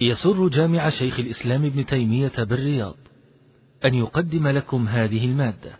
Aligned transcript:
يسر 0.00 0.48
جامع 0.48 0.88
شيخ 0.88 1.18
الإسلام 1.18 1.64
ابن 1.64 1.86
تيمية 1.86 2.32
بالرياض 2.38 2.96
أن 3.84 3.94
يقدم 3.94 4.48
لكم 4.48 4.88
هذه 4.88 5.24
المادة. 5.24 5.70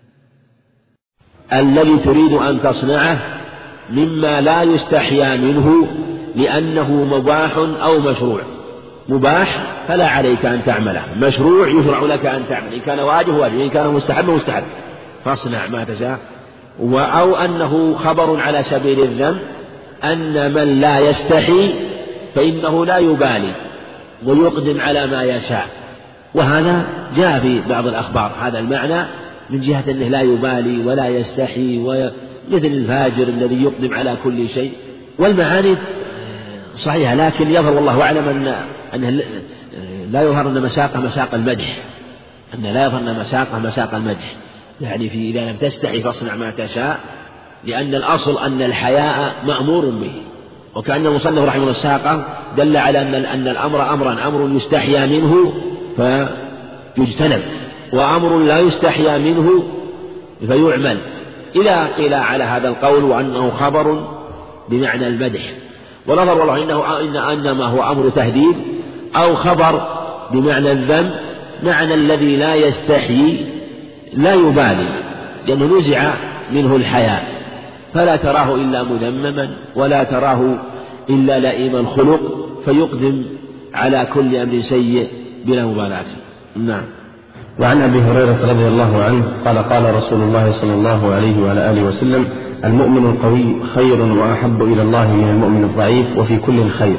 الذي 1.52 1.98
تريد 1.98 2.32
أن 2.32 2.62
تصنعه 2.62 3.18
مما 3.90 4.40
لا 4.40 4.62
يستحيا 4.62 5.36
منه 5.36 5.88
لأنه 6.36 6.92
مباح 6.92 7.56
أو 7.56 8.00
مشروع. 8.00 8.42
مباح 9.08 9.72
فلا 9.88 10.08
عليك 10.08 10.44
أن 10.46 10.64
تعمله. 10.64 11.04
مشروع 11.16 11.68
يشرع 11.68 12.02
لك 12.02 12.26
أن 12.26 12.48
تعمل. 12.48 12.74
إن 12.74 12.80
كان 12.80 13.00
واجب 13.00 13.34
واجب. 13.34 13.60
إن 13.60 13.70
كان 13.70 13.88
مستحب 13.88 14.30
مستحب. 14.30 14.64
فاصنع 15.24 15.66
ما 15.66 15.84
تشاء. 15.84 16.18
أو 16.92 17.36
أنه 17.36 17.94
خبر 17.94 18.40
على 18.40 18.62
سبيل 18.62 19.00
الذم 19.00 19.38
أن 20.04 20.54
من 20.54 20.80
لا 20.80 20.98
يستحي 20.98 21.74
فإنه 22.34 22.86
لا 22.86 22.98
يبالي. 22.98 23.69
ويقدم 24.26 24.80
على 24.80 25.06
ما 25.06 25.22
يشاء. 25.22 25.66
وهذا 26.34 26.86
جاء 27.16 27.40
في 27.40 27.60
بعض 27.68 27.86
الأخبار 27.86 28.32
هذا 28.40 28.58
المعنى 28.58 29.06
من 29.50 29.60
جهة 29.60 29.84
أنه 29.88 30.08
لا 30.08 30.20
يبالي 30.20 30.84
ولا 30.84 31.08
يستحي 31.08 31.78
مثل 32.50 32.66
الفاجر 32.66 33.28
الذي 33.28 33.62
يقدم 33.62 33.94
على 33.94 34.16
كل 34.24 34.48
شيء. 34.48 34.72
والمعاني 35.18 35.76
صحيحة 36.74 37.14
لكن 37.14 37.50
يظهر 37.50 37.72
والله 37.72 38.02
أعلم 38.02 38.28
أن 38.28 38.54
أنه 38.94 39.22
لا 40.10 40.22
يظهر 40.22 40.48
أن 40.48 40.62
مساقه 40.62 41.00
مساق 41.00 41.34
المدح. 41.34 41.78
أن 42.54 42.62
لا 42.62 42.84
يظهر 42.84 43.00
أن 43.00 43.18
مساقه 43.18 43.58
مساق 43.58 43.94
المدح. 43.94 44.34
يعني 44.80 45.08
في 45.08 45.30
إذا 45.30 45.50
لم 45.50 45.56
تستحي 45.56 46.02
فاصنع 46.02 46.34
ما 46.34 46.50
تشاء 46.50 47.00
لأن 47.64 47.94
الأصل 47.94 48.38
أن 48.38 48.62
الحياء 48.62 49.34
مأمور 49.46 49.90
به. 49.90 50.12
وكأن 50.74 51.06
المصنف 51.06 51.44
رحمه 51.44 51.60
الله 51.60 51.70
الساقة 51.70 52.24
دل 52.56 52.76
على 52.76 53.00
أن 53.02 53.14
أن 53.14 53.48
الأمر 53.48 53.94
أمرا 53.94 54.16
أمر 54.26 54.56
يستحيا 54.56 55.06
منه 55.06 55.52
فيجتنب 55.96 57.42
وأمر 57.92 58.38
لا 58.38 58.58
يستحيا 58.58 59.18
منه 59.18 59.62
فيعمل. 60.46 60.98
إلى 61.56 61.88
قيل 61.96 62.14
على 62.14 62.44
هذا 62.44 62.68
القول 62.68 63.04
وأنه 63.04 63.50
خبر 63.50 64.08
بمعنى 64.68 65.06
المدح. 65.06 65.40
ونظر 66.06 66.38
والله 66.38 66.62
إنه 66.62 67.00
إن 67.00 67.16
أنما 67.16 67.64
هو 67.64 67.92
أمر 67.92 68.08
تهديد 68.08 68.56
أو 69.16 69.34
خبر 69.34 70.00
بمعنى 70.32 70.72
الذم 70.72 71.10
معنى 71.62 71.94
الذي 71.94 72.36
لا 72.36 72.54
يستحيي 72.54 73.46
لا 74.14 74.34
يبالي 74.34 74.88
لأنه 75.46 75.78
نزع 75.78 76.14
منه 76.52 76.76
الحياء. 76.76 77.29
فلا 77.94 78.16
تراه 78.16 78.54
إلا 78.54 78.82
مذمما 78.82 79.50
ولا 79.76 80.04
تراه 80.04 80.54
إلا 81.10 81.38
لئيم 81.38 81.76
الخلق 81.76 82.20
فيقدم 82.64 83.24
على 83.74 84.06
كل 84.14 84.36
أمر 84.36 84.58
سيء 84.58 85.08
بلا 85.46 85.66
مبالاة. 85.66 86.04
نعم. 86.56 86.82
وعن 87.60 87.82
أبي 87.82 87.98
هريرة 87.98 88.50
رضي 88.50 88.68
الله 88.68 89.04
عنه 89.04 89.24
قال 89.44 89.58
قال 89.58 89.94
رسول 89.94 90.20
الله 90.22 90.50
صلى 90.50 90.74
الله 90.74 91.14
عليه 91.14 91.42
وعلى 91.42 91.70
آله 91.70 91.82
وسلم 91.82 92.24
المؤمن 92.64 93.10
القوي 93.10 93.54
خير 93.74 94.02
وأحب 94.02 94.62
إلى 94.62 94.82
الله 94.82 95.16
من 95.16 95.28
المؤمن 95.28 95.64
الضعيف 95.64 96.06
وفي 96.18 96.36
كل 96.36 96.68
خير. 96.68 96.96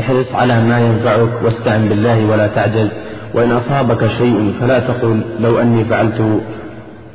احرص 0.00 0.34
على 0.34 0.64
ما 0.64 0.80
ينفعك 0.80 1.44
واستعن 1.44 1.88
بالله 1.88 2.26
ولا 2.30 2.46
تعجز. 2.46 2.90
وإن 3.34 3.52
أصابك 3.52 4.06
شيء 4.18 4.54
فلا 4.60 4.78
تقل 4.78 5.20
لو 5.40 5.58
أني 5.58 5.84
فعلت 5.84 6.40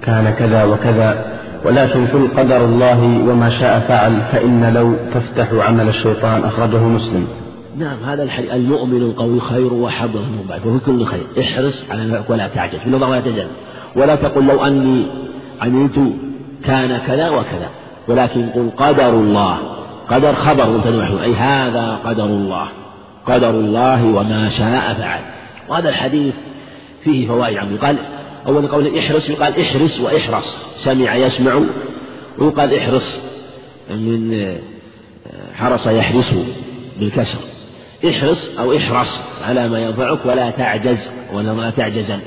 كان 0.02 0.34
كذا 0.40 0.64
وكذا. 0.64 1.37
ولكن 1.66 2.08
قل 2.08 2.28
قدر 2.38 2.66
الله 2.66 3.04
وما 3.30 3.50
شاء 3.50 3.80
فعل 3.80 4.22
فإن 4.32 4.74
لو 4.74 4.94
تفتح 5.14 5.68
عمل 5.68 5.88
الشيطان 5.88 6.44
أخرجه 6.44 6.84
مسلم. 6.84 7.28
نعم 7.78 7.98
هذا 8.06 8.24
الحديث 8.24 8.52
المؤمن 8.52 9.02
القوي 9.02 9.40
خير 9.40 9.74
وحب 9.74 10.16
من 10.16 10.46
بعد 10.50 10.68
وفي 10.68 10.86
كل 10.86 11.06
خير. 11.06 11.24
احرص 11.40 11.92
على 11.92 12.24
ولا 12.30 12.48
تعجز 12.48 12.80
الله 12.88 13.10
ولا 13.10 13.20
تزل 13.20 13.48
ولا 13.96 14.16
تقل 14.16 14.46
لو 14.46 14.66
أني 14.66 15.04
عملت 15.62 16.00
كان 16.64 16.98
كذا 17.08 17.30
وكذا 17.30 17.70
ولكن 18.08 18.50
قل 18.50 18.70
قدر 18.78 19.10
الله. 19.10 19.58
قدر 20.10 20.34
خبر 20.34 20.70
مبتدا 20.70 21.24
أي 21.24 21.34
هذا 21.34 22.00
قدر 22.06 22.26
الله. 22.26 22.68
قدر 23.26 23.50
الله 23.50 24.06
وما 24.06 24.50
شاء 24.50 24.94
فعل. 24.94 25.22
وهذا 25.70 25.90
الحديث 25.90 26.34
فيه 27.04 27.28
فوائد 27.28 27.58
عظيمة. 27.58 27.80
قال 27.80 27.98
أول 28.48 28.68
قول 28.68 28.98
احرص 28.98 29.30
يقال 29.30 29.62
احرص 29.62 30.00
وإحرص. 30.00 30.60
سمع 30.76 31.16
يسمع 31.16 31.62
ويقال 32.38 32.74
احرص. 32.74 33.20
من 33.90 34.56
حرص 35.56 35.88
يحرص 35.88 36.34
بالكسر. 37.00 37.40
احرص 38.10 38.60
أو 38.60 38.76
احرص 38.76 39.22
على 39.48 39.70
ما 39.70 39.80
ينفعك 39.80 40.26
ولا 40.26 40.50
تعجز 40.50 41.10
ولا 41.34 41.70
تعجزن. 41.70 42.20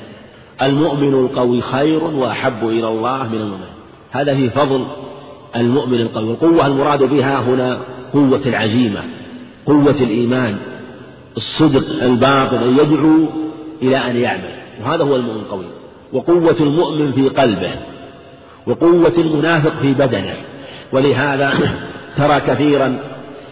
المؤمن 0.62 1.14
القوي 1.14 1.60
خير 1.60 2.04
وأحب 2.04 2.68
إلى 2.68 2.88
الله 2.88 3.28
من 3.28 3.40
المؤمن. 3.40 3.70
هذا 4.10 4.34
في 4.34 4.50
فضل 4.50 4.86
المؤمن 5.56 6.00
القوي. 6.00 6.30
القوة 6.30 6.66
المراد 6.66 7.02
بها 7.02 7.40
هنا 7.40 7.78
قوة 8.12 8.42
العزيمة 8.46 9.00
قوة 9.66 9.96
الإيمان 10.00 10.58
الصدق 11.36 12.02
الباطن 12.02 12.78
يدعو 12.78 13.28
إلى 13.82 13.96
أن 13.96 14.16
يعمل. 14.16 14.54
وهذا 14.82 15.04
هو 15.04 15.16
المؤمن 15.16 15.40
القوي. 15.40 15.64
وقوة 16.12 16.56
المؤمن 16.60 17.12
في 17.12 17.28
قلبه 17.28 17.70
وقوة 18.66 19.14
المنافق 19.18 19.72
في 19.82 19.92
بدنه. 19.92 20.34
ولهذا 20.92 21.52
ترى 22.16 22.40
كثيرا 22.40 22.98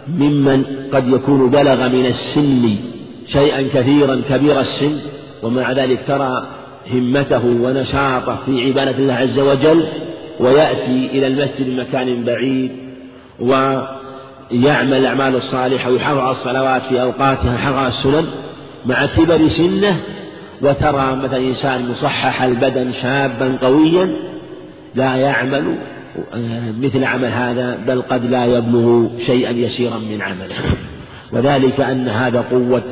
ممن 0.09 0.65
قد 0.93 1.09
يكون 1.09 1.51
بلغ 1.51 1.89
من 1.89 2.07
السن 2.07 2.77
شيئا 3.27 3.69
كثيرا 3.75 4.23
كبير 4.29 4.61
السن 4.61 4.97
ومع 5.43 5.73
ذلك 5.73 5.99
ترى 6.07 6.47
همته 6.93 7.47
ونشاطه 7.47 8.39
في 8.47 8.65
عبادة 8.65 8.99
الله 8.99 9.15
عز 9.15 9.41
وجل 9.41 9.89
ويأتي 10.41 11.07
إلى 11.07 11.27
المسجد 11.27 11.69
من 11.69 11.77
مكان 11.77 12.25
بعيد 12.25 12.73
ويعمل 13.41 14.95
الأعمال 14.95 15.35
الصالحة 15.35 15.91
ويحافظ 15.91 16.19
على 16.19 16.31
الصلوات 16.31 16.83
في 16.83 17.03
أوقاتها 17.03 17.57
حفظ 17.57 17.87
السنن 17.87 18.27
مع 18.87 19.07
كبر 19.07 19.49
سنه 19.49 20.01
وترى 20.63 21.17
مثلا 21.17 21.39
إنسان 21.39 21.91
مصحح 21.91 22.43
البدن 22.43 22.93
شابا 22.93 23.59
قويا 23.63 24.09
لا 24.95 25.17
يعمل 25.17 25.79
مثل 26.81 27.05
عمل 27.05 27.29
هذا 27.29 27.79
بل 27.87 28.03
قد 28.03 28.31
لا 28.31 28.45
يبلغ 28.45 29.09
شيئا 29.19 29.51
يسيرا 29.51 29.99
من 29.99 30.23
عمله. 30.23 30.57
وذلك 31.33 31.81
أن 31.81 32.09
هذا 32.09 32.45
قوة 32.51 32.83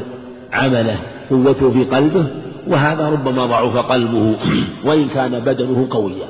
عمله 0.53 0.97
قوته 1.31 1.71
في 1.71 1.85
قلبه 1.85 2.27
وهذا 2.67 3.09
ربما 3.09 3.47
ضعف 3.47 3.77
قلبه 3.77 4.35
وإن 4.85 5.09
كان 5.09 5.41
بدنه 5.41 5.87
قويا. 5.91 6.27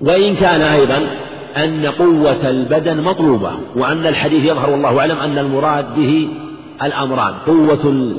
وإن 0.00 0.34
كان 0.34 0.60
أيضا 0.60 1.06
أن 1.56 1.86
قوة 1.86 2.50
البدن 2.50 3.00
مطلوبة 3.00 3.50
وأن 3.76 4.06
الحديث 4.06 4.44
يظهر 4.44 4.70
والله 4.70 4.98
أعلم 4.98 5.18
أن 5.18 5.38
المراد 5.38 5.94
به 5.94 6.28
الأمران 6.82 7.34
قوة 7.46 8.14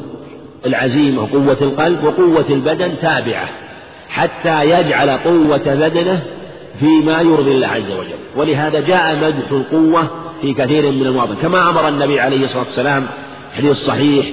العزيمة 0.66 1.22
وقوة 1.22 1.57
القلب 1.62 2.03
وقوة 2.03 2.46
البدن 2.50 2.91
تابعة 3.01 3.50
حتى 4.09 4.69
يجعل 4.69 5.09
قوة 5.09 5.57
بدنه 5.75 6.24
فيما 6.79 7.22
يرضي 7.22 7.51
الله 7.51 7.68
عز 7.68 7.91
وجل. 7.91 8.24
ولهذا 8.35 8.79
جاء 8.79 9.16
مدح 9.16 9.52
القوة 9.52 10.07
في 10.41 10.53
كثير 10.53 10.91
من 10.91 11.06
المواضع 11.06 11.34
كما 11.41 11.69
أمر 11.69 11.88
النبي 11.88 12.19
عليه 12.19 12.44
الصلاة 12.44 12.63
والسلام 12.63 13.07
حديث 13.57 13.78
صحيح 13.78 14.25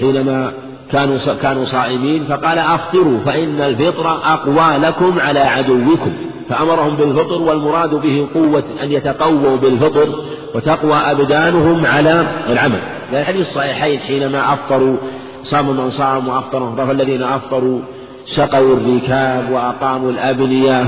حينما 0.00 0.52
كانوا 0.92 1.18
كانوا 1.42 1.64
صائمين 1.64 2.24
فقال 2.24 2.58
أفطروا 2.58 3.18
فإن 3.18 3.60
الفطر 3.60 4.08
أقوى 4.08 4.78
لكم 4.78 5.18
على 5.18 5.40
عدوكم. 5.40 6.12
فأمرهم 6.48 6.96
بالفطر 6.96 7.42
والمراد 7.42 7.90
به 7.94 8.28
قوة 8.34 8.64
أن 8.82 8.92
يتقووا 8.92 9.56
بالفطر 9.56 10.24
وتقوى 10.54 10.94
أبدانهم 10.94 11.86
على 11.86 12.26
العمل. 12.48 12.80
الحديث 13.12 13.40
الصحيحين 13.40 13.98
حينما 13.98 14.52
أفطروا 14.52 14.96
صام 15.44 15.76
من 15.76 15.90
صام 15.90 16.28
وأفطر 16.28 16.70
من 16.70 16.90
الذين 16.90 17.22
أفطروا 17.22 17.80
سقوا 18.24 18.76
الركاب 18.76 19.50
وأقاموا 19.52 20.10
الأبنية. 20.10 20.84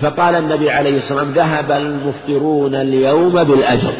فقال 0.00 0.34
النبي 0.34 0.70
عليه 0.70 0.96
الصلاة 0.96 1.22
والسلام 1.22 1.46
ذهب 1.46 1.70
المفطرون 1.70 2.74
اليوم 2.74 3.44
بالأجر. 3.44 3.92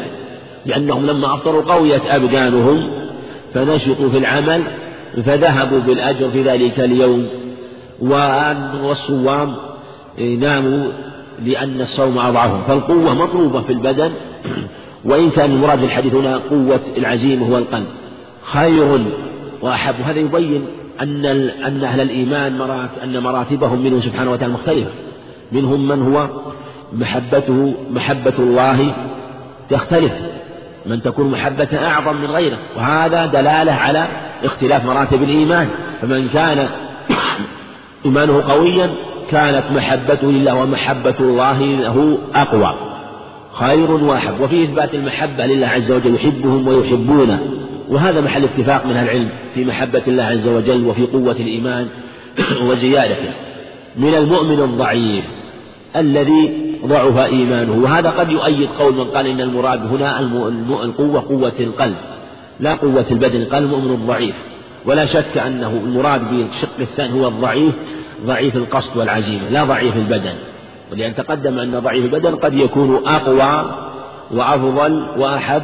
لأنهم 0.65 1.05
لما 1.05 1.33
أفطروا 1.33 1.61
قويت 1.61 2.01
أبدانهم. 2.09 2.79
فنشطوا 3.53 4.09
في 4.09 4.17
العمل 4.17 4.61
فذهبوا 5.25 5.79
بالأجر 5.79 6.29
في 6.29 6.41
ذلك 6.41 6.79
اليوم. 6.79 7.27
والصوام 8.83 9.55
ناموا 10.19 10.83
لأن 11.45 11.81
الصوم 11.81 12.17
أضعفهم. 12.17 12.61
فالقوة 12.67 13.13
مطلوبة 13.13 13.61
في 13.61 13.73
البدن. 13.73 14.11
وإن 15.05 15.29
كان 15.29 15.51
المراد 15.51 15.83
الحديث 15.83 16.15
هنا 16.15 16.37
قوة 16.37 16.79
العزيمة 16.97 17.53
والقلب 17.53 17.85
خير 18.43 19.05
وأحب. 19.61 19.95
هذا 20.05 20.19
يبين 20.19 20.65
أن 21.01 21.25
أن 21.65 21.83
أهل 21.83 22.01
الإيمان 22.01 22.57
مرات 22.57 22.89
أن 23.03 23.19
مراتبهم 23.19 23.83
منه 23.83 23.99
سبحانه 23.99 24.31
وتعالى 24.31 24.53
مختلفة. 24.53 24.91
منهم 25.51 25.87
من 25.87 26.01
هو 26.01 26.27
محبته 26.93 27.73
محبة 27.89 28.33
الله 28.39 28.93
تختلف. 29.69 30.13
من 30.85 31.01
تكون 31.01 31.31
محبة 31.31 31.67
أعظم 31.73 32.15
من 32.15 32.31
غيره. 32.31 32.57
وهذا 32.77 33.25
دلالة 33.25 33.73
على 33.73 34.07
اختلاف 34.43 34.85
مراتب 34.85 35.23
الإيمان. 35.23 35.69
فمن 36.01 36.29
كان 36.29 36.67
إيمانه 38.05 38.43
قويا 38.47 38.89
كانت 39.29 39.63
محبته 39.75 40.31
لله 40.31 40.55
ومحبة 40.55 41.15
الله 41.19 41.61
له 41.61 42.17
أقوى. 42.35 42.75
خير 43.53 43.91
وأحب. 43.91 44.41
وفي 44.41 44.63
إثبات 44.63 44.93
المحبة 44.93 45.45
لله 45.45 45.67
عز 45.67 45.91
وجل 45.91 46.15
يحبهم 46.15 46.67
ويحبونه. 46.67 47.66
وهذا 47.89 48.21
محل 48.21 48.43
اتفاق 48.43 48.85
من 48.85 48.97
العلم 48.97 49.29
في 49.55 49.65
محبة 49.65 50.01
الله 50.07 50.23
عز 50.23 50.47
وجل 50.47 50.85
وفي 50.85 51.05
قوة 51.05 51.35
الإيمان 51.39 51.87
وزيادته. 52.69 53.33
من 53.95 54.15
المؤمن 54.15 54.59
الضعيف 54.59 55.25
الذي 55.95 56.53
ضعف 56.85 57.17
إيمانه. 57.17 57.83
وهذا 57.83 58.09
قد 58.09 58.31
يؤيد 58.31 58.69
قول 58.79 58.93
من 58.93 59.03
قال 59.03 59.27
إن 59.27 59.41
المراد 59.41 59.79
هنا 59.79 60.19
القوة 60.83 61.21
قوة 61.21 61.53
القلب. 61.59 61.95
لا 62.59 62.73
قوة 62.73 63.05
البدن. 63.11 63.45
قال 63.45 63.63
المؤمن 63.63 63.93
الضعيف. 63.93 64.35
ولا 64.85 65.05
شك 65.05 65.37
أنه 65.37 65.81
المراد 65.85 66.29
بالشق 66.29 66.79
الثاني 66.79 67.21
هو 67.21 67.27
الضعيف 67.27 67.73
ضعيف 68.25 68.55
القصد 68.55 68.97
والعزيمة 68.97 69.49
لا 69.49 69.63
ضعيف 69.63 69.97
البدن. 69.97 70.33
ولأن 70.91 71.15
تقدم 71.15 71.59
أن 71.59 71.79
ضعيف 71.79 72.05
البدن 72.05 72.35
قد 72.35 72.53
يكون 72.53 73.01
أقوى 73.05 73.71
وأفضل 74.31 75.09
وأحب 75.17 75.63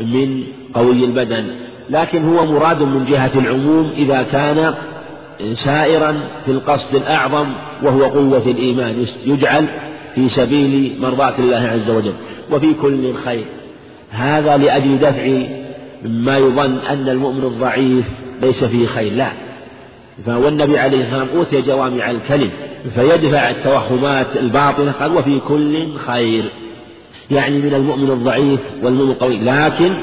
من 0.00 0.44
قوي 0.74 1.04
البدن. 1.04 1.50
لكن 1.90 2.24
هو 2.24 2.46
مراد 2.46 2.82
من 2.82 3.04
جهة 3.04 3.30
العموم 3.34 3.90
إذا 3.96 4.22
كان 4.22 4.74
سائرا 5.52 6.14
في 6.44 6.52
القصد 6.52 6.94
الأعظم 6.94 7.46
وهو 7.82 8.04
قوة 8.04 8.42
الإيمان. 8.46 9.06
يجعل 9.26 9.66
في 10.14 10.28
سبيل 10.28 10.96
مرضاة 11.00 11.38
الله 11.38 11.56
عز 11.56 11.90
وجل. 11.90 12.14
وفي 12.52 12.74
كل 12.74 13.14
خير. 13.14 13.44
هذا 14.10 14.56
لأجل 14.56 14.98
دفع 14.98 15.42
ما 16.04 16.38
يظن 16.38 16.78
أن 16.78 17.08
المؤمن 17.08 17.44
الضعيف 17.44 18.06
ليس 18.42 18.64
فيه 18.64 18.86
خير. 18.86 19.12
لا. 19.12 19.28
فهو 20.26 20.48
النبي 20.48 20.78
عليه 20.78 21.02
الصلاة 21.02 21.18
والسلام 21.18 21.38
أوتي 21.38 21.62
جوامع 21.62 22.10
الكلم 22.10 22.50
فيدفع 22.94 23.50
التوهمات 23.50 24.26
الباطلة 24.36 24.92
قال 24.92 25.12
وفي 25.12 25.40
كل 25.40 25.94
خير. 25.96 26.52
يعني 27.30 27.58
من 27.58 27.74
المؤمن 27.74 28.10
الضعيف 28.10 28.60
والمؤمن 28.82 29.10
القوي. 29.10 29.40
لكن 29.40 29.94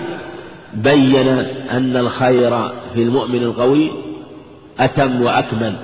بين 0.74 1.28
أن 1.70 1.98
الخير 1.98 2.70
في 2.94 3.04
المؤمن 3.04 3.44
القوي 3.44 3.92
أتم 4.80 5.22
وأكمل. 5.22 5.76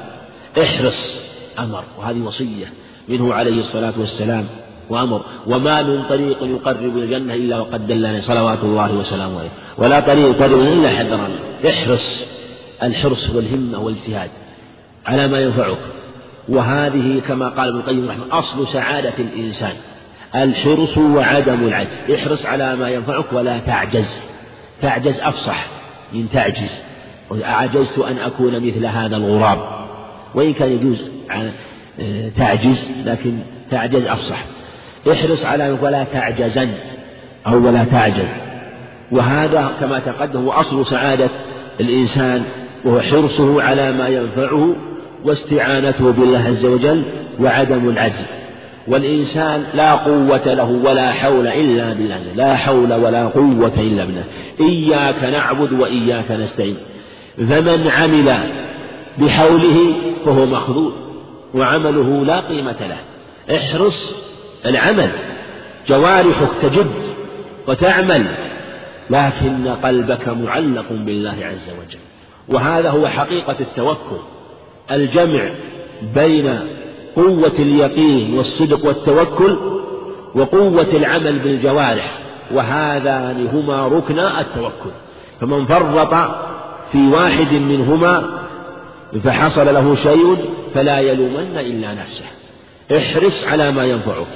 احرص 0.61 1.21
أمر. 1.59 1.83
وهذه 1.99 2.21
وصية 2.21 2.65
منه 3.09 3.33
عليه 3.33 3.59
الصلاة 3.59 3.93
والسلام 3.97 4.45
وأمر. 4.89 5.21
وما 5.47 5.83
من 5.83 6.03
طريق 6.03 6.43
يقرب 6.43 6.97
إلى 6.97 7.03
الجنة 7.03 7.33
إلا 7.33 7.59
وقد 7.59 7.87
دلنا 7.87 8.21
صلوات 8.21 8.63
الله 8.63 8.95
وسلامه 8.95 9.39
عليه. 9.39 9.49
ولا 9.77 9.99
طريق 9.99 10.27
يقرب 10.27 10.59
إلا 10.59 10.89
حذرنا 10.89 11.39
احرص. 11.69 12.27
الحرص 12.83 13.35
والهمة 13.35 13.79
والاجتهاد 13.79 14.29
على 15.05 15.27
ما 15.27 15.39
ينفعك. 15.39 15.77
وهذه 16.49 17.21
كما 17.27 17.49
قال 17.49 17.67
ابن 17.69 17.79
القيم 17.79 18.09
رحمه 18.09 18.23
أصل 18.31 18.67
سعادة 18.67 19.13
الإنسان. 19.19 19.73
الحرص 20.35 20.97
وعدم 20.97 21.67
العجز. 21.67 21.97
احرص 22.15 22.45
على 22.45 22.75
ما 22.75 22.89
ينفعك 22.89 23.33
ولا 23.33 23.59
تعجز. 23.59 24.19
تعجز 24.81 25.19
أفصح 25.19 25.65
من 26.13 26.29
تعجز. 26.29 26.81
أعجزت 27.43 27.99
أن 27.99 28.17
أكون 28.17 28.67
مثل 28.67 28.85
هذا 28.85 29.15
الغراب. 29.15 29.59
وإن 30.35 30.53
كان 30.53 30.71
يجوز 30.71 31.11
تعجز 32.37 32.91
لكن 33.05 33.39
تعجز 33.71 34.05
أفصح. 34.05 34.43
احرص 35.11 35.45
على 35.45 35.77
ولا 35.81 36.03
تعجزن 36.03 36.69
أو 37.47 37.67
ولا 37.67 37.83
تعجز. 37.83 38.27
وهذا 39.11 39.71
كما 39.79 39.99
تقدم 39.99 40.43
هو 40.43 40.51
أصل 40.51 40.85
سعادة 40.85 41.29
الإنسان 41.79 42.43
وهو 42.85 43.01
حرصه 43.01 43.63
على 43.63 43.91
ما 43.91 44.07
ينفعه 44.07 44.75
واستعانته 45.23 46.11
بالله 46.11 46.39
عز 46.39 46.65
وجل 46.65 47.03
وعدم 47.39 47.89
العجز. 47.89 48.25
والإنسان 48.87 49.65
لا 49.73 49.95
قوة 49.95 50.53
له 50.53 50.69
ولا 50.69 51.11
حول 51.11 51.47
إلا 51.47 51.93
بالله 51.93 52.33
لا 52.35 52.55
حول 52.55 52.93
ولا 52.93 53.27
قوة 53.27 53.73
إلا 53.77 54.05
بالله. 54.05 54.23
إياك 54.59 55.23
نعبد 55.23 55.73
وإياك 55.73 56.31
نستعين. 56.31 56.77
فمن 57.37 57.87
عمل 57.87 58.33
بحوله 59.17 59.93
فهو 60.25 60.45
مخذول 60.45 60.93
وعمله 61.53 62.25
لا 62.25 62.39
قيمة 62.39 62.75
له. 62.89 62.97
احرص 63.57 64.15
العمل 64.65 65.11
جوارحك 65.87 66.49
تجد 66.61 66.91
وتعمل 67.67 68.25
لكن 69.09 69.67
قلبك 69.67 70.29
معلق 70.29 70.89
بالله 70.89 71.35
عز 71.41 71.69
وجل. 71.69 71.99
وهذا 72.49 72.89
هو 72.89 73.07
حقيقة 73.07 73.55
التوكل 73.59 74.21
الجمع 74.91 75.49
بين 76.15 76.59
قوة 77.15 77.53
اليقين 77.59 78.33
والصدق 78.33 78.85
والتوكل 78.85 79.57
وقوة 80.35 80.87
العمل 80.93 81.39
بالجوارح 81.39 82.19
وهذان 82.53 83.47
هما 83.47 83.87
ركنا 83.87 84.41
التوكل. 84.41 84.91
فمن 85.41 85.65
فرط 85.65 86.13
في 86.91 87.07
واحد 87.07 87.53
منهما 87.53 88.41
فحصل 89.23 89.65
له 89.65 89.95
شيء 89.95 90.37
فلا 90.73 90.99
يلومن 90.99 91.57
إلا 91.57 91.93
نفسه. 91.93 92.25
احرص 92.97 93.47
على 93.47 93.71
ما 93.71 93.83
ينفعك. 93.83 94.27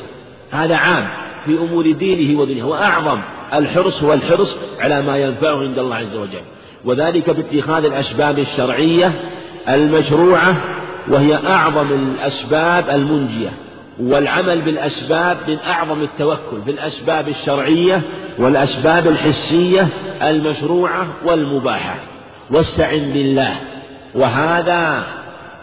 هذا 0.51 0.75
عام 0.75 1.07
في 1.45 1.57
أمور 1.57 1.91
دينه 1.91 2.39
ودنياه 2.39 2.65
وأعظم 2.65 3.19
الحرص 3.53 4.03
هو 4.03 4.13
الحرص 4.13 4.57
على 4.79 5.01
ما 5.01 5.17
ينفعه 5.17 5.57
عند 5.57 5.79
الله 5.79 5.95
عز 5.95 6.15
وجل. 6.15 6.41
وذلك 6.85 7.29
باتخاذ 7.29 7.85
الأسباب 7.85 8.39
الشرعية 8.39 9.11
المشروعة 9.69 10.55
وهي 11.07 11.35
أعظم 11.35 11.93
الأسباب 11.93 12.89
المنجية 12.89 13.49
والعمل 13.99 14.61
بالأسباب 14.61 15.37
من 15.47 15.57
أعظم 15.59 16.03
التوكل 16.03 16.57
بالأسباب 16.65 17.27
الشرعية 17.27 18.01
والأسباب 18.39 19.07
الحسية 19.07 19.87
المشروعة 20.21 21.07
والمباحة. 21.25 21.95
واستعن 22.51 23.11
بالله. 23.13 23.55
وهذا 24.15 25.03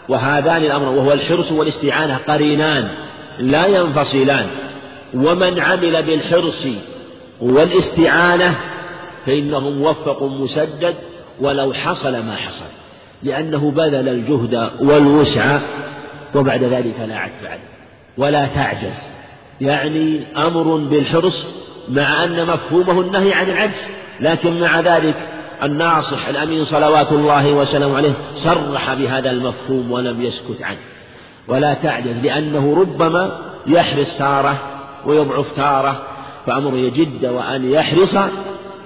وهذان 0.09 0.63
الأمر 0.63 0.89
وهو 0.89 1.13
الحرص 1.13 1.51
والاستعانة 1.51 2.19
قرينان 2.27 2.89
لا 3.39 3.65
ينفصلان. 3.65 4.47
ومن 5.13 5.59
عمل 5.59 6.03
بالحرص 6.03 6.67
والاستعانة 7.41 8.55
فإنه 9.25 9.69
موفق 9.69 10.23
مسدد 10.23 10.95
ولو 11.41 11.73
حصل 11.73 12.11
ما 12.11 12.35
حصل. 12.35 12.82
لأنه 13.23 13.71
بذل 13.71 14.09
الجهد 14.09 14.69
والوسع 14.79 15.59
وبعد 16.35 16.63
ذلك 16.63 16.99
لا 16.99 17.17
عتب 17.17 17.45
عليه 17.45 17.73
ولا 18.17 18.45
تعجز. 18.45 19.07
يعني 19.61 20.25
أمر 20.37 20.77
بالحرص 20.77 21.55
مع 21.89 22.23
أن 22.23 22.47
مفهومه 22.47 23.01
النهي 23.01 23.33
عن 23.33 23.49
العجز 23.49 23.87
لكن 24.19 24.59
مع 24.59 24.79
ذلك 24.79 25.15
الناصح 25.63 26.27
الأمين 26.27 26.63
صلوات 26.63 27.11
الله 27.11 27.53
وسلامه 27.53 27.97
عليه 27.97 28.13
صرح 28.33 28.93
بهذا 28.93 29.31
المفهوم 29.31 29.91
ولم 29.91 30.21
يسكت 30.21 30.61
عنه. 30.61 30.77
ولا 31.47 31.73
تعجز 31.73 32.19
لأنه 32.23 32.75
ربما 32.79 33.39
يحرص 33.67 34.17
تارة 34.17 34.57
ويضعف 35.05 35.55
تارة 35.55 36.07
فأمره 36.45 36.77
يجد 36.77 37.25
وأن 37.25 37.71
يحرص 37.71 38.17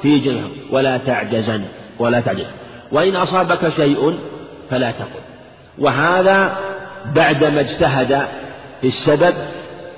في 0.02 0.20
جنه 0.20 0.50
ولا 0.72 0.98
تعجزن 0.98 1.62
ولا 2.00 2.20
تعجز. 2.20 2.46
وإن 2.92 3.16
أصابك 3.16 3.70
شيء 3.70 4.18
فلا 4.70 4.92
تقل. 4.92 5.22
وهذا 5.80 6.58
بعدما 7.16 7.60
اجتهد 7.60 8.28
في 8.82 8.88
السبب 8.88 9.34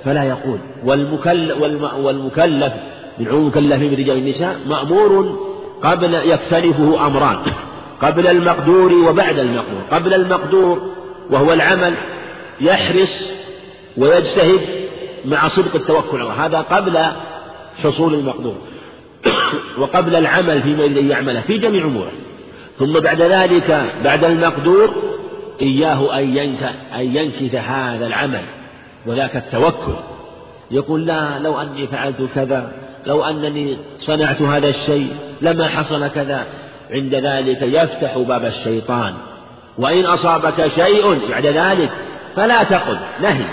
فلا 0.04 0.24
يقول. 0.24 0.58
والمكلف, 0.84 2.72
من 3.18 3.28
عموم 3.28 3.42
المكلفين 3.46 3.90
من 3.90 3.96
رجال 3.96 4.18
النساء 4.18 4.58
مأمور 4.66 5.38
قبل 5.82 6.14
يختلفه 6.14 7.06
أمران. 7.06 7.38
قبل 8.02 8.26
المقدور 8.26 8.92
وبعد 8.92 9.38
المقدور. 9.38 9.82
قبل 9.90 10.14
المقدور 10.14 10.82
وهو 11.30 11.52
العمل 11.52 11.94
يحرص 12.60 13.32
ويجتهد 13.96 14.60
مع 15.24 15.48
صدق 15.48 15.74
التوكل. 15.74 16.22
على 16.22 16.32
هذا 16.32 16.58
قبل 16.58 16.98
حصول 17.84 18.14
المقدور. 18.14 18.56
وقبل 19.80 20.16
العمل 20.16 20.62
فيما 20.62 20.84
يريد 20.84 20.98
أن 20.98 21.10
يعمله 21.10 21.40
في 21.40 21.58
جميع 21.58 21.84
أموره. 21.84 22.12
ثم 22.80 23.00
بعد 23.00 23.22
ذلك 23.22 23.84
بعد 24.04 24.24
المقدور 24.24 24.94
إياه 25.62 26.18
أن 26.94 27.16
ينكث 27.16 27.54
هذا 27.54 28.06
العمل 28.06 28.42
وذاك 29.06 29.36
التوكل. 29.36 29.94
يقول 30.70 31.06
لا 31.06 31.38
لو 31.38 31.60
أني 31.60 31.86
فعلت 31.86 32.28
كذا 32.34 32.72
لو 33.06 33.24
أنني 33.24 33.76
صنعت 33.96 34.42
هذا 34.42 34.68
الشيء 34.68 35.14
لما 35.42 35.68
حصل 35.68 36.08
كذا. 36.08 36.46
عند 36.90 37.14
ذلك 37.14 37.62
يفتح 37.62 38.18
باب 38.18 38.44
الشيطان. 38.44 39.14
وإن 39.78 40.06
أصابك 40.06 40.68
شيء 40.68 41.28
بعد 41.30 41.46
ذلك 41.46 41.90
فلا 42.36 42.62
تقل 42.62 42.98
نهي. 43.22 43.44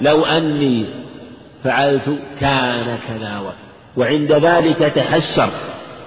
لو 0.00 0.24
أني 0.24 0.84
فعلت 1.64 2.18
كان 2.40 2.98
كذا 3.08 3.54
وعند 3.96 4.32
ذلك 4.32 4.78
تحسر 4.78 5.48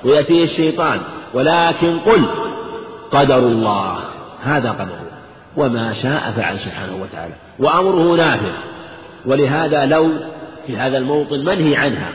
ويأتي 0.03 0.43
الشيطان. 0.43 0.99
ولكن 1.33 1.99
قل 1.99 2.40
قدر 3.11 3.39
الله. 3.39 3.97
هذا 4.43 4.71
قدره. 4.71 5.07
وما 5.57 5.93
شاء 5.93 6.33
فعل 6.37 6.57
سبحانه 6.59 6.93
وتعالى. 7.01 7.33
وأمره 7.59 8.15
نافذ 8.15 8.51
ولهذا 9.25 9.85
لو 9.85 10.09
في 10.67 10.77
هذا 10.77 10.97
الموطن 10.97 11.39
منهي 11.45 11.75
عنها. 11.75 12.09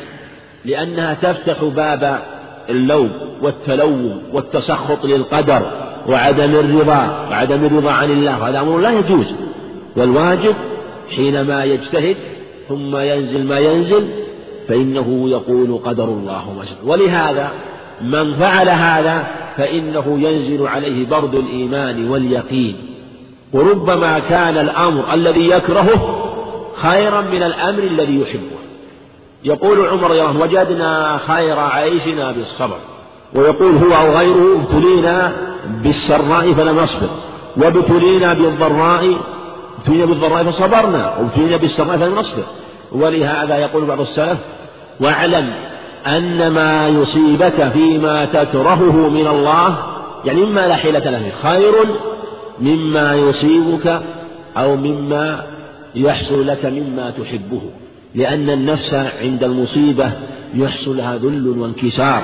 لأنها 0.65 1.15
تفتح 1.15 1.65
باب 1.65 2.23
اللوم 2.69 3.11
والتلوم 3.43 4.23
والتسخط 4.33 5.05
للقدر 5.05 5.71
وعدم 6.09 6.55
الرضا 6.55 7.27
وعدم 7.31 7.65
الرضا 7.65 7.93
عن 7.93 8.11
الله. 8.11 8.49
هذا 8.49 8.61
أمر 8.61 8.79
لا 8.79 8.91
يجوز. 8.91 9.35
والواجب 9.97 10.55
حينما 11.17 11.65
يجتهد 11.65 12.17
ثم 12.69 12.97
ينزل 12.97 13.45
ما 13.47 13.59
ينزل 13.59 14.09
فإنه 14.69 15.31
يقول 15.31 15.79
قدر 15.85 16.05
الله 16.05 16.49
وما 16.49 16.65
ولهذا 16.85 17.51
من 18.01 18.35
فعل 18.35 18.69
هذا 18.69 19.27
فإنه 19.57 20.19
ينزل 20.21 20.67
عليه 20.67 21.07
برد 21.07 21.35
الإيمان 21.35 22.11
واليقين. 22.11 22.77
وربما 23.53 24.19
كان 24.19 24.59
الأمر 24.59 25.15
الذي 25.15 25.51
يكرهه 25.51 26.23
خيرا 26.77 27.21
من 27.21 27.43
الأمر 27.43 27.83
الذي 27.83 28.21
يحبه. 28.21 28.57
يقول 29.45 29.87
عمر 29.87 30.11
رضي 30.11 30.23
الله 30.23 30.41
وجدنا 30.41 31.19
خير 31.27 31.59
عيشنا 31.59 32.33
بالصبر. 32.33 32.79
ويقول 33.35 33.75
هو 33.75 34.07
أو 34.07 34.17
غيره 34.17 34.61
ابتلينا 34.61 35.33
بالسراء 35.83 36.53
فلم 36.53 36.79
نصبر 36.79 37.09
وابتلينا 37.57 38.35
بالضراء 38.35 39.17
ابتلينا 39.79 40.07
بالضراء 40.07 40.45
فصبرنا. 40.45 41.17
وابتلينا 41.19 41.57
بالسراء 41.57 41.97
فلم 41.97 42.15
نصبر 42.19 42.43
ولهذا 42.93 43.57
يقول 43.57 43.85
بعض 43.85 44.01
السلف 44.01 44.39
واعلم 45.01 45.53
أن 46.07 46.49
ما 46.49 46.89
يصيبك 46.89 47.69
فيما 47.69 48.25
تكرهه 48.25 49.09
من 49.09 49.27
الله 49.27 49.79
يعني 50.25 50.45
مما 50.45 50.67
لا 50.67 50.77
حيلة 50.77 51.11
له 51.11 51.31
خير 51.43 51.75
مما 52.61 53.15
يصيبك 53.15 54.01
أو 54.57 54.77
مما 54.77 55.47
يحصل 55.95 56.47
لك 56.47 56.65
مما 56.65 57.11
تحبه 57.11 57.61
لأن 58.15 58.51
النفس 58.51 58.95
عند 58.95 59.45
المصيبة 59.45 60.13
يحصل 60.55 60.97
لها 60.97 61.17
ذل 61.17 61.49
وانكسار. 61.59 62.23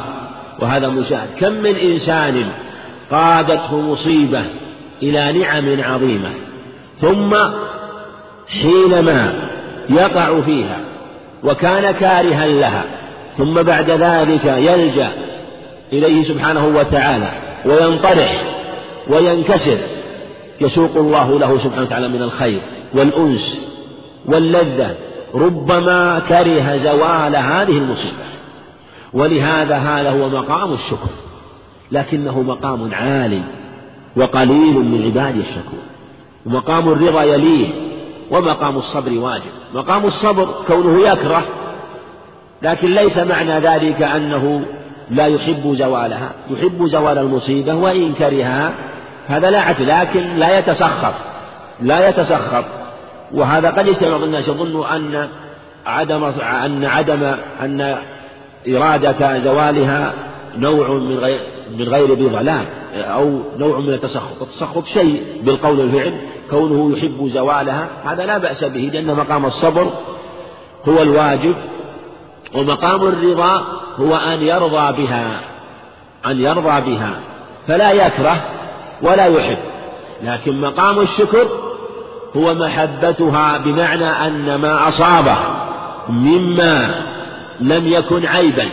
وهذا 0.61 0.89
مشاهد. 0.89 1.29
كم 1.39 1.53
من 1.53 1.77
إنسان 1.77 2.45
قادته 3.11 3.81
مصيبة 3.81 4.45
إلى 5.03 5.33
نعم 5.33 5.83
عظيمة 5.83 6.31
ثم 7.01 7.37
حينما 8.49 9.49
يقع 9.91 10.41
فيها 10.41 10.81
وكان 11.45 11.95
كارها 11.95 12.47
لها 12.47 12.85
ثم 13.39 13.63
بعد 13.63 13.91
ذلك 13.91 14.45
يلجأ 14.45 15.13
إليه 15.93 16.25
سبحانه 16.25 16.67
وتعالى 16.67 17.31
وينطرح 17.67 18.43
وينكسر. 19.09 19.79
يسوق 20.61 20.97
الله 20.97 21.39
له 21.39 21.59
سبحانه 21.59 21.83
وتعالى 21.83 22.09
من 22.09 22.23
الخير 22.23 22.61
والأنس 22.95 23.71
واللذة 24.27 24.95
ربما 25.35 26.23
كره 26.29 26.77
زوال 26.77 27.37
هذه 27.37 27.79
المصيبة. 27.79 28.25
ولهذا 29.13 29.77
هذا 29.77 30.11
هو 30.11 30.29
مقام 30.29 30.73
الشكر 30.73 31.11
لكنه 31.93 32.43
مقام 32.43 32.95
عال 32.95 33.43
وقليل 34.17 34.75
من 34.75 35.03
عباد 35.05 35.37
الشكور. 35.37 35.83
ومقام 36.47 36.89
الرضا 36.89 37.23
يليه 37.23 37.69
ومقام 38.31 38.77
الصبر 38.77 39.19
واجب. 39.19 39.53
مقام 39.75 40.05
الصبر 40.05 40.49
كونه 40.67 41.09
يكره 41.09 41.45
لكن 42.63 42.95
ليس 42.95 43.19
معنى 43.19 43.59
ذلك 43.59 44.03
أنه 44.03 44.65
لا 45.11 45.27
يحب 45.27 45.75
زوالها. 45.75 46.33
يحب 46.51 46.87
زوال 46.87 47.19
المصيبة 47.19 47.75
وإن 47.75 48.13
كرهها 48.13 48.73
هذا 49.27 49.51
لا 49.51 49.61
عدل 49.61 49.89
لكن 49.89 50.37
لا 50.37 50.59
يتسخط. 50.59 51.15
لا 51.83 52.09
يتسخط. 52.09 52.65
وهذا 53.35 53.71
قد 53.71 53.87
يجتمع 53.87 54.17
الناس 54.17 54.49
يظن 54.49 54.87
أن 54.87 55.29
عدم 55.87 56.25
أن 56.65 56.85
عدم 56.85 57.35
أن 57.63 57.97
إرادة 58.69 59.39
زوالها 59.39 60.13
نوع 60.57 60.89
من 60.89 61.19
غير 61.19 61.41
من 61.79 61.89
غير 61.89 62.41
لا 62.43 62.61
أو 62.95 63.43
نوع 63.59 63.79
من 63.79 63.89
التسخط. 63.89 64.43
التسخط 64.43 64.87
شيء 64.87 65.23
بالقول 65.43 65.81
والفعل 65.81 66.21
كونه 66.51 66.97
يحب 66.97 67.29
زوالها. 67.29 67.89
هذا 68.05 68.27
لا 68.27 68.39
بأس 68.39 68.65
به 68.65 68.81
لأن 68.81 69.15
مقام 69.17 69.47
الصبر 69.47 69.87
هو 70.89 71.03
الواجب. 71.03 71.55
ومقام 72.55 73.03
الرضا 73.03 73.63
هو 73.97 74.17
أن 74.17 74.43
يرضى 74.43 75.03
بها 75.03 75.41
أن 76.27 76.41
يرضى 76.41 76.91
بها 76.91 77.15
فلا 77.69 77.93
يكره 77.93 78.45
ولا 79.03 79.27
يحب. 79.27 79.59
لكن 80.23 80.61
مقام 80.61 81.01
الشكر 81.01 81.47
هو 82.37 82.55
محبتها 82.55 83.59
بمعنى 83.59 84.05
أن 84.05 84.55
ما 84.55 84.89
أصابه 84.89 85.37
مما 86.09 86.95
لم 87.61 87.89
يكن 87.89 88.27
عيبا 88.27 88.65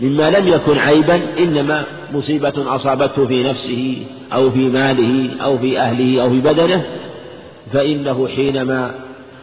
مما 0.00 0.30
لم 0.30 0.48
يكن 0.48 0.78
عيبا 0.78 1.38
إنما 1.38 1.84
مصيبة 2.12 2.74
أصابته 2.74 3.26
في 3.26 3.42
نفسه 3.42 4.06
أو 4.32 4.50
في 4.50 4.68
ماله 4.68 5.30
أو 5.44 5.58
في 5.58 5.80
أهله 5.80 6.22
أو 6.22 6.30
في 6.30 6.40
بدنه. 6.40 6.82
فإنه 7.72 8.28
حينما 8.28 8.94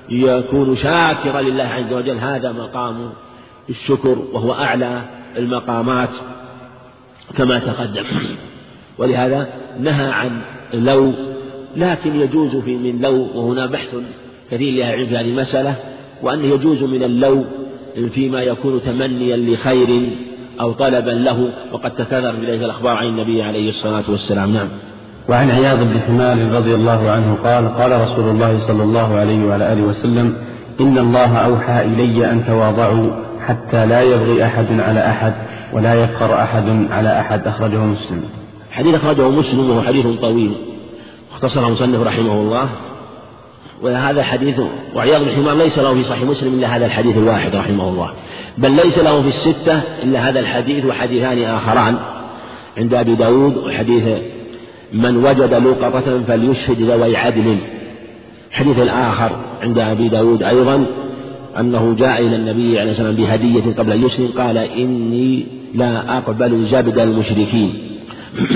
يكون 0.09 0.75
شاكرا 0.75 1.41
لله 1.41 1.63
عز 1.63 1.93
وجل 1.93 2.17
هذا 2.17 2.51
مقام 2.51 3.09
الشكر 3.69 4.17
وهو 4.33 4.53
أعلى 4.53 5.01
المقامات 5.37 6.09
كما 7.37 7.59
تقدم. 7.59 8.03
ولهذا 8.97 9.47
نهى 9.79 10.11
عن 10.11 10.41
لو 10.73 11.13
لكن 11.75 12.15
يجوز 12.15 12.55
في 12.55 12.75
من 12.75 13.01
لو 13.01 13.27
وهنا 13.35 13.65
بحث 13.65 13.95
كثير 14.51 14.73
لأهل 14.73 14.93
العلم 14.93 15.07
في 15.07 15.15
هذه 15.17 15.21
المسألة 15.21 15.75
وأنه 16.21 16.45
يجوز 16.45 16.83
من 16.83 17.03
اللو 17.03 17.45
فيما 18.13 18.41
يكون 18.41 18.81
تمنيا 18.81 19.37
لخير 19.37 20.09
أو 20.61 20.71
طلبا 20.71 21.11
له 21.11 21.49
وقد 21.71 21.91
تكاثر 21.91 22.31
بذلك 22.31 22.63
الأخبار 22.63 22.93
عن 22.93 23.05
النبي 23.05 23.41
عليه 23.41 23.69
الصلاة 23.69 24.03
والسلام. 24.09 24.53
نعم. 24.53 24.67
وعن 25.29 25.51
عياض 25.51 25.79
بن 25.79 25.99
حمار 25.99 26.51
رضي 26.51 26.75
الله 26.75 27.11
عنه 27.11 27.35
قال 27.43 27.77
قال 27.77 28.01
رسول 28.01 28.29
الله 28.29 28.59
صلى 28.59 28.83
الله 28.83 29.15
عليه 29.15 29.45
وعلى 29.45 29.73
آله 29.73 29.81
وسلم 29.81 30.35
إن 30.81 30.97
الله 30.97 31.37
أوحى 31.37 31.85
إلي 31.85 32.31
أن 32.31 32.45
تواضعوا 32.45 33.22
حتى 33.47 33.85
لا 33.85 34.01
يبغي 34.01 34.45
أحد 34.45 34.79
على 34.79 35.09
أحد 35.09 35.33
ولا 35.73 36.03
يفخر 36.03 36.41
أحد 36.41 36.87
على 36.91 37.19
أحد. 37.19 37.47
أخرجه 37.47 37.77
مسلم. 37.77 38.23
حديث 38.71 38.95
أخرجه 38.95 39.29
مسلم 39.29 39.69
وهو 39.69 39.81
حديث 39.81 40.05
طويل. 40.21 40.53
اختصره 41.31 41.69
مصنف 41.69 42.07
رحمه 42.07 42.33
الله. 42.33 42.69
وهذا 43.81 44.23
حديث 44.23 44.59
وعياض 44.95 45.21
بن 45.21 45.29
حمار 45.29 45.53
ليس 45.53 45.79
له 45.79 45.93
في 45.93 46.03
صحيح 46.03 46.23
مسلم 46.23 46.53
إلا 46.53 46.77
هذا 46.77 46.85
الحديث 46.85 47.17
الواحد 47.17 47.55
رحمه 47.55 47.89
الله. 47.89 48.11
بل 48.57 48.71
ليس 48.71 48.99
له 48.99 49.21
في 49.21 49.27
الستة 49.27 49.81
إلا 50.03 50.29
هذا 50.29 50.39
الحديث 50.39 50.85
وحديثان 50.85 51.43
آخران. 51.43 51.95
عند 52.77 52.93
أبي 52.93 53.15
داود 53.15 53.57
وحديث 53.57 54.03
من 54.93 55.25
وجد 55.25 55.53
لقطة 55.53 56.21
فليشهد 56.27 56.81
ذوي 56.81 57.17
عدل. 57.17 57.57
الحديث 58.51 58.79
الآخر 58.79 59.31
عند 59.63 59.79
أبي 59.79 60.07
داود 60.07 60.43
أيضا 60.43 60.85
أنه 61.59 61.95
جاء 61.99 62.21
إلى 62.21 62.35
النبي 62.35 62.79
عليه 62.79 62.91
الصلاة 62.91 63.07
والسلام 63.09 63.29
بهدية 63.29 63.73
قبل 63.73 63.91
أن 63.91 64.05
يسلم 64.05 64.27
قال 64.37 64.57
إني 64.57 65.45
لا 65.73 66.17
أقبل 66.17 66.65
زبد 66.65 66.99
المشركين. 66.99 67.73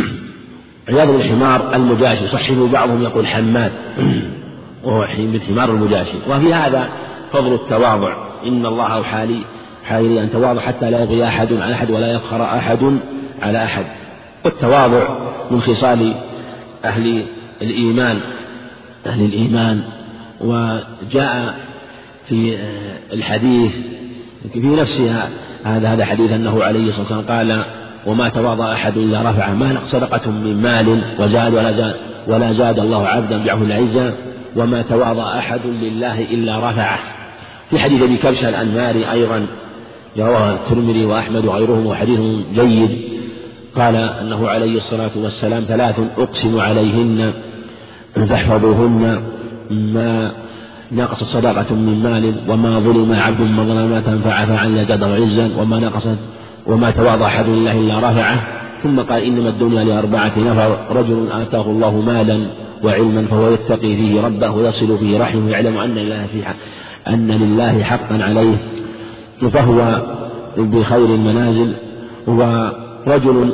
عياض 0.90 1.08
بن 1.08 1.24
حمار 1.24 1.76
المجاشي 1.76 2.28
صحبه 2.28 2.68
بعضهم 2.68 3.04
يقول 3.04 3.28
حماد 3.28 3.72
وهو 4.84 5.08
من 5.20 5.42
حمار 5.42 5.70
المجاشي. 5.70 6.18
وفي 6.30 6.54
هذا 6.54 6.90
فضل 7.32 7.54
التواضع. 7.54 8.28
إن 8.44 8.66
الله 8.66 8.86
أوحى 8.86 9.26
لي 9.26 9.42
حالي 9.86 10.24
أن 10.24 10.32
تواضع 10.32 10.62
حتى 10.62 10.92
لا 10.92 11.04
يبغي 11.04 11.28
أحد 11.28 11.54
على 11.54 11.74
أحد 11.74 11.92
ولا 11.92 12.12
يفخر 12.12 12.44
أحد 12.44 13.00
على 13.42 13.64
أحد. 13.64 13.86
والتواضع 14.46 15.20
من 15.52 15.62
خصال 15.62 16.14
أهل 16.86 17.24
الإيمان 17.62 18.20
أهل 19.06 19.26
الإيمان. 19.26 19.84
وجاء 20.42 21.67
في 22.28 22.58
الحديث 23.14 23.72
في 24.54 24.60
نفسها 24.60 25.30
هذا 25.64 25.94
هذا 25.94 26.06
حديث 26.06 26.32
أنه 26.32 26.64
عليه 26.64 26.88
الصلاة 26.88 27.02
والسلام 27.02 27.38
قال 27.38 27.64
وما 28.06 28.30
تواضع 28.30 28.74
أحد 28.74 28.98
إلا 28.98 29.30
رفع 29.30 29.54
ما 29.54 29.78
صدقة 29.88 30.32
من 30.32 30.62
مال 30.62 31.02
وزاد 31.20 31.54
ولا 31.54 31.72
زاد 31.72 31.96
ولا 32.28 32.54
زاد 32.54 32.80
الله 32.80 33.08
عبدا 33.08 33.44
بعفو 33.44 33.64
العزة. 33.64 34.14
وما 34.56 34.82
تواضع 34.82 35.38
أحد 35.38 35.60
لله 35.66 36.22
إلا 36.22 36.70
رفعه. 36.70 37.00
في 37.70 37.80
حديث 37.80 38.04
أبي 38.04 38.18
كبشة 38.18 38.50
الأنماري 38.50 39.12
أيضا 39.12 39.48
رواه 40.18 40.54
الترمذي 40.54 41.06
وأحمد 41.06 41.46
وغيرهم 41.46 41.86
وحديث 41.86 42.20
جيد. 42.56 43.00
قال 43.76 43.96
أنه 43.96 44.50
عليه 44.50 44.78
الصلاة 44.78 45.12
والسلام 45.16 45.64
ثلاث 45.68 46.00
أقسم 46.18 46.60
عليهن 46.60 47.34
فاحفظوهن 48.16 49.22
ما 49.70 50.32
نقصت 50.92 51.24
صدقة 51.24 51.76
من 51.76 52.04
مال 52.04 52.36
وما 52.50 52.80
ظلم 52.80 53.14
عبد 53.14 53.42
مظلمة 53.42 54.20
فعفى 54.24 54.54
عن 54.54 54.86
زاد 54.86 55.04
عزا 55.04 55.52
وما 55.60 55.80
نقصت 55.80 56.18
وما 56.68 56.92
تواضع 56.92 57.26
أحد 57.26 57.50
لله 57.50 57.80
إلا 57.80 58.00
رفعه 58.00 58.44
ثم 58.84 59.00
قال 59.00 59.24
إنما 59.24 59.50
الدنيا 59.50 59.84
لأربعة 59.84 60.32
نفر 60.40 60.78
رجل 60.92 61.28
آتاه 61.32 61.62
الله 61.62 62.02
مالا 62.02 62.48
وعلما 62.84 63.26
فهو 63.26 63.50
يتقي 63.50 63.96
فيه 63.96 64.22
ربه 64.22 64.52
ويصل 64.52 64.98
فيه 64.98 65.20
رحمه 65.20 65.46
ويعلم 65.46 65.78
أن 65.78 65.96
لله 65.96 66.26
في 66.26 66.46
حق 66.46 66.56
أن 67.08 67.32
لله 67.32 67.84
حقا 67.84 68.24
عليه. 68.24 68.58
فهو 69.52 70.02
بخير 70.58 71.06
المنازل 71.06 71.74
ورجل 72.28 73.50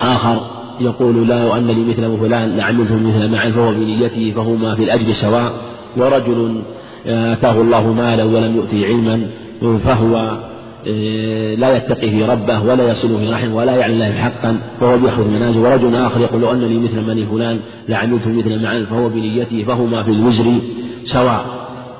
آخر 0.00 0.40
يقول 0.80 1.28
لا 1.28 1.58
أن 1.58 1.66
لي 1.66 1.84
مثل 1.84 2.18
فلان 2.20 2.56
لعملته 2.56 2.94
مثل 2.94 3.28
معا 3.28 3.50
فهو 3.50 3.72
بنيته 3.72 4.32
فهما 4.36 4.74
في 4.74 4.84
الأجر 4.84 5.12
سواء. 5.12 5.52
ورجل 5.96 6.62
آتاه 7.06 7.60
الله 7.60 7.92
مالا 7.92 8.24
ولم 8.24 8.56
يؤتي 8.56 8.86
علما 8.86 9.28
فهو 9.84 10.38
آه، 10.88 11.54
لا 11.54 11.76
يتقي 11.76 12.10
في 12.10 12.24
ربه 12.24 12.62
ولا 12.62 12.90
يصل 12.90 13.18
في 13.18 13.30
رحمه 13.30 13.56
ولا 13.56 13.76
يعلم 13.76 13.94
الله 13.94 14.12
حقا 14.12 14.58
فهو 14.80 14.98
بيخرج 14.98 15.26
منازل 15.26 15.58
ورجل 15.58 15.96
آخر 15.96 16.20
يقول 16.20 16.40
لو 16.42 16.52
أن 16.52 16.60
لي 16.60 16.78
مثل 16.78 17.00
من 17.00 17.26
فلان 17.26 17.60
لعملت 17.88 18.26
مثل 18.26 18.62
معا 18.62 18.86
فهو 18.90 19.08
بنيته 19.08 19.64
فهما 19.66 20.02
في 20.02 20.10
الوزر 20.10 20.44
سواء. 21.04 21.44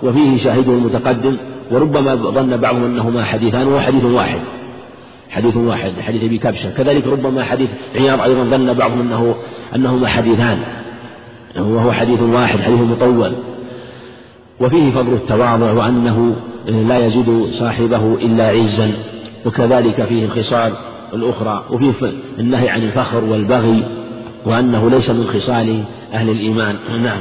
وفيه 0.03 0.37
شاهده 0.37 0.73
المتقدم 0.73 1.37
وربما 1.71 2.15
ظن 2.15 2.57
بعضهم 2.57 2.85
أنهما 2.85 3.25
حديثان 3.25 3.67
وهو 3.67 3.81
حديث 3.81 4.05
واحد. 4.05 4.41
حديث 5.31 5.57
واحد 5.57 5.93
حديث 6.07 6.25
أبي 6.25 6.39
كبشة. 6.39 6.71
كذلك 6.71 7.07
ربما 7.07 7.45
حديث 7.45 7.69
عياض 7.97 8.21
أيضا 8.21 8.45
ظن 8.45 8.73
بعضهم 8.73 9.01
أنه 9.01 9.35
أنهما 9.75 10.09
حديثان 10.09 10.59
وهو 11.57 11.93
حديث 11.93 12.23
واحد 12.23 12.61
حديث 12.61 12.81
مطول. 12.81 13.33
وفيه 14.61 14.91
فضل 14.91 15.13
التواضع 15.13 15.73
وأنه 15.73 16.37
لا 16.67 16.99
يزيد 16.99 17.45
صاحبه 17.45 18.15
إلا 18.15 18.49
عزا 18.49 18.93
وكذلك 19.47 20.03
فيه 20.03 20.25
الخصال 20.25 20.73
الأخرى 21.15 21.65
وفيه 21.71 21.93
النهي 22.39 22.69
عن 22.69 22.83
الفخر 22.83 23.25
والبغي 23.25 23.83
وأنه 24.47 24.91
ليس 24.91 25.11
من 25.11 25.25
خصال 25.25 25.85
أهل 26.15 26.31
الإيمان. 26.31 26.77
نعم. 27.03 27.21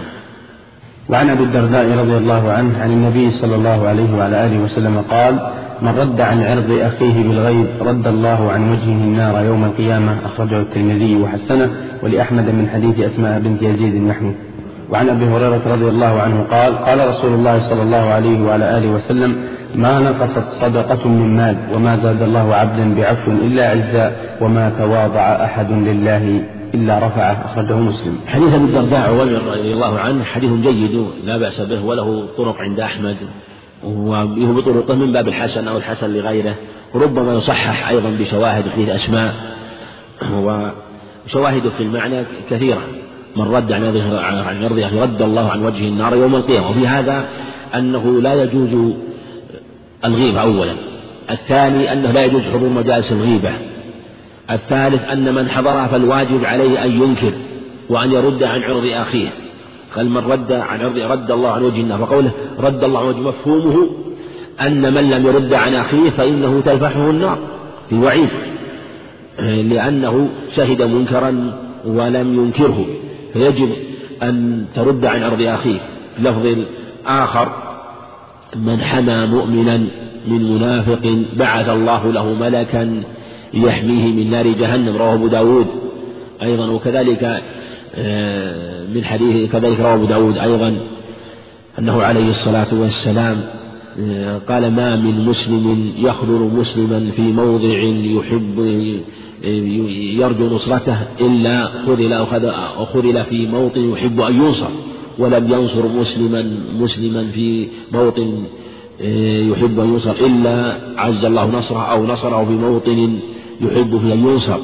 وعن 1.09 1.29
أبي 1.29 1.43
الدرداء 1.43 1.97
رضي 1.97 2.17
الله 2.17 2.51
عنه 2.51 2.79
عن 2.79 2.91
النبي 2.91 3.29
صلى 3.29 3.55
الله 3.55 3.87
عليه 3.87 4.17
وعلى 4.17 4.45
آله 4.45 4.59
وسلم 4.63 5.03
قال 5.09 5.39
من 5.81 5.89
رد 5.89 6.21
عن 6.21 6.43
عرض 6.43 6.71
أخيه 6.71 7.23
بالغيب 7.23 7.67
رد 7.81 8.07
الله 8.07 8.51
عن 8.51 8.71
وجهه 8.71 9.03
النار 9.03 9.45
يوم 9.45 9.63
القيامة. 9.65 10.17
أخرجه 10.25 10.61
الترمذي 10.61 11.15
وحسنه 11.15 11.71
ولأحمد 12.03 12.45
من 12.45 12.69
حديث 12.73 12.99
أسماء 12.99 13.39
بنت 13.39 13.61
يزيد 13.61 13.95
النحوي. 13.95 14.35
وعن 14.93 15.09
أبي 15.09 15.25
هريرة 15.25 15.61
رضي 15.65 15.87
الله 15.87 16.21
عنه 16.21 16.43
قال 16.51 16.77
قال 16.77 17.07
رسول 17.07 17.33
الله 17.33 17.59
صلى 17.59 17.81
الله 17.81 17.97
عليه 17.97 18.41
وعلى 18.41 18.77
آله 18.77 18.89
وسلم 18.89 19.35
ما 19.75 19.99
نقصت 19.99 20.51
صدقة 20.51 21.07
من 21.07 21.37
مال 21.37 21.57
وما 21.73 21.95
زاد 21.95 22.21
الله 22.21 22.55
عبدا 22.55 22.95
بعفو 22.95 23.31
إلا 23.31 23.69
عزا 23.69 24.15
وما 24.41 24.69
تواضع 24.69 25.45
أحد 25.45 25.71
لله 25.71 26.43
إلا 26.73 26.97
رفعه. 26.97 27.45
أخرجه 27.45 27.75
مسلم. 27.77 28.17
حديث 28.27 28.53
أبي 28.53 28.63
الدرداء 28.63 29.13
رضي 29.13 29.73
الله 29.73 29.99
عنه 29.99 30.23
حديث 30.23 30.51
جيد 30.51 31.07
لا 31.23 31.37
بأس 31.37 31.61
به 31.61 31.85
وله 31.85 32.27
طرق 32.37 32.55
عند 32.59 32.79
أحمد 32.79 33.17
وهو 33.83 34.53
بطرقه 34.53 34.95
من 34.95 35.11
باب 35.11 35.27
الحسن 35.27 35.67
أو 35.67 35.77
الحسن 35.77 36.13
لغيره 36.13 36.55
وربما 36.93 37.33
يصحح 37.33 37.89
أيضا 37.89 38.09
بشواهد 38.19 38.69
حديث 38.69 38.89
أسماء 38.89 39.33
وشواهد 40.33 41.67
في 41.67 41.83
المعنى 41.83 42.23
كثيرة. 42.49 42.81
من 43.35 43.43
رد 43.43 43.71
عن 43.71 43.83
عن 44.17 44.63
عرضه 44.63 45.03
رد 45.03 45.21
الله 45.21 45.49
عن 45.49 45.65
وجه 45.65 45.87
النار 45.87 46.15
يوم 46.15 46.35
القيامة. 46.35 46.69
وفي 46.69 46.87
هذا 46.87 47.25
أنه 47.75 48.21
لا 48.21 48.43
يجوز 48.43 48.93
الغيبة 50.05 50.41
أولا. 50.41 50.75
الثاني 51.31 51.93
أنه 51.93 52.11
لا 52.11 52.25
يجوز 52.25 52.41
حضور 52.41 52.69
مجالس 52.69 53.11
الغيبة. 53.11 53.51
الثالث 54.51 55.09
أن 55.09 55.35
من 55.35 55.49
حضرها 55.49 55.87
فالواجب 55.87 56.45
عليه 56.45 56.83
أن 56.83 57.01
ينكر 57.01 57.33
وأن 57.89 58.11
يرد 58.11 58.43
عن 58.43 58.61
عرض 58.61 58.85
أخيه. 58.85 59.29
قال 59.95 60.09
من 60.09 60.17
رد 60.17 60.51
عن 60.51 60.81
عرض 60.81 60.97
رد 60.97 61.31
الله 61.31 61.49
عن 61.49 61.63
وجه 61.63 61.81
النار. 61.81 61.99
فقوله 61.99 62.31
رد 62.59 62.83
الله 62.83 62.99
عن 62.99 63.05
وجه 63.05 63.19
مفهومه 63.19 63.89
أن 64.61 64.93
من 64.93 65.09
لم 65.09 65.25
يرد 65.25 65.53
عن 65.53 65.75
أخيه 65.75 66.09
فإنه 66.09 66.61
تلفحه 66.65 67.09
النار. 67.09 67.37
في 67.89 67.95
وعيد 67.95 68.29
لأنه 69.39 70.29
شهد 70.51 70.81
منكرا 70.81 71.53
ولم 71.85 72.33
ينكره. 72.33 72.85
فيجب 73.33 73.69
أن 74.23 74.65
ترد 74.75 75.05
عن 75.05 75.23
عرض 75.23 75.41
أخيه 75.41 75.79
لفظ 76.19 76.57
آخر 77.05 77.51
من 78.55 78.81
حمى 78.81 79.25
مؤمنا 79.25 79.77
من 80.27 80.53
منافق 80.53 81.23
بعث 81.37 81.69
الله 81.69 82.11
له 82.11 82.33
ملكا 82.33 83.03
يحميه 83.53 84.13
من 84.13 84.31
نار 84.31 84.47
جهنم. 84.47 84.97
رواه 84.97 85.13
أبو 85.13 85.27
داود 85.27 85.67
أيضا 86.43 86.67
وكذلك 86.67 87.41
آه، 87.95 88.85
من 88.95 89.03
حديث 89.03 89.51
كذلك 89.51 89.79
رواه 89.79 89.93
أبو 89.93 90.05
داود 90.05 90.37
أيضا 90.37 90.77
أنه 91.79 92.03
عليه 92.03 92.29
الصلاة 92.29 92.67
والسلام 92.71 93.41
قال 94.49 94.71
ما 94.71 94.95
من 94.95 95.25
مسلم 95.25 95.91
يخذل 95.97 96.51
مسلما 96.55 97.11
في 97.15 97.21
موضع 97.21 97.77
يحب 98.17 98.59
آه، 99.45 99.47
يرجو 100.19 100.55
نصرته 100.55 100.97
إلا 101.21 101.71
خذل 101.85 102.13
أو 102.13 102.85
خذل 102.85 103.23
في 103.23 103.47
موطن 103.47 103.91
يحب 103.91 104.21
أن 104.21 104.35
ينصر 104.35 104.69
ولم 105.19 105.51
ينصر 105.51 105.87
مسلما 105.87 106.57
مسلما 106.79 107.23
في 107.23 107.67
موطن 107.91 108.43
يحب 109.51 109.79
أن 109.79 109.89
ينصر 109.89 110.11
إلا 110.11 110.79
عز 110.97 111.25
الله 111.25 111.45
نصره 111.45 111.91
أو 111.91 112.05
نصره 112.05 112.45
في 112.45 112.51
موطن 112.51 113.19
يحب 113.61 113.97
فيه 113.97 114.13
أن 114.13 114.27
ينصر. 114.27 114.59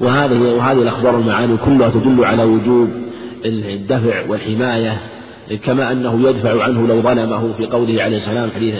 وهذه 0.00 0.40
وهذه 0.40 0.82
الأخبار 0.82 1.18
المعاني 1.18 1.56
كلها 1.56 1.88
تدل 1.88 2.24
على 2.24 2.44
وجوب 2.44 2.88
الدفع 3.44 4.26
والحماية 4.28 4.98
كما 5.56 5.92
أنه 5.92 6.28
يدفع 6.28 6.62
عنه 6.62 6.86
لو 6.86 7.00
ظلمه 7.00 7.52
في 7.58 7.66
قوله 7.66 8.02
عليه 8.02 8.16
السلام 8.16 8.50
حديث 8.50 8.74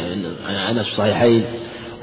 أنس 0.71 0.85
في 0.85 0.91
الصحيحين 0.91 1.45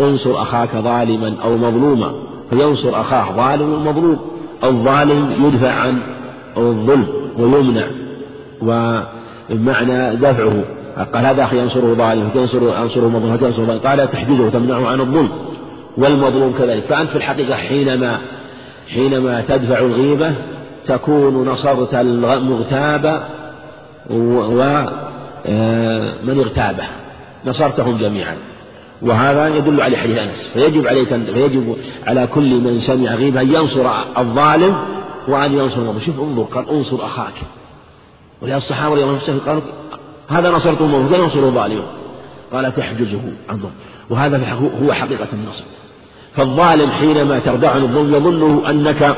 انصر 0.01 0.41
أخاك 0.41 0.69
ظالما 0.75 1.35
أو 1.43 1.57
مظلوما 1.57 2.11
فينصر 2.49 3.01
أخاه 3.01 3.31
ظالم 3.31 3.73
ومظلوم 3.73 4.19
الظالم 4.63 5.45
يدفع 5.45 5.71
عن 5.71 5.99
الظلم 6.57 7.07
ويمنع 7.37 7.87
ومعنى 8.61 10.15
دفعه. 10.15 10.63
قال 11.13 11.25
هذا 11.25 11.43
أخي 11.43 11.59
ينصره 11.59 11.93
ظالم 11.93 12.29
ينصر 12.35 12.81
أنصره 12.81 13.07
مظلوم 13.07 13.37
ينصره 13.41 13.77
قال 13.77 14.11
تحجزه 14.11 14.49
تمنعه 14.49 14.87
عن 14.87 14.99
الظلم 14.99 15.29
والمظلوم 15.97 16.53
كذلك. 16.53 16.83
فأنت 16.83 17.09
في 17.09 17.15
الحقيقة 17.15 17.55
حينما 17.55 18.17
حينما 18.93 19.41
تدفع 19.41 19.79
الغيبة 19.79 20.31
تكون 20.87 21.47
نصرت 21.47 21.93
المغتاب 21.93 23.36
ومن 24.09 24.89
آه، 25.45 26.41
اغتابه 26.41 26.83
نصرتهم 27.45 27.97
جميعا. 27.97 28.35
وهذا 29.01 29.47
يدل 29.47 29.81
على 29.81 29.97
حديث 29.97 30.17
أنس. 30.17 30.47
فيجب 30.53 30.87
عليك 30.87 31.07
فيجب 31.07 31.75
على 32.07 32.27
كل 32.27 32.61
من 32.61 32.79
سمع 32.79 33.15
غيبة 33.15 33.41
أن 33.41 33.53
ينصر 33.53 33.91
الظالم 34.17 34.77
وأن 35.27 35.53
ينصر 35.53 35.81
المظلوم 35.81 35.99
شوف 35.99 36.19
انظر 36.19 36.43
قال 36.43 36.69
انصر 36.69 37.05
أخاك. 37.05 37.33
ولهذا 38.41 38.57
الصحابة 38.57 38.93
رضي 38.93 39.03
الله 39.03 39.19
عنهم 39.27 39.39
قالوا 39.39 39.61
هذا 40.27 40.51
نصرت 40.51 40.81
المظلوم 40.81 41.11
لا 41.11 41.17
ينصر 41.17 41.39
الظالم. 41.39 41.83
قال 42.53 42.75
تحجزه. 42.75 43.21
عن 43.49 43.57
ظلم 43.57 43.71
وهذا 44.09 44.57
هو 44.83 44.93
حقيقة 44.93 45.27
النصر. 45.33 45.65
فالظالم 46.35 46.89
حينما 46.89 47.39
تردع 47.39 47.71
عن 47.71 47.81
الظلم 47.81 48.15
يظنه 48.15 48.69
أنك 48.69 49.15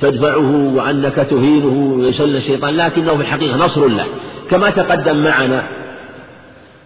تدفعه 0.00 0.74
وأنك 0.74 1.14
تهينه 1.14 1.96
ويسل 1.98 2.36
الشيطان 2.36 2.76
لكنه 2.76 3.14
في 3.16 3.20
الحقيقة 3.20 3.56
نصر 3.56 3.86
له. 3.86 4.06
كما 4.50 4.70
تقدم 4.70 5.22
معنا 5.22 5.68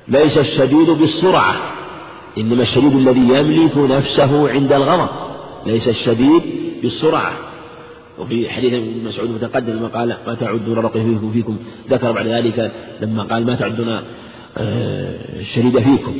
ليس 0.09 0.39
الشديد 0.39 0.91
بالسرعة 0.91 1.55
إنما 2.39 2.63
الشديد 2.63 2.97
الذي 2.97 3.21
يملك 3.21 3.77
نفسه 3.77 4.51
عند 4.51 4.73
الغضب. 4.73 5.09
ليس 5.67 5.89
الشديد 5.89 6.43
بالسرعة. 6.83 7.33
وفي 8.19 8.51
حديث 8.51 8.73
ابن 8.73 9.05
مسعود 9.05 9.31
متقدم 9.31 9.73
لما 9.73 9.89
قال 9.89 10.17
ما 10.27 10.35
تعدون 10.35 10.79
رقي 10.79 11.01
فيكم؟ 11.33 11.57
ذكر 11.91 12.13
بعد 12.13 12.27
ذلك 12.27 12.73
لما 13.01 13.23
قال 13.23 13.47
ما 13.47 13.55
تعدون 13.55 14.01
آه، 14.59 15.41
الشديد 15.41 15.79
فيكم. 15.79 16.15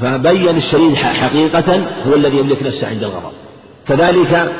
فبين 0.00 0.56
الشديد 0.56 0.94
حقيقة 0.94 1.82
هو 2.08 2.14
الذي 2.14 2.38
يملك 2.38 2.62
نفسه 2.62 2.88
عند 2.88 3.04
الغضب. 3.04 3.32
كذلك 3.88 4.52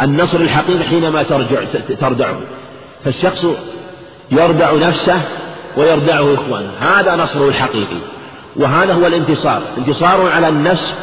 النصر 0.00 0.40
الحقيقي 0.40 0.84
حينما 0.84 1.22
ترجع 1.22 1.60
تردعه 2.00 2.40
فالشخص 3.04 3.46
يردع 4.30 4.72
نفسه 4.74 5.20
ويردعه 5.76 6.34
إخوانه. 6.34 6.70
هذا 6.80 7.16
نصره 7.16 7.48
الحقيقي. 7.48 7.98
وهذا 8.56 8.94
هو 8.94 9.06
الانتصار. 9.06 9.62
انتصار 9.78 10.28
على 10.28 10.48
النفس 10.48 10.98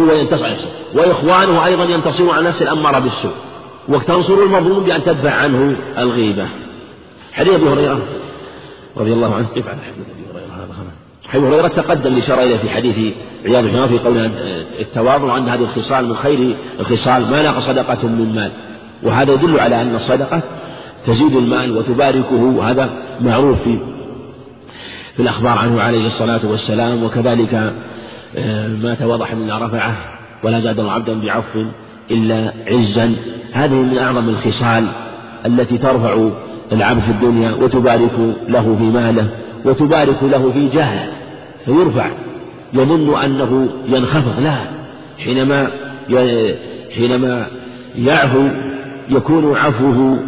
هو 0.00 0.12
ينتصر 0.12 0.44
على 0.44 0.54
نفسه. 0.54 0.70
وإخوانه 0.94 1.66
أيضا 1.66 1.84
ينتصرون 1.84 2.30
على 2.30 2.48
نفس 2.48 2.62
الأمارة 2.62 2.98
بالسوء. 2.98 3.34
وتنصر 3.88 4.34
المظلوم 4.34 4.84
بأن 4.84 5.02
تدفع 5.02 5.30
عنه 5.30 5.76
الغيبة. 5.98 6.46
حديث 7.32 7.54
أبي 7.54 7.68
هريرة 7.68 8.02
رضي 8.96 9.12
الله 9.12 9.34
عنه. 9.34 9.46
كيف 9.54 9.68
عن 9.68 9.78
حديث 9.80 10.23
أبي 11.34 11.48
هريرة 11.48 11.68
تقدم 11.68 12.16
لشرع 12.16 12.42
إليه 12.42 12.56
في 12.56 12.70
حديث 12.70 13.14
عياض 13.46 13.64
بن 13.64 13.86
في 13.86 13.98
قول 13.98 14.30
التواضع 14.80 15.32
وأن 15.32 15.48
هذه 15.48 15.62
الخصال 15.62 16.08
من 16.08 16.16
خير 16.16 16.54
الخصال 16.80 17.30
ما 17.30 17.42
نقص 17.42 17.66
صدقة 17.66 18.08
من 18.08 18.32
مال. 18.34 18.50
وهذا 19.02 19.32
يدل 19.32 19.60
على 19.60 19.82
أن 19.82 19.94
الصدقة 19.94 20.42
تزيد 21.06 21.36
المال 21.36 21.76
وتباركه 21.76 22.42
وهذا 22.42 22.90
معروف 23.20 23.62
في 23.62 23.78
في 25.16 25.22
الأخبار 25.22 25.58
عنه 25.58 25.80
عليه 25.80 26.06
الصلاة 26.06 26.40
والسلام. 26.44 27.04
وكذلك 27.04 27.72
آه، 28.36 28.68
ما 28.68 28.94
توضح 28.94 29.34
مما 29.34 29.58
رفعه 29.58 29.96
ولا 30.42 30.60
زاده 30.60 30.92
عبدا 30.92 31.20
بعفو 31.20 31.64
إلا 32.10 32.52
عزا. 32.66 33.14
هذه 33.52 33.74
من 33.74 33.98
أعظم 33.98 34.28
الخصال 34.28 34.86
التي 35.46 35.78
ترفع 35.78 36.28
العبد 36.72 37.00
في 37.00 37.10
الدنيا 37.10 37.50
وتبارك 37.50 38.34
له 38.48 38.76
في 38.78 38.84
ماله. 38.84 39.28
وتبارك 39.64 40.22
له 40.22 40.50
في 40.52 40.68
جهله 40.68 41.08
فيرفع. 41.64 42.06
يظن 42.72 43.22
أنه 43.24 43.68
ينخفض 43.88 44.40
لا. 44.42 44.56
حينما 45.24 45.70
حينما 46.96 47.46
يعفو 47.98 48.48
يكون 49.08 49.56
عفوه 49.56 50.18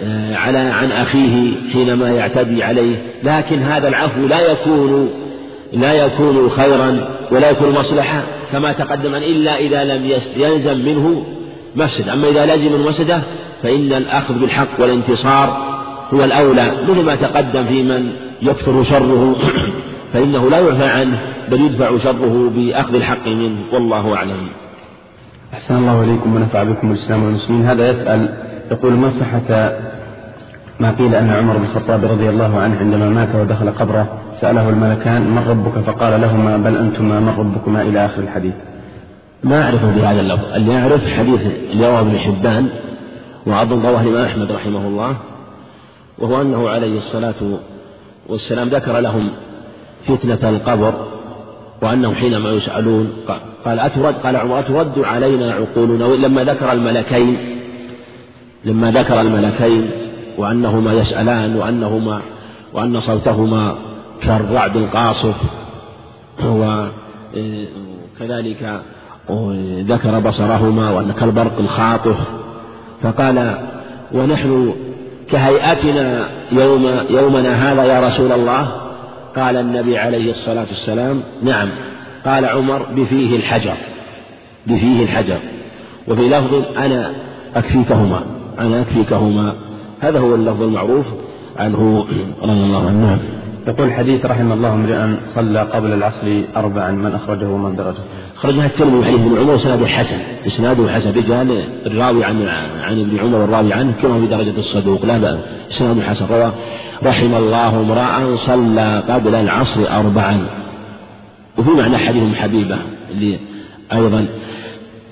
آه، 0.00 0.36
على 0.36 0.58
عن 0.58 0.92
أخيه 0.92 1.52
حينما 1.72 2.10
يعتدي 2.10 2.62
عليه. 2.62 2.96
لكن 3.24 3.58
هذا 3.58 3.88
العفو 3.88 4.26
لا 4.26 4.52
يكون 4.52 5.10
لا 5.72 5.92
يكون 5.92 6.50
خيرا 6.50 7.08
ولا 7.32 7.50
يكون 7.50 7.70
مصلحة 7.70 8.22
كما 8.52 8.72
تقدم 8.72 9.14
إلا 9.14 9.58
إذا 9.58 9.84
لم 9.84 10.10
يلزم 10.36 10.78
منه 10.78 11.26
مفسدة. 11.76 12.12
أما 12.12 12.28
إذا 12.28 12.54
لزم 12.54 12.74
المفسدة 12.74 13.22
فإن 13.62 13.92
الأخذ 13.92 14.34
بالحق 14.34 14.80
والانتصار 14.80 15.76
هو 16.14 16.24
الأولى 16.24 16.72
مثل 16.88 17.02
ما 17.02 17.14
تقدم 17.14 17.64
في 17.64 17.82
من 17.82 18.12
يكثر 18.42 18.82
شره 18.82 19.36
فإنه 20.12 20.50
لا 20.50 20.58
يعفى 20.58 20.84
عنه 20.84 21.18
بل 21.50 21.60
يدفع 21.60 21.98
شره 21.98 22.50
بأخذ 22.56 22.94
الحق 22.94 23.28
منه 23.28 23.58
والله 23.72 24.16
أعلم. 24.16 24.48
أحسن 25.54 25.76
الله 25.76 26.04
إليكم 26.04 26.36
ونفع 26.36 26.62
بكم 26.62 26.90
الإسلام 26.90 27.24
والمسلمين. 27.24 27.66
هذا 27.66 27.88
يسأل 27.90 28.34
يقول 28.70 28.92
ما 28.92 29.08
صحة 29.08 29.72
ما 30.80 30.90
قيل 30.90 31.14
أن 31.14 31.30
عمر 31.30 31.56
بن 31.56 31.64
الخطاب 31.64 32.04
رضي 32.04 32.28
الله 32.28 32.58
عنه 32.58 32.78
عندما 32.78 33.08
مات 33.08 33.28
ودخل 33.34 33.70
قبره؟ 33.70 34.06
سأله 34.40 34.68
الملكان 34.68 35.22
من 35.22 35.44
ربك؟ 35.48 35.78
فقال 35.84 36.20
لهما 36.20 36.56
بل 36.56 36.76
أنتما 36.76 37.20
من 37.20 37.34
ربكما 37.38 37.82
إلى 37.82 38.04
آخر 38.04 38.22
الحديث. 38.22 38.54
ما 39.44 39.62
أعرفه 39.62 39.90
بهذا 39.90 40.20
اللفظ. 40.20 40.52
اللي 40.54 40.72
يعرف 40.72 41.08
حديث 41.18 41.40
رواه 41.80 42.00
ابن 42.00 42.18
حبان 42.18 42.68
وأظن 43.46 43.86
رواه 43.86 44.00
الإمام 44.00 44.24
أحمد 44.24 44.52
رحمه 44.52 44.86
الله 44.86 45.16
وهو 46.18 46.42
أنه 46.42 46.68
عليه 46.68 46.96
الصلاة 46.96 47.34
والسلام 48.28 48.68
ذكر 48.68 48.98
لهم 48.98 49.30
فتنة 50.04 50.48
القبر 50.48 51.06
وأنهم 51.82 52.14
حينما 52.14 52.50
يسألون 52.50 53.12
قال 53.64 53.80
أترد 53.80 54.14
قال 54.14 54.36
عمر 54.36 54.58
أترد 54.58 54.98
علينا 54.98 55.52
عقولنا؟ 55.52 56.04
لما 56.04 56.44
ذكر 56.44 56.72
الملكين 56.72 57.58
لما 58.64 58.90
ذكر 58.90 59.20
الملكين 59.20 59.90
وأنهما 60.38 60.92
يسألان 60.92 61.56
وأنهما 61.56 62.20
وأن 62.72 63.00
صوتهما 63.00 63.74
كالرعد 64.22 64.76
القاصف 64.76 65.34
وكذلك 66.46 66.90
ذكر 69.80 70.18
بصرهما 70.18 70.90
وأن 70.90 71.12
كالبرق 71.12 71.58
الخاطف. 71.58 72.16
فقال 73.02 73.58
ونحن 74.14 74.74
كهيئتنا 75.30 76.28
يوم 76.52 76.86
يومنا 77.10 77.72
هذا 77.72 77.84
يا 77.84 78.08
رسول 78.08 78.32
الله؟ 78.32 78.68
قال 79.36 79.56
النبي 79.56 79.98
عليه 79.98 80.30
الصلاة 80.30 80.66
والسلام 80.68 81.22
نعم. 81.42 81.68
قال 82.26 82.44
عمر 82.44 82.82
بفيه 82.96 83.36
الحجر. 83.36 83.74
بفيه 84.66 85.02
الحجر. 85.02 85.38
وفي 86.08 86.28
لفظ 86.28 86.78
أنا 86.78 87.12
أكفيكهما. 87.56 88.20
أنا 88.58 88.80
أكفيكهما. 88.80 89.56
هذا 90.00 90.18
هو 90.18 90.34
اللفظ 90.34 90.62
المعروف 90.62 91.06
عنه 91.56 92.06
رضي 92.42 92.64
الله 92.64 92.86
عنه. 92.86 93.06
نعم. 93.06 93.18
يقول 93.68 93.88
الحديث 93.88 94.26
رحم 94.26 94.52
الله 94.52 94.72
امرئا 94.72 95.16
صلى 95.34 95.60
قبل 95.60 95.92
العصر 95.92 96.42
أربعا 96.56 96.90
من 96.90 97.12
أخرجه 97.14 97.48
ومن 97.48 97.76
درجه. 97.76 98.02
خرجها 98.36 98.66
الترمذي 98.66 99.04
حديث 99.04 99.20
ابن 99.20 99.38
عمر 99.38 99.54
وسناده 99.54 99.86
حسن. 99.86 100.20
إسناده 100.46 100.92
حسن. 100.92 101.10
رجال 101.10 101.64
الراوي 101.86 102.24
عن 102.24 102.48
عن 102.82 103.00
ابن 103.00 103.18
عمر 103.18 103.38
والراوي 103.38 103.72
عنه 103.72 103.92
كما 104.02 104.20
في 104.20 104.26
درجة 104.26 104.58
الصدوق. 104.58 105.06
لا 105.06 105.18
بأس. 105.18 105.38
إسناده 105.70 106.02
حسن. 106.02 106.26
روى 106.30 106.52
رحم 107.04 107.34
الله 107.34 107.80
امرأ 107.80 108.36
صلى 108.36 109.02
قبل 109.08 109.34
العصر 109.34 109.80
أربعا. 109.90 110.46
وفي 111.58 111.70
معنى 111.70 111.98
حديث 111.98 112.34
حبيبة 112.34 112.78
اللي 113.10 113.38
أيضا 113.92 114.26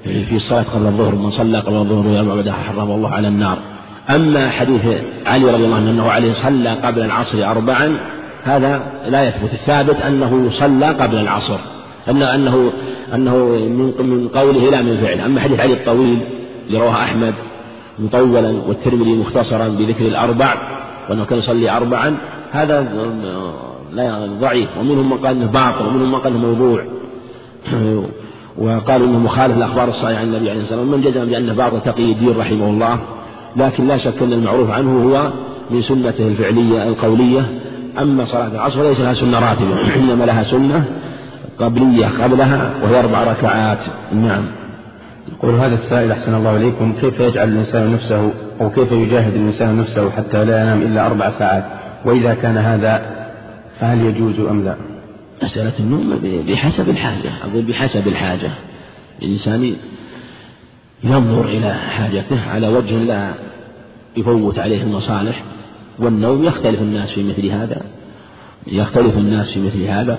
في 0.05 0.37
الصلاة 0.37 0.63
قبل 0.63 0.87
الظهر. 0.87 1.15
من 1.15 1.31
صلى 1.31 1.61
قبل 1.61 1.77
الظهر 1.77 2.07
ويرمى 2.07 2.35
بعدها 2.35 2.53
حرم 2.53 2.91
الله 2.91 3.11
على 3.11 3.29
النار. 3.29 3.59
أما 4.11 4.51
حديث 4.51 4.81
علي 5.27 5.51
رضي 5.51 5.65
الله 5.65 5.77
عنه 5.77 5.91
أنه 5.91 6.11
عليه 6.11 6.33
صلى 6.33 6.75
قبل 6.75 7.03
العصر 7.03 7.51
أربعا 7.51 7.97
هذا 8.45 8.83
لا 9.09 9.29
يثبت. 9.29 9.53
الثابت 9.53 10.01
أنه 10.01 10.47
صلى 10.51 10.87
قبل 10.87 11.17
العصر. 11.17 11.59
أن 12.09 12.23
أنه 12.23 12.73
أنه 13.15 13.37
من 13.99 14.29
قوله 14.35 14.71
لا 14.71 14.83
من 14.83 14.97
فعله. 14.97 15.27
أما 15.27 15.41
حديث 15.41 15.61
علي 15.61 15.73
الطويل 15.73 16.19
اللي 16.67 16.79
رواه 16.79 17.03
أحمد 17.03 17.35
مطولا 17.99 18.55
والترمذي 18.67 19.13
مختصرا 19.13 19.69
بذكر 19.69 20.07
الأربع 20.07 20.55
وأنه 21.11 21.25
كان 21.25 21.39
يصلي 21.39 21.71
أربعا 21.71 22.17
هذا 22.51 22.81
لا 23.93 24.27
ضعيف. 24.41 24.69
ومنهم 24.79 25.11
من 25.11 25.17
قال 25.17 25.37
أنه 25.37 25.47
باطل 25.47 25.87
ومنهم 25.87 26.13
من 26.13 26.19
قال 26.19 26.33
أنه 26.33 26.47
موضوع. 26.47 26.85
وقالوا 28.59 29.07
إنه 29.07 29.19
مخالف 29.19 29.57
الاخبار 29.57 29.89
الصحيحه 29.89 30.21
عن 30.21 30.27
النبي 30.27 30.51
عليه 30.51 30.61
الصلاة 30.61 30.81
والسلام. 30.81 31.01
من 31.01 31.01
جزم 31.01 31.25
بانه 31.25 31.55
بعض 31.55 31.81
تقي 31.81 32.13
الدين 32.13 32.37
رحمه 32.37 32.69
الله. 32.69 32.99
لكن 33.57 33.87
لا 33.87 33.97
شك 33.97 34.23
أن 34.23 34.33
المعروف 34.33 34.71
عنه 34.71 35.05
هو 35.05 35.31
من 35.71 35.81
سنته 35.81 36.29
الفعلية 36.29 36.89
القولية. 36.89 37.47
أما 37.99 38.25
صلاة 38.25 38.49
العصر 38.49 38.83
فليس 38.83 39.01
لها 39.01 39.13
سنة 39.13 39.39
راتبة 39.39 39.95
إنما 39.97 40.25
لها 40.25 40.43
سنة 40.43 40.85
قبلية 41.59 42.07
قبلها 42.07 42.75
وهي 42.83 43.01
أربع 43.01 43.25
ركعات. 43.25 43.87
نعم. 44.13 44.45
يقول 45.33 45.55
هذا 45.55 45.75
السائل 45.75 46.13
أحسن 46.13 46.35
الله 46.35 46.57
إليكم 46.57 46.93
كيف 47.01 47.21
يجعل 47.21 47.49
الإنسان 47.49 47.93
نفسه 47.93 48.33
أو 48.61 48.71
كيف 48.71 48.93
يجاهد 48.93 49.35
الإنسان 49.35 49.77
نفسه 49.77 50.11
حتى 50.11 50.45
لا 50.45 50.61
ينام 50.61 50.83
إلا 50.83 51.07
أربع 51.07 51.31
ساعات؟ 51.31 51.65
وإذا 52.05 52.35
كان 52.35 52.59
هذا 52.59 53.03
فهل 53.81 54.01
يجوز 54.05 54.41
أم 54.41 54.65
لا؟ 54.65 54.77
مسألة 55.43 55.73
النوم 55.81 56.21
بحسب 56.49 56.89
الحاجة. 56.89 57.31
أقول 57.45 57.63
بحسب 57.63 58.09
الحاجة. 58.09 58.51
الإنسان 59.23 59.77
ينظر 61.05 61.45
إلى 61.49 61.75
حاجته 61.75 62.51
على 62.51 62.69
وجه 62.69 62.99
لا 62.99 63.31
يفوت 64.17 64.59
عليه 64.59 64.83
المصالح 64.83 65.43
والنوم 65.99 66.45
يختلف 66.45 66.81
الناس 66.81 67.13
في 67.13 67.23
مثل 67.23 67.47
هذا 67.47 67.83
يختلف 68.67 69.19
الناس 69.19 69.53
في 69.53 69.61
مثل 69.61 69.83
هذا. 69.83 70.19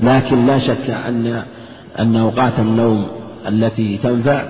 لكن 0.00 0.46
لا 0.46 0.58
شك 0.58 0.90
أن 0.90 1.42
أن 1.98 2.16
أوقات 2.16 2.58
النوم 2.58 3.06
التي 3.48 3.98
تنفع 4.02 4.42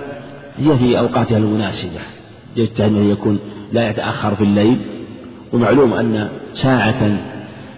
هي 0.57 0.77
في 0.77 0.99
أوقاتها 0.99 1.37
المناسبة. 1.37 1.99
يجتهد 2.55 2.95
أن 2.95 3.09
يكون 3.09 3.39
لا 3.73 3.89
يتأخر 3.89 4.35
في 4.35 4.43
الليل 4.43 4.77
ومعلوم 5.53 5.93
أن 5.93 6.29
ساعة 6.53 7.17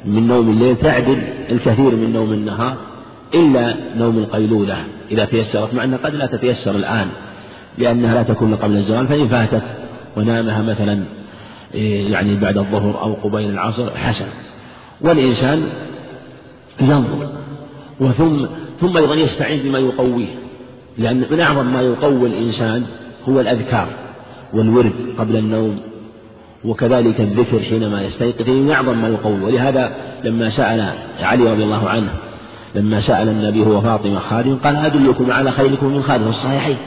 من 0.05 0.27
نوم 0.27 0.49
الليل 0.49 0.75
تعدل 0.75 1.21
الكثير 1.49 1.95
من 1.95 2.13
نوم 2.13 2.33
النهار 2.33 2.77
إلا 3.33 3.75
نوم 3.97 4.17
القيلولة. 4.17 4.77
إذا 5.11 5.25
تيسرت 5.25 5.73
مع 5.73 5.83
أنها 5.83 5.97
قد 5.97 6.15
لا 6.15 6.25
تتيسر 6.25 6.75
الآن 6.75 7.07
لأنها 7.77 8.13
لا 8.13 8.23
تكون 8.23 8.55
قبل 8.55 8.75
الزوال 8.75 9.07
فإن 9.07 9.27
فاتت 9.27 9.63
ونامها 10.17 10.61
مثلا 10.61 11.03
إيه، 11.73 12.11
يعني 12.11 12.35
بعد 12.35 12.57
الظهر 12.57 13.01
أو 13.01 13.13
قبيل 13.13 13.49
العصر 13.49 13.91
حسن 13.91 14.25
والإنسان 15.01 15.63
ينظر 16.81 17.29
وثم 17.99 18.45
ثم 18.79 18.97
أيضا 18.97 19.15
يستعين 19.15 19.63
بما 19.63 19.79
يقويه. 19.79 20.27
لأن 20.97 21.25
من 21.31 21.39
أعظم 21.39 21.73
ما 21.73 21.81
يقوي 21.81 22.27
الإنسان 22.29 22.83
هو 23.29 23.39
الأذكار 23.39 23.87
والورد 24.53 24.93
قبل 25.19 25.35
النوم 25.35 25.79
وكذلك 26.65 27.21
الذكر 27.21 27.59
حينما 27.59 28.01
يستيقظ. 28.01 28.49
من 28.49 28.71
أعظم 28.71 29.01
ما 29.01 29.07
يقوي. 29.07 29.41
ولهذا 29.41 29.91
لما 30.23 30.49
سأل 30.49 30.93
علي 31.21 31.51
رضي 31.51 31.63
الله 31.63 31.89
عنه 31.89 32.09
لما 32.75 32.99
سأل 32.99 33.29
النبي 33.29 33.65
هو 33.65 33.81
فاطمة 33.81 34.19
خادم 34.19 34.55
قال 34.55 34.75
أدلكم 34.75 35.31
على 35.31 35.51
خيركم 35.51 35.85
من 35.85 36.01
خادم 36.01 36.23
في 36.23 36.29
الصحيحين. 36.29 36.77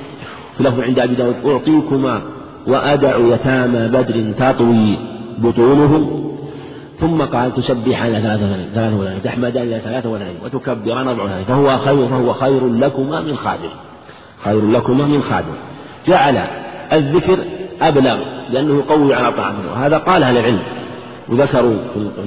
في 0.58 0.64
لفظ 0.64 0.80
عند 0.80 0.98
أبي 0.98 1.14
داود 1.14 1.34
أعطيكما 1.46 2.22
وأدع 2.66 3.16
يتامى 3.16 3.88
بدر 3.88 4.32
تطوي 4.38 4.96
بطونهم 5.38 6.31
ثم 7.02 7.22
قال 7.22 7.54
تسبحان 7.54 8.12
ثلاثة 8.12 8.56
ثلاثة 8.74 9.18
تحمدان 9.18 9.80
ثلاثة 9.84 10.08
وثلاثين 10.10 10.36
وتكبران 10.44 11.08
أربع 11.08 11.24
وثلاثين 11.24 11.44
فهو 11.44 11.78
خير 11.78 12.06
فهو 12.06 12.32
خير 12.32 12.68
لكما 12.68 13.20
من 13.20 13.36
خادم. 13.36 13.70
خير 14.44 14.70
لكما 14.70 15.06
من 15.06 15.22
خادم. 15.22 15.54
جعل 16.06 16.46
الذكر 16.92 17.38
أبلغ 17.80 18.18
لأنه 18.50 18.78
يقوي 18.78 19.14
على 19.14 19.32
طاعته 19.32 19.72
وهذا 19.72 19.98
قال 19.98 20.22
أهل 20.22 20.36
العلم. 20.36 20.62
وذكروا 21.28 21.74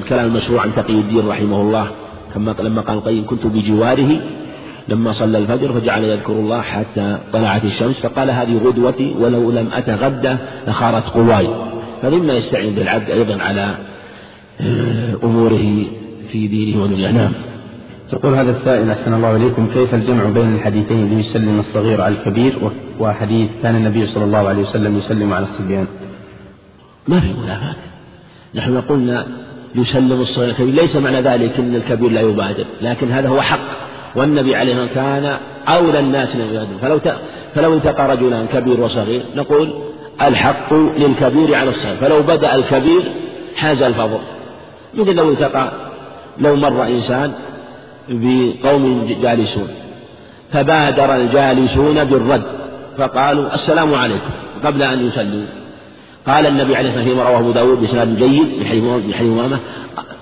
الكلام 0.02 0.26
المشروع 0.26 0.62
عن 0.62 0.76
تقي 0.76 0.94
الدين 0.94 1.28
رحمه 1.28 1.62
الله 1.62 1.88
كما 2.34 2.56
لما 2.60 2.82
قال 2.82 2.98
القيم 2.98 3.26
كنت 3.26 3.48
بجواره 3.48 4.20
لما 4.88 5.12
صلى 5.12 5.38
الفجر 5.38 5.74
فجعل 5.74 6.04
يذكر 6.04 6.34
الله 6.34 6.62
حتى 6.62 7.18
طلعت 7.34 7.64
الشمس 7.66 8.00
فقال 8.00 8.30
هذه 8.30 8.58
غدوتي 8.66 9.16
ولو 9.20 9.52
لم 9.52 9.70
أتغدى 9.74 10.36
لخارت 10.68 11.10
قواي. 11.10 11.48
فمما 12.02 12.34
يستعين 12.34 12.76
بالعبد 12.76 13.10
أيضا 13.10 13.44
على 13.44 13.76
أموره 15.24 15.86
في 16.32 16.48
دينه 16.48 16.84
ودنياه. 16.84 17.12
نعم. 17.12 17.32
يقول 18.14 18.34
هذا 18.36 18.50
السائل 18.50 18.92
أحسن 18.92 19.14
الله 19.14 19.36
إليكم. 19.36 19.68
كيف 19.74 19.96
الجمع 19.96 20.24
بين 20.24 20.56
الحديثين 20.56 21.04
الذي 21.04 21.20
يسلم 21.20 21.60
الصغير 21.60 22.02
على 22.02 22.16
الكبير 22.16 22.72
وحديث 23.00 23.50
كان 23.64 23.76
النبي 23.76 24.06
صلى 24.06 24.24
الله 24.24 24.48
عليه 24.48 24.62
وسلم 24.62 24.98
يسلم 24.98 25.34
على 25.34 25.44
الصبيان. 25.44 25.86
ما 27.08 27.20
في 27.20 27.34
منافاة 27.44 27.76
نحن 28.56 28.82
قلنا 28.82 29.28
يسلم 29.76 30.22
الصغير 30.22 30.50
الكبير. 30.50 30.74
ليس 30.74 30.96
معنى 30.96 31.22
ذلك 31.22 31.60
أن 31.60 31.76
الكبير 31.76 32.12
لا 32.12 32.22
يبادر 32.22 32.66
لكن 32.82 33.12
هذا 33.12 33.30
هو 33.30 33.42
حق. 33.42 33.86
والنبي 34.16 34.56
عليه 34.56 34.72
الصلاة 34.72 34.94
كان 34.96 35.40
أولى 35.68 36.00
الناس 36.00 36.36
يبادر 36.36 36.78
فلو 36.82 37.00
فلو 37.56 37.74
التقى 37.74 38.08
رجلان 38.08 38.46
كبير 38.46 38.80
وصغير 38.80 39.24
نقول 39.36 39.74
الحق 40.22 40.74
للكبير 40.74 41.56
على 41.56 41.70
الصغير. 41.70 41.96
فلو 41.96 42.22
بدأ 42.22 42.56
الكبير 42.56 43.12
حاز 43.56 43.82
الفضل. 43.82 44.20
مثل 44.96 45.16
لو 45.16 45.30
التقى 45.30 45.72
لو 46.40 46.56
مر 46.56 46.88
إنسان 46.88 47.32
بقوم 48.10 49.08
جالسون 49.22 49.68
فبادر 50.52 51.16
الجالسون 51.16 52.04
بالرد 52.04 52.44
فقالوا 52.98 53.54
السلام 53.54 53.96
عليكم 53.96 54.30
قبل 54.66 54.84
أن 54.84 55.08
يسلموا 55.08 55.46
قال 56.28 56.48
النبي 56.48 56.76
عليه 56.76 56.90
الصلاة 56.90 57.04
والسلام 57.04 57.24
فيما 57.24 57.30
رواه 57.30 57.40
أبو 57.40 57.52
داود 57.52 57.82
بإسناد 57.82 58.18
جيد 58.18 58.60
من 58.60 58.66
حديث 58.66 59.22
أمامة 59.22 59.60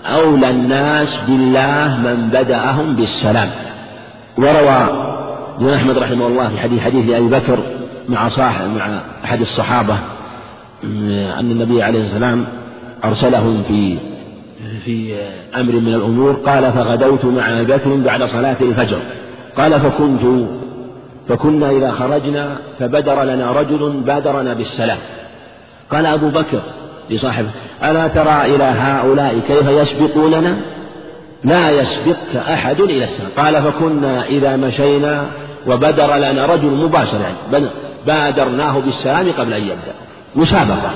أولى 0.05 0.49
الناس 0.49 1.21
بالله 1.27 1.97
من 1.97 2.29
بدأهم 2.33 2.95
بالسلام. 2.95 3.49
وروى 4.37 4.87
ابن 5.57 5.73
أحمد 5.73 5.97
رحمه 5.97 6.27
الله 6.27 6.49
في 6.49 6.59
حديث 6.59 6.81
حديث 6.81 7.09
أبي 7.09 7.27
بكر 7.27 7.59
مع 8.09 8.27
صاحب 8.27 8.75
مع 8.77 9.01
أحد 9.25 9.41
الصحابة 9.41 9.97
أن 10.83 11.51
النبي 11.51 11.83
عليه 11.83 11.99
الصلاة 11.99 12.13
والسلام 12.13 12.45
أرسلهم 13.03 13.63
في 13.67 13.97
في 14.85 15.15
أمر 15.55 15.73
من 15.73 15.93
الأمور 15.93 16.33
قال 16.33 16.71
فغدوت 16.71 17.25
مع 17.25 17.63
بكر 17.63 17.95
بعد 17.95 18.23
صلاة 18.23 18.55
الفجر. 18.61 18.99
قال 19.57 19.79
فكنت 19.79 20.47
فكنا 21.29 21.69
إذا 21.69 21.91
خرجنا 21.91 22.57
فبدر 22.79 23.23
لنا 23.23 23.51
رجل 23.51 24.01
بادرنا 24.05 24.53
بالسلام. 24.53 24.97
قال 25.91 26.05
أبو 26.05 26.29
بكر 26.29 26.61
لصاحبه 27.09 27.49
ألا 27.83 28.07
ترى 28.07 28.55
إلى 28.55 28.63
هؤلاء 28.63 29.39
كيف 29.39 29.67
يسبقوننا؟ 29.67 30.57
لا 31.43 31.69
يسبقك 31.69 32.35
أحد 32.35 32.81
إلى 32.81 33.03
السلام. 33.03 33.31
قال 33.37 33.63
فكنا 33.63 34.25
إذا 34.25 34.55
مشينا 34.55 35.25
وبدر 35.67 36.15
لنا 36.15 36.45
رجل 36.45 36.75
مباشر 36.75 37.17
يعني 37.21 37.65
بادرناه 38.07 38.79
بالسلام 38.79 39.31
قبل 39.31 39.53
أن 39.53 39.61
يبدأ. 39.61 39.93
مسابقة. 40.35 40.91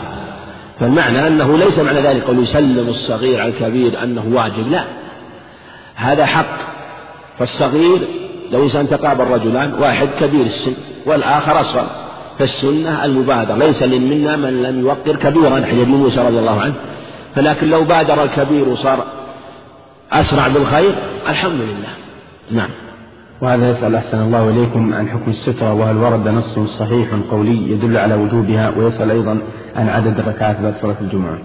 فالمعنى 0.79 1.27
أنه 1.27 1.57
ليس 1.57 1.79
معنى 1.79 1.99
ذلك 1.99 2.23
قول 2.23 2.39
يسلم 2.39 2.87
الصغير 2.87 3.41
على 3.41 3.49
الكبير 3.49 4.03
أنه 4.03 4.23
واجب 4.33 4.71
لا. 4.71 4.83
هذا 5.95 6.25
حق. 6.25 6.57
فالصغير 7.39 7.99
لو 8.51 8.63
إنسان 8.63 8.89
تقابل 8.89 9.23
رجلان 9.23 9.73
واحد 9.73 10.07
كبير 10.19 10.45
السن 10.45 10.73
والآخر 11.05 11.61
أصغر. 11.61 11.87
فالسنة 12.39 13.05
المبادرة 13.05 13.55
ليس 13.55 13.83
منا 13.83 14.35
من 14.35 14.63
لم 14.63 14.79
يوقر 14.79 15.15
كبيرا 15.15 15.57
ابن 15.57 15.91
موسى 15.91 16.21
رضي 16.21 16.39
الله 16.39 16.61
عنه. 16.61 16.73
فلكن 17.35 17.69
لو 17.69 17.83
بادر 17.83 18.23
الكبير 18.23 18.69
وصار 18.69 19.05
أسرع 20.11 20.47
بالخير 20.47 20.95
الحمد 21.29 21.61
لله. 21.61 21.89
نعم. 22.51 22.69
وهذا 23.41 23.69
يسأل 23.71 23.95
أحسن 23.95 24.21
الله 24.21 24.49
إليكم 24.49 24.93
عن 24.93 25.09
حكم 25.09 25.31
السترة 25.31 25.73
وهل 25.73 25.97
ورد 25.97 26.27
نص 26.27 26.59
صحيح 26.59 27.07
قولي 27.31 27.71
يدل 27.71 27.97
على 27.97 28.15
وجوبها؟ 28.15 28.73
ويسأل 28.77 29.11
أيضا 29.11 29.39
عن 29.77 29.89
عدد 29.89 30.19
الركعات 30.19 30.59
بعد 30.59 30.73
صلاة 30.81 30.95
الجمعة. 31.01 31.37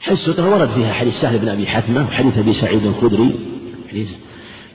حديث 0.00 0.28
السترة 0.28 0.50
ورد 0.50 0.68
فيها 0.68 0.92
حديث 0.92 1.20
سهل 1.20 1.38
بن 1.38 1.48
أبي 1.48 1.66
حتمة 1.66 2.06
وحديث 2.06 2.38
أبي 2.38 2.52
سعيد 2.52 2.86
الخدري 2.86 3.38
حديث 3.90 4.08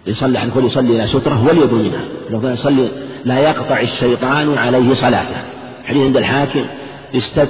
يصلي 0.07 0.39
عن 0.39 0.51
كل 0.51 0.63
يصلي 0.63 0.95
إلى 0.95 1.07
سترة 1.07 1.47
وليد 1.47 1.73
منها. 1.73 2.01
لو 2.29 2.49
يصلي 2.49 2.87
لا 3.25 3.39
يقطع 3.39 3.79
الشيطان 3.79 4.57
عليه 4.57 4.93
صلاته. 4.93 5.35
حديث 5.85 6.03
عند 6.03 6.17
الحاكم 6.17 6.65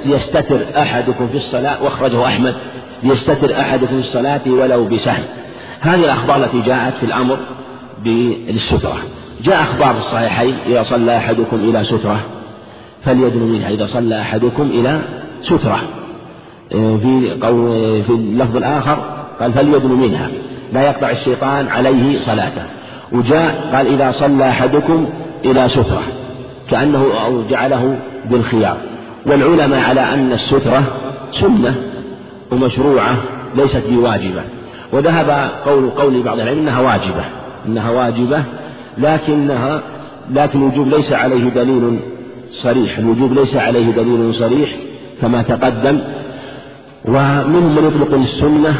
يستتر 0.04 0.60
أحدكم 0.78 1.28
في 1.28 1.36
الصلاة 1.36 1.82
وأخرجه 1.82 2.26
أحمد 2.26 2.54
يستتر 3.02 3.60
أحدكم 3.60 3.86
في 3.86 4.00
الصلاة 4.00 4.40
ولو 4.46 4.84
بسهم. 4.84 5.24
هذه 5.80 6.04
الأخبار 6.04 6.44
التي 6.44 6.60
جاءت 6.60 6.94
في 6.94 7.06
الأمر 7.06 7.38
بالسترة. 8.04 8.98
جاء 9.42 9.62
أخبار 9.62 9.94
في 9.94 10.00
الصحيحين 10.00 10.54
إذا 10.66 10.82
صلى 10.82 11.16
أحدكم 11.16 11.56
إلى 11.56 11.84
سترة 11.84 12.20
فليدن 13.04 13.42
منها. 13.42 13.68
إذا 13.68 13.86
صلى 13.86 14.20
أحدكم 14.20 14.62
إلى 14.62 15.00
سترة. 15.40 15.80
في 16.70 17.38
قول 17.42 18.02
في 18.02 18.10
اللفظ 18.10 18.56
الآخر 18.56 18.98
قال 19.40 19.52
فليدن 19.52 19.90
منها. 19.90 20.28
لا 20.72 20.82
يقطع 20.82 21.10
الشيطان 21.10 21.68
عليه 21.68 22.18
صلاته. 22.18 22.62
وجاء 23.12 23.70
قال 23.72 23.86
إذا 23.86 24.10
صلى 24.10 24.48
أحدكم 24.48 25.06
إلى 25.44 25.68
سترة. 25.68 26.02
كأنه 26.70 27.06
أو 27.26 27.42
جعله 27.42 27.98
بالخيار. 28.30 28.76
والعلماء 29.26 29.80
على 29.80 30.00
أن 30.00 30.32
السترة 30.32 30.84
سنة 31.30 31.74
ومشروعة 32.52 33.16
ليست 33.56 33.82
بواجبة. 33.90 34.42
وذهب 34.92 35.50
قول 35.66 35.90
قول 35.90 36.22
بعض 36.22 36.40
العلم 36.40 36.58
أنها 36.58 36.80
واجبة. 36.80 37.24
أنها 37.66 37.90
واجبة 37.90 38.42
لكنها 38.98 39.82
لكن 40.30 40.58
الوجوب 40.58 40.88
ليس 40.88 41.12
عليه 41.12 41.48
دليل 41.48 41.98
صريح 42.52 42.98
الوجوب 42.98 43.32
ليس 43.32 43.56
عليه 43.56 43.90
دليل 43.90 44.34
صريح 44.34 44.70
كما 45.20 45.42
تقدم. 45.42 46.00
ومنهم 47.04 47.74
من 47.74 47.86
يطلق 47.86 48.14
السنة 48.14 48.74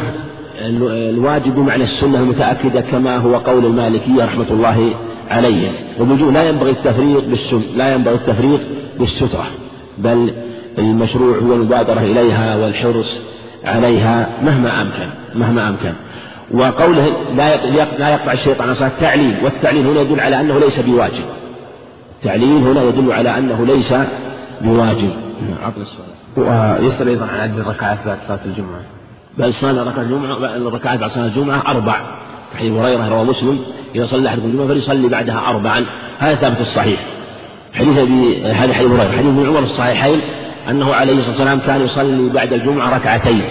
الواجب 0.89 1.55
بمعنى 1.55 1.83
السنة 1.83 2.19
المتأكدة 2.19 2.81
كما 2.81 3.17
هو 3.17 3.35
قول 3.35 3.65
المالكية 3.65 4.25
رحمة 4.25 4.45
الله 4.51 4.89
عليهم 5.29 5.73
والوجوب 5.99 6.33
لا 6.33 6.43
ينبغي 6.49 6.71
التفريق 6.71 7.25
بالسن 7.27 7.61
لا 7.75 7.93
ينبغي 7.93 8.15
التفريق 8.15 8.61
بالسترة 8.99 9.45
بل 9.97 10.33
المشروع 10.77 11.37
هو 11.37 11.53
المبادرة 11.53 11.99
إليها 11.99 12.55
والحرص 12.55 13.21
عليها 13.65 14.29
مهما 14.43 14.81
أمكن 14.81 15.09
مهما 15.35 15.69
أمكن. 15.69 15.93
وقوله 16.51 17.13
لا 17.99 18.09
يقطع 18.09 18.31
الشيطان 18.31 18.69
عن 18.69 18.91
تعليل 19.01 19.35
والتعليل 19.43 19.87
هنا 19.87 20.01
يدل 20.01 20.19
على 20.19 20.39
أنه 20.39 20.59
ليس 20.59 20.79
بواجب. 20.79 21.25
التعليل 22.23 22.57
هنا 22.57 22.83
يدل 22.83 23.11
على 23.11 23.37
أنه 23.37 23.65
ليس 23.65 23.93
بواجب. 24.61 25.09
عقل 25.63 25.81
الصلاة. 25.81 26.77
ويسأل 26.81 27.07
أيضا 27.07 27.25
عن 27.25 27.39
عدد 27.39 27.59
الركعات 27.59 27.97
بعد 28.05 28.17
صلاة 28.27 28.39
الجمعة. 28.45 28.81
بعد 29.37 29.49
صلاة 29.49 29.83
ركعة 29.83 30.01
الجمعة 30.01 30.37
الركعات 30.55 30.99
بعد 30.99 31.09
صلاة 31.09 31.25
الجمعة 31.25 31.63
أربع. 31.67 31.95
حديث 32.59 32.73
هريرة 32.73 33.09
رواه 33.09 33.23
مسلم 33.23 33.59
إذا 33.95 34.05
صلى 34.05 34.29
أحدكم 34.29 34.45
الجمعة 34.45 34.67
فليصلي 34.67 35.07
بعدها 35.07 35.49
أربعا. 35.49 35.85
هذا 36.19 36.35
ثابت 36.35 36.61
الصحيح. 36.61 36.99
حديث 37.73 37.97
أبي 37.97 38.43
هذا 38.45 38.73
حديث 38.73 38.91
هريرة. 38.91 39.11
حديث 39.11 39.25
ابن 39.25 39.47
عمر 39.47 39.59
الصحيحين 39.59 40.21
أنه 40.69 40.93
عليه 40.93 41.13
الصلاة 41.13 41.29
والسلام 41.29 41.59
كان 41.59 41.81
يصلي 41.81 42.29
بعد 42.29 42.53
الجمعة 42.53 42.95
ركعتين. 42.95 43.41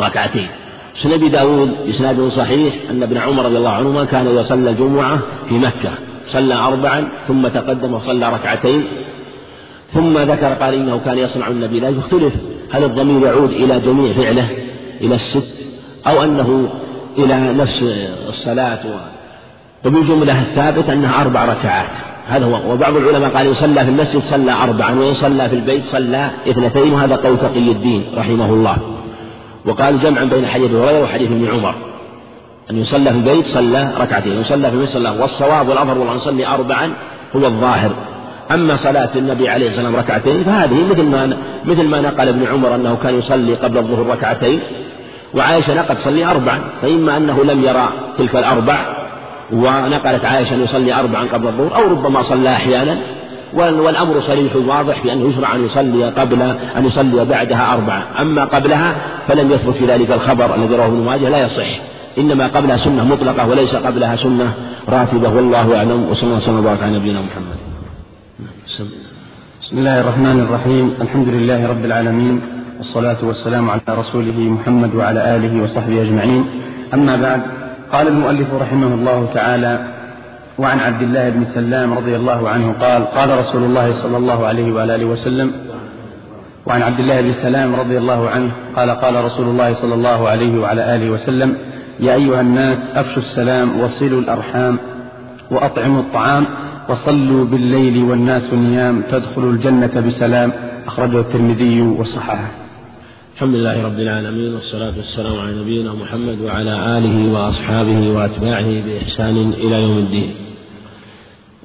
ركعتين. 0.00 0.48
سنن 0.94 1.12
أبي 1.12 1.28
داود 1.28 1.70
إسناد 1.88 2.28
صحيح 2.28 2.74
أن 2.90 3.02
ابن 3.02 3.18
عمر 3.18 3.44
رضي 3.44 3.56
الله 3.56 3.70
عنهما 3.70 4.04
كان 4.04 4.26
يصلى 4.26 4.70
الجمعة 4.70 5.18
في 5.48 5.54
مكة. 5.54 5.90
صلى 6.26 6.54
أربعا 6.54 7.08
ثم 7.28 7.48
تقدم 7.48 7.94
وصلى 7.94 8.28
ركعتين 8.28 8.84
ثم 9.92 10.18
ذكر 10.18 10.52
قال 10.52 10.74
إنه 10.74 11.00
كان 11.04 11.18
يصنع 11.18 11.48
النبي 11.48 11.80
ذلك 11.80 11.98
اختلف 11.98 12.32
هل 12.72 12.84
الضمير 12.84 13.26
يعود 13.26 13.50
إلى 13.50 13.80
جميع 13.80 14.12
فعله 14.12 14.48
إلى 15.00 15.14
الست 15.14 15.66
أو 16.06 16.24
أنه 16.24 16.68
إلى 17.18 17.52
نفس 17.52 17.84
الصلاة 18.28 18.78
وبالجملة 19.84 20.40
الثابت 20.42 20.90
أنها 20.90 21.20
أربع 21.20 21.44
ركعات. 21.44 21.88
هذا 22.26 22.46
هو 22.46 22.72
وبعض 22.72 22.96
العلماء 22.96 23.36
قال 23.36 23.46
يصلى 23.46 23.84
في 23.84 23.90
المسجد 23.90 24.20
صلى 24.20 24.52
أربعا 24.52 24.94
وإن 24.94 25.14
صلى 25.14 25.48
في 25.48 25.56
البيت 25.56 25.84
صلى 25.84 26.30
اثنتين 26.48 26.92
وهذا 26.92 27.16
قول 27.16 27.38
تقي 27.38 27.58
الدين 27.58 28.04
رحمه 28.16 28.50
الله. 28.50 28.76
وقال 29.66 30.00
جمعا 30.00 30.24
بين 30.24 30.46
حديث 30.46 30.70
هريرة 30.70 31.02
وحديث 31.02 31.30
ابن 31.30 31.48
عمر. 31.48 31.91
أن 32.70 32.78
يصلى 32.78 33.10
في 33.10 33.16
البيت 33.16 33.46
صلى 33.46 33.90
ركعتين 34.00 34.36
ويصلى 34.36 34.70
في 34.70 34.76
المسجد 34.76 34.94
صلى. 34.94 35.10
والصواب 35.10 35.68
والأظهر 35.68 35.98
والله 35.98 36.14
نصلي 36.14 36.46
أربعا 36.46 36.92
هو 37.36 37.46
الظاهر. 37.46 37.90
أما 38.50 38.76
صلاة 38.76 39.08
النبي 39.16 39.48
عليه 39.48 39.66
الصلاة 39.66 39.86
والسلام 39.86 40.04
ركعتين 40.04 40.44
فهذه 40.44 40.84
مثل 40.90 41.02
ما 41.02 41.36
مثل 41.64 41.88
ما 41.88 42.00
نقل 42.00 42.28
ابن 42.28 42.46
عمر 42.46 42.74
أنه 42.74 42.96
كان 43.02 43.18
يصلي 43.18 43.54
قبل 43.54 43.78
الظهر 43.78 44.06
ركعتين 44.06 44.60
وعائشة 45.34 45.74
نقل 45.74 45.96
تصلي 45.96 46.24
أربعا 46.24 46.60
فإما 46.82 47.16
أنه 47.16 47.44
لم 47.44 47.64
يرى 47.64 47.88
تلك 48.18 48.36
الأربع 48.36 48.76
ونقلت 49.52 50.24
عائشة 50.24 50.54
أن 50.54 50.62
يصلي 50.62 50.94
أربعا 50.94 51.26
قبل 51.32 51.46
الظهر 51.46 51.76
أو 51.76 51.90
ربما 51.90 52.22
صلى 52.22 52.48
أحيانا. 52.48 53.02
والأمر 53.54 54.20
صريح 54.20 54.56
واضح 54.56 55.02
في 55.02 55.12
أنه 55.12 55.28
يشرع 55.28 55.54
أن 55.54 55.64
يصلي 55.64 56.04
قبل 56.04 56.42
أن 56.76 56.86
يصلي 56.86 57.24
بعدها 57.24 57.74
أربعة 57.74 58.02
أما 58.18 58.44
قبلها 58.44 58.96
فلم 59.28 59.52
يثبت 59.52 59.74
في 59.74 59.86
ذلك 59.86 60.10
الخبر 60.10 60.54
الذي 60.54 60.76
رواه 60.76 60.86
ابن 60.86 61.04
ماجه 61.04 61.28
لا 61.28 61.38
يصح. 61.38 61.66
إنما 62.18 62.46
قبلها 62.46 62.76
سنة 62.76 63.04
مطلقة 63.04 63.48
وليس 63.48 63.76
قبلها 63.76 64.16
سنة 64.16 64.54
راتبة 64.88 65.28
والله 65.28 65.76
أعلم 65.76 66.08
وصلى 66.10 66.26
الله 66.26 66.36
وسلم 66.36 66.58
وبارك 66.58 66.82
على 66.82 66.98
نبينا 66.98 67.20
محمد. 67.20 67.58
بسم 69.62 69.78
الله 69.78 70.00
الرحمن 70.00 70.40
الرحيم 70.40 70.94
الحمد 71.00 71.28
لله 71.28 71.68
رب 71.68 71.84
العالمين 71.84 72.40
والصلاة 72.78 73.16
والسلام 73.22 73.70
على 73.70 73.80
رسوله 73.88 74.38
محمد 74.38 74.94
وعلى 74.94 75.36
آله 75.36 75.62
وصحبه 75.62 76.02
أجمعين. 76.02 76.44
أما 76.94 77.16
بعد 77.16 77.40
قال 77.92 78.08
المؤلف 78.08 78.54
رحمه 78.54 78.94
الله 78.94 79.28
تعالى 79.34 79.72
وعن 80.58 80.78
عبد 80.80 81.02
الله 81.02 81.28
بن 81.28 81.44
سلام 81.44 81.94
رضي 81.94 82.16
الله 82.16 82.48
عنه 82.48 82.72
قال 82.72 83.04
قال 83.04 83.38
رسول 83.38 83.62
الله 83.62 83.90
صلى 83.90 84.16
الله 84.16 84.46
عليه 84.46 84.72
وعلى 84.72 84.94
آله 84.94 85.04
وسلم 85.04 85.52
وعن 86.66 86.82
عبد 86.82 87.00
الله 87.00 87.20
بن 87.20 87.32
سلام 87.32 87.74
رضي 87.74 87.98
الله 87.98 88.30
عنه 88.30 88.50
قال 88.76 88.90
قال 88.90 89.24
رسول 89.24 89.46
الله 89.48 89.72
صلى 89.72 89.94
الله 89.94 90.28
عليه 90.28 90.58
وعلى 90.60 90.94
آله 90.94 91.10
وسلم 91.10 91.56
يا 92.00 92.14
أيها 92.14 92.40
الناس 92.40 92.90
أفشوا 92.94 93.22
السلام 93.22 93.80
وصلوا 93.80 94.20
الأرحام 94.20 94.78
وأطعموا 95.50 96.00
الطعام 96.00 96.46
وصلوا 96.88 97.44
بالليل 97.44 98.02
والناس 98.02 98.54
نيام 98.54 99.02
تدخلوا 99.10 99.52
الجنة 99.52 100.00
بسلام 100.00 100.52
أخرجه 100.86 101.20
الترمذي 101.20 101.80
وصححه. 101.82 102.50
الحمد 103.34 103.54
لله 103.54 103.84
رب 103.84 103.98
العالمين 103.98 104.52
والصلاة 104.52 104.92
والسلام 104.96 105.40
على 105.40 105.60
نبينا 105.60 105.94
محمد 105.94 106.40
وعلى 106.40 106.98
آله 106.98 107.32
وأصحابه 107.32 108.08
وأتباعه 108.14 108.82
بإحسان 108.82 109.36
إلى 109.36 109.82
يوم 109.82 109.98
الدين. 109.98 110.30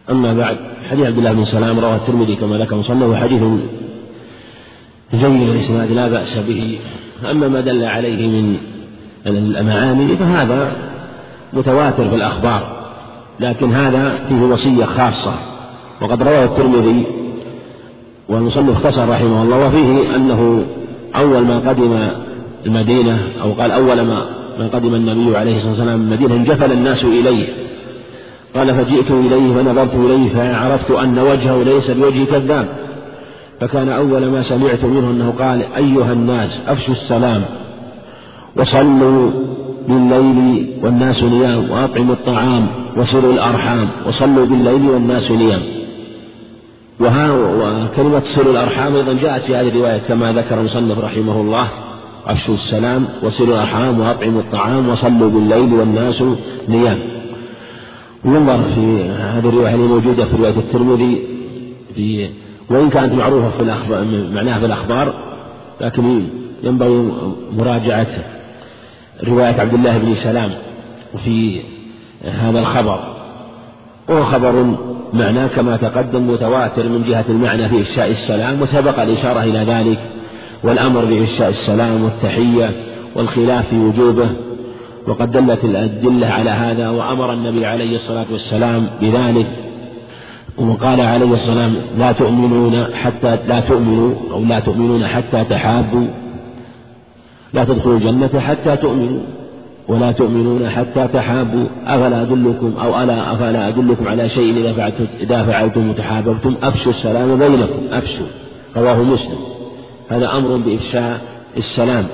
أما 0.10 0.34
بعد 0.34 0.58
حديث 0.90 1.06
عبد 1.06 1.18
الله 1.18 1.34
بن 1.34 1.44
سلام 1.44 1.80
رواه 1.80 1.96
الترمذي 1.96 2.36
كما 2.36 2.58
ذكر 2.58 2.76
مصنف 2.76 3.16
حديث 3.16 3.44
جيد 5.13 5.50
الإسناد 5.50 5.92
لا 5.92 6.08
بأس 6.08 6.38
به. 6.38 6.80
أما 7.32 7.48
ما 7.48 7.62
دل 7.62 7.84
عليه 7.84 8.28
من 8.28 8.58
المعاني 9.28 10.18
فهذا 10.18 10.72
متواتر 11.54 12.10
في 12.10 12.16
الأخبار 12.16 12.78
لكن 13.40 13.74
هذا 13.74 14.20
فيه 14.30 14.42
وصية 14.42 14.86
خاصة 14.86 15.34
وقد 16.02 16.24
رواه 16.24 16.44
الترمذي 16.44 17.06
والمصنف 18.30 18.86
اختصر 18.86 19.10
رحمه 19.10 19.44
الله 19.44 19.68
وفيه 19.68 20.16
أنه 20.16 20.66
أول 21.16 21.42
ما 21.42 21.70
قدم 21.70 22.08
المدينة 22.66 23.20
أو 23.44 23.52
قال 23.54 23.72
أول 23.72 24.02
ما 24.02 24.26
ما 24.60 24.68
قدم 24.68 24.96
النبي 24.96 25.38
عليه 25.38 25.56
الصلاة 25.56 25.70
والسلام 25.70 26.02
المدينة 26.02 26.36
انجفل 26.36 26.72
الناس 26.72 27.04
إليه. 27.04 27.48
قال 28.56 28.76
فجئت 28.76 29.12
إليه 29.12 29.54
فنظرت 29.54 29.96
إليه 29.96 30.30
فعرفت 30.30 30.92
أن 30.92 31.20
وجهه 31.20 31.63
ليس 31.63 31.92
بوجه 31.92 32.24
كذاب. 32.24 32.68
فكان 33.60 33.90
أول 33.90 34.26
ما 34.32 34.42
سمعت 34.42 34.84
منه 34.84 35.10
أنه 35.12 35.34
قال 35.40 35.62
أيها 35.78 36.13
الناس 36.13 36.62
أفشوا 36.68 36.94
السلام. 36.94 37.42
وصلوا 38.56 39.32
بالليل 39.88 40.68
والناس 40.84 41.24
نيام 41.24 41.72
وأطعموا 41.72 42.14
الطعام 42.14 42.68
وصلوا 42.98 43.34
الأرحام 43.34 43.88
وصلوا 44.08 44.46
بالليل 44.46 44.90
والناس 44.90 45.32
نيام. 45.32 45.62
وكلمة 47.00 48.20
صلوا 48.20 48.52
الأرحام 48.52 48.96
أيضا 48.96 49.14
جاءت 49.14 49.44
في 49.44 49.56
هذه 49.56 49.68
الرواية 49.68 49.98
كما 49.98 50.32
ذكر 50.32 50.60
المصنف 50.60 51.00
رحمه 51.00 51.42
الله. 51.42 51.68
أفشوا 52.28 52.54
السلام 52.54 53.06
وصلوا 53.24 53.56
الأرحام 53.56 54.00
وأطعموا 54.00 54.42
الطعام 54.42 54.90
وصلوا 54.90 55.30
بالليل 55.30 55.74
والناس 55.74 56.24
نيام. 56.70 57.00
ينظر 58.26 58.60
في 58.76 59.04
هذه 59.10 59.50
الرواية 59.50 59.76
اللي 59.76 59.88
موجودة 59.88 60.26
في 60.26 60.36
رواية 60.38 60.58
الترمذي؟ 60.58 61.22
في 61.96 62.30
وإن 62.70 62.90
كانت 62.90 63.14
معروفة 63.14 63.50
في 63.50 63.60
الأخبار 63.60 64.06
معناها 64.34 64.60
في 64.60 64.66
الأخبار 64.66 65.37
لكن 65.82 66.28
ينبغي 66.63 67.12
مراجعة 67.58 68.08
رواية 69.28 69.62
عبد 69.62 69.74
الله 69.74 69.98
بن 69.98 70.13
سلام 70.16 70.52
في 71.26 71.62
هذا 72.24 72.60
الخبر. 72.60 73.16
وهو 74.10 74.24
خبر 74.24 74.78
معناه 75.13 75.48
كما 75.48 75.78
تقدم 75.78 76.32
متواتر 76.32 76.90
من 76.90 77.04
جهة 77.08 77.26
المعنى 77.30 77.70
في 77.70 77.82
إفشاء 77.82 78.12
السلام 78.12 78.62
وسبق 78.62 79.02
الإشارة 79.02 79.44
إلى 79.44 79.60
ذلك 79.60 80.00
والأمر 80.63 81.06
بإفشاء 81.06 81.50
السلام 81.50 82.04
والتحية 82.04 82.72
والخلاف 83.16 83.68
في 83.68 83.78
وجوبه. 83.78 84.30
وقد 85.08 85.32
دلت 85.32 85.63
الأدلة 85.63 86.28
على 86.28 86.50
هذا 86.50 86.90
وأمر 86.90 87.34
النبي 87.34 87.66
عليه 87.66 87.96
الصلاة 87.96 88.26
والسلام 88.32 88.88
بذلك. 89.02 89.48
وقال 90.58 91.02
عليه 91.02 91.34
السلام 91.34 91.76
لا 91.98 92.12
تؤمنون 92.12 92.96
حتى 92.96 93.38
لا 93.48 93.60
تؤمنوا 93.60 94.15
أو 94.32 94.43
لا 94.43 94.60
تؤمنون 94.60 95.08
حتى 95.08 95.43
تحابوا. 95.43 96.08
لا 97.54 97.63
تدخلوا 97.63 97.98
الجنة 97.98 98.39
حتى 98.39 98.78
تؤمنوا 98.78 99.22
ولا 99.88 100.12
تؤمنون 100.12 100.70
حتى 100.70 101.08
تحابوا. 101.08 101.65
أفلا 101.86 102.22
أدلكم 102.22 102.74
أو 102.82 103.04
ألا 103.04 103.34
أفلا 103.34 103.67
أدلكم 103.67 104.08
على 104.08 104.30
شيء 104.30 104.58
إذا 104.58 104.74
فعلتم 104.74 105.06
إذا 105.20 105.43
فعلتم 105.43 105.89
وتحاببتم؟ 105.89 106.56
أفشوا 106.63 106.91
السلام 106.91 107.38
بينكم 107.38 107.80
أفشوا. 107.91 108.26
رواه 108.78 109.04
مسلم. 109.04 109.38
هذا 110.10 110.38
أمر 110.38 110.56
بإفشاء 110.56 111.22
السلام. 111.58 112.06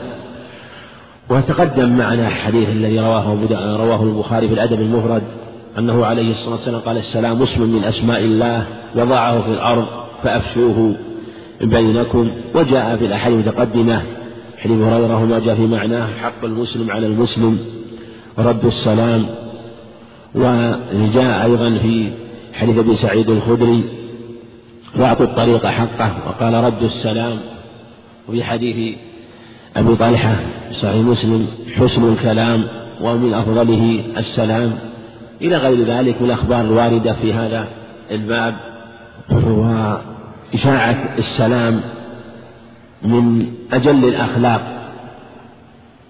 وتقدم 1.29 1.97
معنا 1.97 2.27
الحديث 2.27 2.69
الذي 2.69 2.99
رواه 2.99 3.38
رواه 3.77 4.03
البخاري 4.03 4.47
في 4.47 4.53
الأدب 4.53 4.82
المفرد. 4.82 5.21
أنه 5.77 6.05
عليه 6.05 6.31
الصلاة 6.31 6.55
والسلام 6.55 6.81
قال 6.81 6.97
السلام 6.97 7.41
اسم 7.41 7.62
من 7.62 7.83
أسماء 7.83 8.19
الله 8.19 8.67
وضعه 8.95 9.41
في 9.41 9.47
الأرض 9.47 9.88
فأفشوه 10.23 10.95
بينكم 11.62 12.31
وجاء 12.55 12.97
في 12.97 13.05
الأحاديث 13.05 13.47
المتقدمة 13.47 14.01
حديث 14.57 14.81
هريرة 14.81 15.23
وما 15.23 15.39
جاء 15.39 15.55
في 15.55 15.67
معناه 15.67 16.07
حق 16.21 16.43
المسلم 16.43 16.91
على 16.91 17.07
المسلم. 17.07 17.59
رد 18.38 18.65
السلام. 18.65 19.25
وجاء 20.36 21.45
أيضا 21.45 21.77
في 21.77 22.12
حديث 22.53 22.77
أبي 22.77 22.95
سعيد 22.95 23.29
الخدري. 23.29 23.83
وأعطوا 24.99 25.25
الطريق 25.25 25.65
حقه 25.65 26.12
وقال 26.27 26.53
رد 26.53 26.83
السلام. 26.83 27.38
وفي 28.29 28.43
حديث 28.43 28.97
أبي 29.75 29.95
طلحة 29.95 30.36
صحيح 30.71 30.95
مسلم 30.95 31.47
حسن 31.75 32.13
الكلام 32.13 32.63
ومن 33.01 33.33
أفضله 33.33 34.03
السلام. 34.17 34.92
إلى 35.41 35.58
غير 35.58 35.86
ذلك 35.86 36.22
من 36.22 36.28
الأخبار 36.28 36.62
الواردة 36.62 37.13
في 37.13 37.34
هذا 37.34 37.67
الباب 38.12 38.56
وإشاعة 39.32 41.15
السلام 41.17 41.82
من 43.04 43.48
أجل 43.72 44.06
الأخلاق 44.06 44.89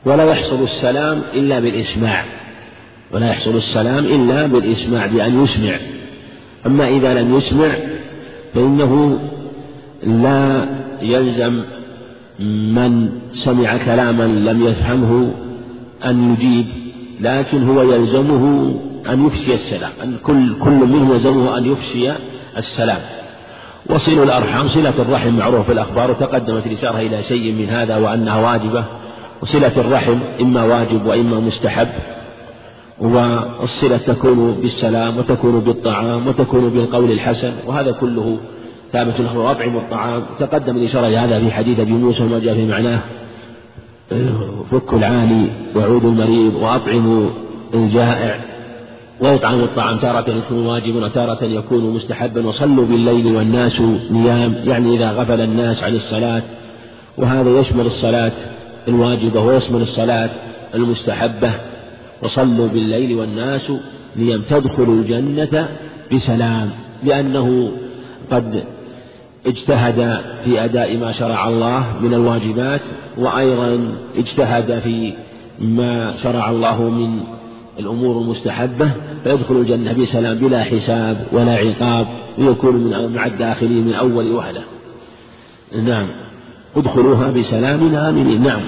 ولا 0.06 0.24
يحصل 0.24 0.64
السلام 0.64 1.22
إلا 1.34 1.60
بالإسماع 1.60 2.26
ولا 3.12 3.30
يحصل 3.30 3.56
السلام 3.56 4.06
إلا 4.06 4.48
بالإسماع 4.48 5.06
بأن 5.06 5.44
يسمع. 5.44 5.76
أما 6.66 6.88
إذا 6.88 7.14
لم 7.14 7.36
يسمع 7.36 7.70
فإنه 8.54 9.20
لا 10.04 10.68
يلزم 11.02 11.64
من 12.74 13.10
سمع 13.32 13.78
كلاما 13.78 14.24
لم 14.24 14.68
يفهمه 14.68 15.32
أن 16.06 16.34
يجيب 16.34 16.66
لكن 17.22 17.64
هو 17.64 17.82
يلزمه 17.82 18.74
أن 19.10 19.26
يفشي 19.26 19.54
السلام 19.54 19.92
أن 20.04 20.18
كل 20.24 20.60
كل 20.60 20.72
منهم 20.72 21.12
يلزمه 21.12 21.58
أن 21.58 21.66
يفشي 21.66 22.12
السلام. 22.58 23.00
وصل 23.90 24.24
الأرحام 24.24 24.68
صلة 24.68 24.94
الرحم 25.00 25.38
معروف 25.38 25.66
في 25.66 25.72
الأخبار 25.72 26.12
وتقدمت 26.12 26.66
الإشارة 26.66 27.00
إلى 27.00 27.24
شيء 27.24 27.52
من 27.52 27.70
هذا 27.70 27.98
وأنها 27.98 28.40
واجبة. 28.40 28.86
وصلة 29.42 29.72
الرحم 29.78 30.18
إما 30.42 30.64
واجب 30.64 31.06
وإما 31.06 31.40
مستحب. 31.40 31.88
والصلة 33.00 33.98
تكون 33.98 34.52
بالسلام 34.62 35.18
وتكون 35.18 35.60
بالطعام 35.60 36.28
وتكون 36.28 36.70
بالقول 36.70 37.12
الحسن 37.12 37.54
وهذا 37.68 37.92
كله 37.92 38.38
ثابت 38.94 39.20
له 39.20 39.38
وأطعم 39.38 39.78
الطعام. 39.78 40.24
تقدم 40.40 40.78
الإشارة 40.78 41.08
إلى 41.08 41.18
هذا 41.18 41.40
في 41.40 41.52
حديث 41.52 41.80
أبي 41.80 41.94
موسى 41.94 42.24
وما 42.24 42.40
جاء 42.40 42.54
في 42.54 42.66
معناه. 42.66 43.00
فك 44.72 44.94
العالي 44.94 45.50
وعود 45.76 46.06
المريض 46.06 46.54
وأطعموا 46.56 47.30
الجائع. 47.74 48.53
ويطعم 49.20 49.60
الطعام 49.60 49.98
تارة 50.00 50.30
يكون 50.30 50.66
واجبا 50.66 51.06
وتارة 51.06 51.44
يكون 51.44 51.94
مستحبا 51.94 52.48
وصلوا 52.48 52.86
بالليل 52.86 53.36
والناس 53.36 53.82
نيام 54.12 54.56
يعني 54.66 54.96
إذا 54.96 55.12
غفل 55.12 55.42
الناس 55.42 55.84
عن 55.84 55.96
الصلاة 55.96 56.44
وهذا 57.18 57.60
يشمل 57.60 57.86
الصلاة 57.86 58.32
الواجبة 58.88 59.42
ويشمل 59.42 59.82
الصلاة 59.82 60.30
المستحبة. 60.76 61.52
وصلوا 62.24 62.68
بالليل 62.68 63.16
والناس 63.16 63.72
نيام 64.18 64.42
تدخلوا 64.42 64.96
الجنة 64.96 65.68
بسلام 66.14 66.70
لأنه 67.04 67.72
قد 68.32 68.64
اجتهد 69.46 70.22
في 70.46 70.66
أداء 70.66 70.98
ما 70.98 71.12
شرع 71.12 71.48
الله 71.48 71.86
من 72.02 72.14
الواجبات 72.14 72.82
وأيضا 73.18 73.96
اجتهد 74.18 74.80
في 74.80 75.14
ما 75.60 76.14
شرع 76.24 76.50
الله 76.50 76.90
من 76.90 77.24
الأمور 77.80 78.22
المستحبة 78.22 78.92
فيدخل 79.24 79.56
الجنة 79.56 79.94
بسلام 79.94 80.38
بلا 80.38 80.64
حساب 80.64 81.28
ولا 81.32 81.54
عقاب 81.54 82.08
ويكون 82.38 82.76
من 82.76 83.16
مع 83.16 83.26
الداخلين 83.26 83.88
من 83.88 83.94
أول 83.94 84.32
وهلة. 84.32 84.62
نعم. 85.86 86.08
ادخلوها 86.78 87.32
بسلام 87.32 87.96
آمنين. 87.96 88.44
نعم. 88.44 88.62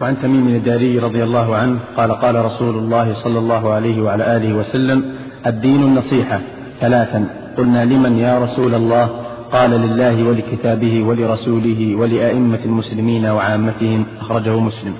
وعن 0.00 0.16
تميم 0.22 0.48
الداري 0.48 0.98
رضي 0.98 1.24
الله 1.24 1.56
عنه 1.56 1.78
قال 1.96 2.12
قال 2.12 2.44
رسول 2.44 2.78
الله 2.78 3.12
صلى 3.12 3.38
الله 3.38 3.72
عليه 3.72 4.02
وعلى 4.02 4.36
آله 4.36 4.54
وسلم 4.54 5.04
الدين 5.46 5.82
النصيحة. 5.82 6.40
ثلاثا 6.80 7.26
قلنا 7.58 7.84
لمن 7.84 8.18
يا 8.18 8.38
رسول 8.38 8.74
الله؟ 8.74 9.10
قال 9.52 9.70
لله 9.70 10.28
ولكتابه 10.28 11.02
ولرسوله 11.02 11.94
ولأئمة 11.96 12.58
المسلمين 12.64 13.26
وعامتهم. 13.26 14.06
أخرجه 14.20 14.58
مسلم. 14.58 14.94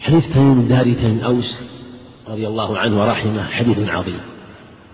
حديث 0.00 0.34
تميم 0.34 0.58
الداري 0.58 0.94
تميم 0.94 1.20
أوس. 1.24 1.73
رضي 2.28 2.48
الله 2.48 2.78
عنه 2.78 3.00
ورحمه 3.00 3.42
حديث 3.42 3.88
عظيم. 3.88 4.20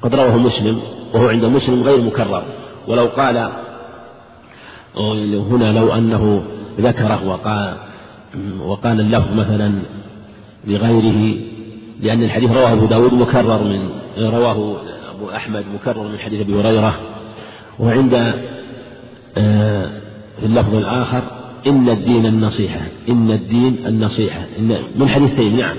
قد 0.03 0.15
رواه 0.15 0.37
مسلم 0.37 0.81
وهو 1.15 1.29
عند 1.29 1.45
مسلم 1.45 1.83
غير 1.83 2.01
مكرر. 2.01 2.43
ولو 2.89 3.07
قال 3.07 3.37
هنا 5.51 5.73
لو 5.73 5.93
أنه 5.93 6.43
ذكره 6.81 7.29
وقال 7.29 7.77
وقال 8.67 9.01
اللفظ 9.01 9.33
مثلا 9.35 9.73
لغيره 10.67 11.41
لأن 12.01 12.23
الحديث 12.23 12.51
رواه 12.51 12.73
أبو 12.73 12.87
داود 12.87 13.15
مكرر 13.15 13.65
من 13.65 13.89
رواه 14.19 14.81
أبو 15.11 15.31
أحمد 15.31 15.65
مكرر 15.75 16.03
من 16.03 16.19
حديث 16.19 16.41
أبي 16.41 16.61
هريرة. 16.61 16.95
وعند 17.79 18.15
آه، 19.39 19.87
في 20.41 20.47
اللفظ 20.47 20.75
الآخر 20.75 21.23
إن 21.67 21.89
الدين 21.89 22.27
النصيحة 22.27 22.81
إن 23.09 23.31
الدين 23.31 23.77
النصيحة 23.87 24.47
إن 24.59 24.77
من 24.97 25.09
حديثين 25.09 25.57
نعم. 25.57 25.77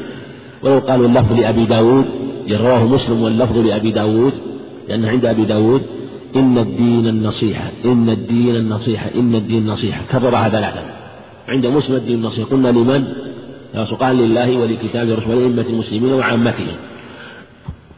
ولو 0.64 0.80
قالوا 0.80 1.08
اللفظ 1.08 1.40
لأبي 1.40 1.66
داود 1.66 2.06
رواه 2.52 2.86
مسلم 2.88 3.22
واللفظ 3.22 3.58
لأبي 3.58 3.92
داود 3.92 4.34
لأن 4.90 5.06
عند 5.06 5.26
أبي 5.26 5.46
داود 5.46 5.82
إن 6.36 6.58
الدين 6.58 7.08
النصيحة 7.08 7.72
إن 7.86 8.10
الدين 8.10 8.56
النصيحة 8.56 9.10
إن 9.16 9.36
الدين 9.36 9.58
النصيحة. 9.58 10.02
كررها 10.12 10.50
ثلاثا 10.50 10.84
عند 11.50 11.66
مسلم 11.68 11.96
الدين 11.96 12.16
النصيحة. 12.16 12.50
قلنا 12.50 12.68
لمن؟ 12.68 13.04
قال 14.00 14.18
لله 14.18 14.58
ولكتابه 14.58 15.12
ورسوله 15.12 15.36
ولأئمة 15.36 15.66
المسلمين 15.70 16.14
وعامتهم. 16.14 16.76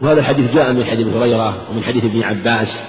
وهذا 0.01 0.19
الحديث 0.19 0.55
جاء 0.55 0.73
من 0.73 0.85
حديث 0.85 1.07
هريرة 1.07 1.55
ومن 1.71 1.83
حديث 1.83 2.03
ابن 2.05 2.23
عباس 2.23 2.83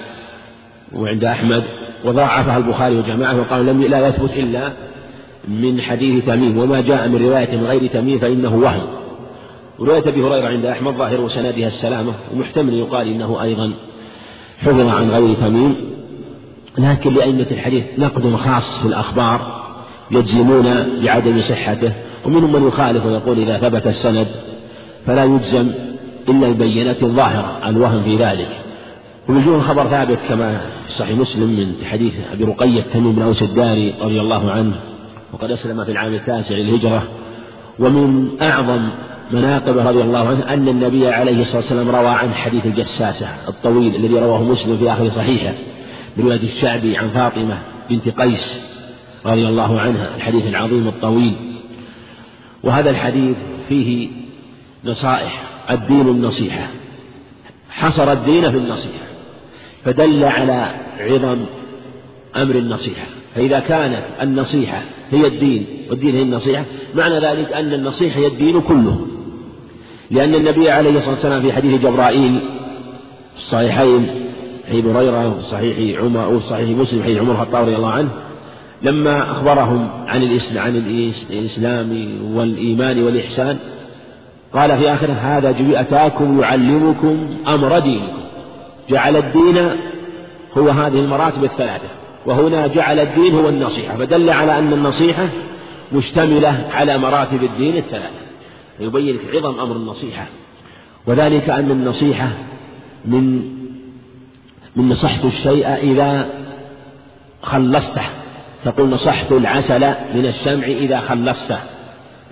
وعند 0.93 1.23
أحمد 1.23 1.63
وضاعفها 2.05 2.57
البخاري 2.57 2.95
وجماعة 2.95 3.39
وقال 3.39 3.65
لم 3.65 3.83
لا 3.83 4.07
يثبت 4.07 4.31
إلا 4.37 4.73
من 5.47 5.81
حديث 5.81 6.25
تميم. 6.25 6.57
وما 6.57 6.81
جاء 6.81 7.07
من 7.07 7.25
رواية 7.25 7.57
من 7.57 7.65
غير 7.65 7.87
تميم 7.87 8.19
فإنه 8.19 8.55
وهم. 8.55 9.04
ورواية 9.79 10.09
أبي 10.09 10.23
هريرة 10.23 10.47
عند 10.47 10.65
أحمد 10.65 10.93
ظاهر 10.93 11.27
سندها 11.27 11.67
السلامة 11.67 12.13
ومحتمل 12.33 12.73
يقال 12.73 13.07
إنه 13.07 13.41
أيضا 13.43 13.73
حفظ 14.57 14.79
عن 14.79 15.09
غير 15.09 15.33
تميم. 15.33 15.75
لكن 16.77 17.13
لأئمة 17.13 17.47
الحديث 17.51 17.83
نقد 17.97 18.35
خاص 18.35 18.79
في 18.79 18.85
الأخبار 18.85 19.65
يجزمون 20.11 20.85
بعدم 21.03 21.37
صحته 21.37 21.91
ومنهم 22.25 22.53
من 22.53 22.67
يخالف 22.67 23.05
ويقول 23.05 23.39
إذا 23.39 23.57
ثبت 23.57 23.87
السند 23.87 24.27
فلا 25.05 25.23
يجزم 25.23 25.71
إلا 26.29 26.47
البينات 26.47 27.03
الظاهرة 27.03 27.69
الوهم 27.69 28.03
في 28.03 28.15
ذلك. 28.15 28.49
ووجوه 29.29 29.55
الخبر 29.55 29.87
ثابت 29.87 30.19
كما 30.29 30.61
في 30.85 30.91
صحيح 30.91 31.17
مسلم 31.17 31.49
من 31.49 31.85
حديث 31.85 32.13
أبي 32.33 32.43
رقية 32.43 32.81
تميم 32.93 33.11
بن 33.11 33.21
أوس 33.21 33.43
الداري 33.43 33.93
رضي 34.01 34.19
الله 34.21 34.51
عنه 34.51 34.73
وقد 35.33 35.51
أسلم 35.51 35.83
في 35.83 35.91
العام 35.91 36.13
التاسع 36.13 36.55
للهجرة. 36.55 37.03
ومن 37.79 38.27
أعظم 38.41 38.89
مناقب 39.31 39.77
رضي 39.77 40.01
الله 40.01 40.27
عنه 40.27 40.53
أن 40.53 40.67
النبي 40.67 41.07
عليه 41.07 41.41
الصلاة 41.41 41.55
والسلام 41.55 41.89
روى 41.89 42.07
عن 42.07 42.33
حديث 42.33 42.65
الجساسة 42.65 43.27
الطويل 43.47 43.95
الذي 43.95 44.19
رواه 44.19 44.43
مسلم 44.43 44.77
في 44.77 44.91
آخر 44.91 45.09
صحيحه 45.09 45.53
برواية 46.17 46.43
الشعبي 46.43 46.97
عن 46.97 47.09
فاطمة 47.09 47.57
بنت 47.89 48.09
قيس 48.09 48.61
رضي 49.25 49.47
الله 49.47 49.79
عنها 49.79 50.15
الحديث 50.15 50.43
العظيم 50.43 50.87
الطويل. 50.87 51.35
وهذا 52.63 52.89
الحديث 52.89 53.35
فيه 53.69 54.09
نصائح 54.85 55.43
الدين 55.71 56.07
النصيحة. 56.07 56.67
حصر 57.69 58.11
الدين 58.11 58.51
في 58.51 58.57
النصيحة 58.57 59.05
فدل 59.85 60.23
على 60.23 60.75
عظم 60.99 61.45
أمر 62.35 62.55
النصيحة. 62.55 63.05
فإذا 63.35 63.59
كانت 63.59 64.03
النصيحة 64.21 64.81
هي 65.11 65.27
الدين 65.27 65.67
والدين 65.89 66.15
هي 66.15 66.21
النصيحة 66.21 66.63
معنى 66.95 67.19
ذلك 67.19 67.53
أن 67.53 67.73
النصيحة 67.73 68.19
هي 68.19 68.27
الدين 68.27 68.61
كله. 68.61 69.07
لأن 70.11 70.35
النبي 70.35 70.69
عليه 70.69 70.95
الصلاة 70.95 71.13
والسلام 71.13 71.41
في 71.41 71.53
حديث 71.53 71.81
جبرائيل 71.81 72.39
في 73.33 73.41
الصحيحين 73.41 74.09
حديث 74.69 74.85
هريرة 74.85 75.29
وفي 75.29 75.41
صحيح 75.41 75.99
عمر 76.01 76.33
وفي 76.33 76.45
صحيح 76.47 76.77
مسلم 76.77 77.03
حديث 77.03 77.17
عمر 77.17 77.31
الخطاب 77.31 77.63
رضي 77.63 77.75
الله 77.75 77.91
عنه 77.91 78.09
لما 78.81 79.31
أخبرهم 79.31 79.89
عن 80.07 80.23
الإسلام 80.23 80.65
عن 80.65 80.75
الإسلام 81.29 82.19
والإيمان 82.35 83.03
والإحسان 83.03 83.57
قال 84.53 84.77
في 84.77 84.93
آخره 84.93 85.13
هذا 85.13 85.55
أتاكم 85.81 86.39
يعلمكم 86.39 87.37
أمر 87.47 87.79
دينكم. 87.79 88.17
جعل 88.89 89.15
الدين 89.15 89.57
هو 90.57 90.69
هذه 90.69 90.99
المراتب 90.99 91.43
الثلاثة 91.43 91.87
وهنا 92.25 92.67
جعل 92.67 92.99
الدين 92.99 93.35
هو 93.35 93.49
النصيحة 93.49 93.97
فدل 93.97 94.29
على 94.29 94.59
أن 94.59 94.73
النصيحة 94.73 95.29
مشتملة 95.93 96.67
على 96.73 96.97
مراتب 96.97 97.43
الدين 97.43 97.77
الثلاثة. 97.77 98.24
يبين 98.79 99.19
عظم 99.33 99.59
أمر 99.59 99.75
النصيحة. 99.75 100.27
وذلك 101.07 101.49
أن 101.49 101.71
النصيحة 101.71 102.29
من 103.05 103.55
من 104.75 104.89
نصحت 104.89 105.25
الشيء 105.25 105.67
إذا 105.67 106.29
خلصته. 107.41 108.01
تقول 108.63 108.89
نصحت 108.89 109.31
العسل 109.31 109.79
من 110.15 110.25
الشمع 110.25 110.65
إذا 110.65 110.99
خلصته. 110.99 111.59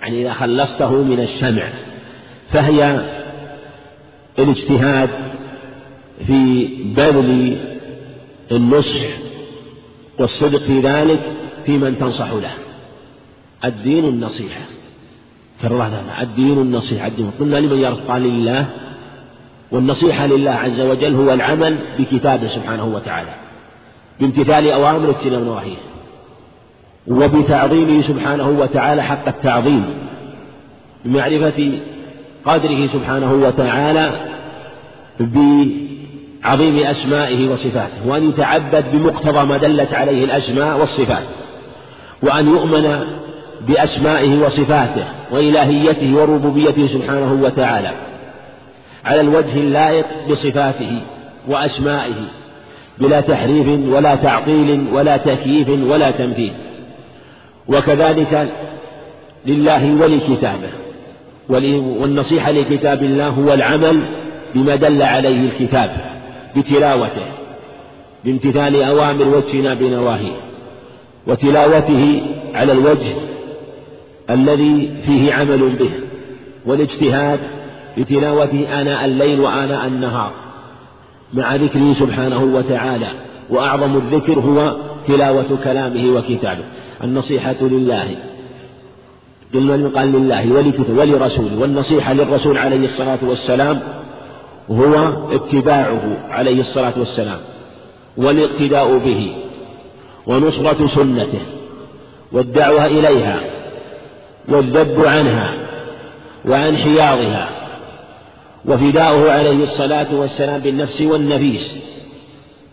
يعني 0.02 0.22
إذا 0.22 0.32
خلصته 0.32 1.02
من 1.02 1.20
الشمع. 1.20 1.62
فهي 2.48 3.10
الاجتهاد 4.38 5.10
في 6.26 6.66
بذل 6.96 7.58
النصح 8.52 9.00
والصدق 10.18 10.58
في 10.58 10.80
ذلك 10.80 11.20
في 11.66 11.78
من 11.78 11.98
تنصح 11.98 12.32
له. 12.32 12.52
الدين 13.64 14.04
النصيحة. 14.04 14.60
كرر 15.68 15.82
هذا 15.82 16.02
الدين 16.22 16.58
النصيحة. 16.58 17.06
الدين 17.06 17.30
قلنا 17.40 17.56
لمن 17.56 17.78
يرفع 17.78 18.16
لله 18.16 18.66
والنصيحة 19.72 20.26
لله 20.26 20.50
عز 20.50 20.80
وجل 20.80 21.14
هو 21.14 21.32
العمل 21.32 21.78
بكتابه 21.98 22.46
سبحانه 22.46 22.84
وتعالى 22.84 23.30
بامتثال 24.20 24.70
أوامر 24.70 25.10
اجتناب 25.10 25.42
نواهيه 25.42 25.76
وبتعظيمه 27.06 28.00
سبحانه 28.00 28.48
وتعالى 28.48 29.02
حق 29.02 29.28
التعظيم 29.28 29.84
بمعرفة 31.04 31.72
قدره 32.44 32.86
سبحانه 32.86 33.32
وتعالى 33.32 34.10
بعظيم 35.20 36.78
أسمائه 36.78 37.48
وصفاته 37.48 38.08
وأن 38.08 38.28
يتعبد 38.28 38.84
بمقتضى 38.92 39.46
ما 39.46 39.58
دلت 39.58 39.94
عليه 39.94 40.24
الأسماء 40.24 40.78
والصفات 40.78 41.24
وأن 42.22 42.48
يؤمن 42.48 43.04
بأسمائه 43.68 44.38
وصفاته 44.44 45.04
وإلهيته 45.30 46.16
وربوبيته 46.16 46.86
سبحانه 46.86 47.32
وتعالى 47.42 47.92
على 49.04 49.20
الوجه 49.20 49.56
اللائق 49.56 50.06
بصفاته 50.30 51.00
وأسمائه 51.48 52.28
بلا 52.98 53.20
تحريف 53.20 53.68
ولا 53.88 54.14
تعطيل 54.14 54.86
ولا 54.92 55.16
تكييف 55.16 55.68
ولا 55.68 56.10
تمثيل 56.10 56.52
وكذلك 57.68 58.48
لله 59.46 59.94
ولكتابه 60.02 60.68
والنصيحة 61.48 62.50
لكتاب 62.50 63.02
الله 63.02 63.28
هو 63.28 63.52
العمل 63.54 64.00
بما 64.54 64.76
دل 64.76 65.02
عليه 65.02 65.40
الكتاب 65.48 65.90
بتلاوته 66.56 67.26
بامتثال 68.24 68.82
أوامر 68.82 69.28
واجتناب 69.28 69.82
نواهيه 69.82 70.36
وتلاوته 71.26 72.22
على 72.54 72.72
الوجه 72.72 73.14
الذي 74.30 74.92
فيه 75.06 75.34
عمل 75.34 75.68
به 75.68 75.90
والاجتهاد 76.66 77.40
بتلاوته 77.98 78.80
آناء 78.80 79.04
الليل 79.04 79.40
وآناء 79.40 79.86
النهار 79.86 80.32
مع 81.34 81.56
ذكره 81.56 81.92
سبحانه 81.92 82.44
وتعالى 82.44 83.08
وأعظم 83.50 83.96
الذكر 83.96 84.40
هو 84.40 84.76
تلاوة 85.06 85.58
كلامه 85.64 86.16
وكتابه. 86.16 86.64
النصيحة 87.04 87.56
لله 87.60 88.16
قلنا 89.54 89.88
قال 89.88 90.12
لله 90.12 90.52
ولكتابه 90.52 91.00
ولرسوله 91.00 91.58
والنصيحة 91.58 92.12
للرسول 92.12 92.58
عليه 92.58 92.84
الصلاة 92.84 93.18
والسلام 93.22 93.80
هو 94.70 94.94
اتباعه 95.32 96.16
عليه 96.28 96.60
الصلاة 96.60 96.92
والسلام 96.96 97.38
والاقتداء 98.16 98.98
به 98.98 99.36
ونصرة 100.26 100.86
سنته 100.86 101.40
والدعوة 102.32 102.86
إليها 102.86 103.53
والذب 104.48 105.04
عنها 105.04 105.54
وعن 106.48 106.76
حياضها 106.76 107.48
وفداؤه 108.64 109.32
عليه 109.32 109.62
الصلاة 109.62 110.14
والسلام 110.14 110.60
بالنفس 110.60 111.02
والنفيس. 111.02 111.74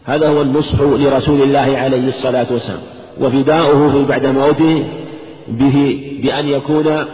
هذا 0.05 0.29
هو 0.29 0.41
النصح 0.41 0.81
لرسول 0.81 1.41
الله 1.41 1.77
عليه 1.77 2.07
الصلاة 2.07 2.47
والسلام. 2.51 2.81
وفداؤه 3.21 4.05
بعد 4.05 4.25
موته 4.25 4.83
به 5.47 6.07
بأن 6.23 6.47
يكون 6.47 7.05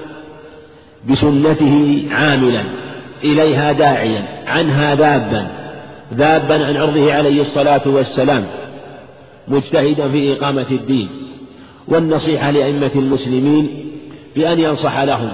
بسنته 1.10 2.04
عاملا 2.12 2.64
إليها 3.24 3.72
داعيا 3.72 4.26
عنها 4.48 4.96
ذابا 4.96 5.48
ذابا 6.14 6.66
عن 6.66 6.78
عرضه 6.78 7.14
عليه 7.14 7.42
الصلاة 7.42 7.82
والسلام 7.86 8.46
مجتهدا 9.48 10.10
في 10.10 10.34
إقامة 10.34 10.66
الدين. 10.72 11.10
والنصيحة 11.88 12.52
لأئمة 12.52 12.92
المسلمين 12.96 13.87
بأن 14.38 14.60
ينصح 14.60 15.00
لهم 15.00 15.30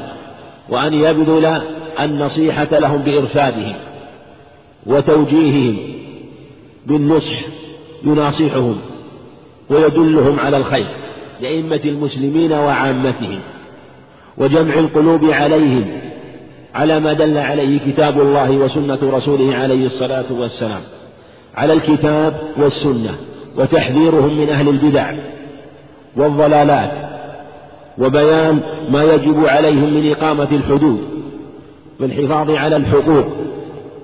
وأن 0.69 0.93
يبذل 0.93 1.61
النصيحة 1.99 2.67
لهم 2.71 3.01
بإرشادهم 3.01 3.75
وتوجيههم 4.85 5.77
بالنصح 6.85 7.35
يناصحهم 8.03 8.77
ويدلهم 9.69 10.39
على 10.39 10.57
الخير 10.57 10.87
لأئمة 11.41 11.81
المسلمين 11.85 12.53
وعامتهم 12.53 13.39
وجمع 14.37 14.73
القلوب 14.73 15.25
عليهم 15.25 15.85
على 16.75 16.99
ما 16.99 17.13
دل 17.13 17.37
عليه 17.37 17.79
كتاب 17.79 18.21
الله 18.21 18.51
وسنة 18.51 18.99
رسوله 19.03 19.55
عليه 19.55 19.85
الصلاة 19.85 20.25
والسلام 20.31 20.81
على 21.55 21.73
الكتاب 21.73 22.41
والسنة 22.57 23.15
وتحذيرهم 23.57 24.37
من 24.37 24.49
أهل 24.49 24.69
البدع 24.69 25.13
والضلالات 26.15 27.12
وبيان 27.97 28.59
ما 28.89 29.03
يجب 29.03 29.45
عليهم 29.45 29.93
من 29.93 30.11
إقامة 30.11 30.47
الحدود 30.51 30.99
والحفاظ 31.99 32.51
على 32.51 32.75
الحقوق 32.75 33.25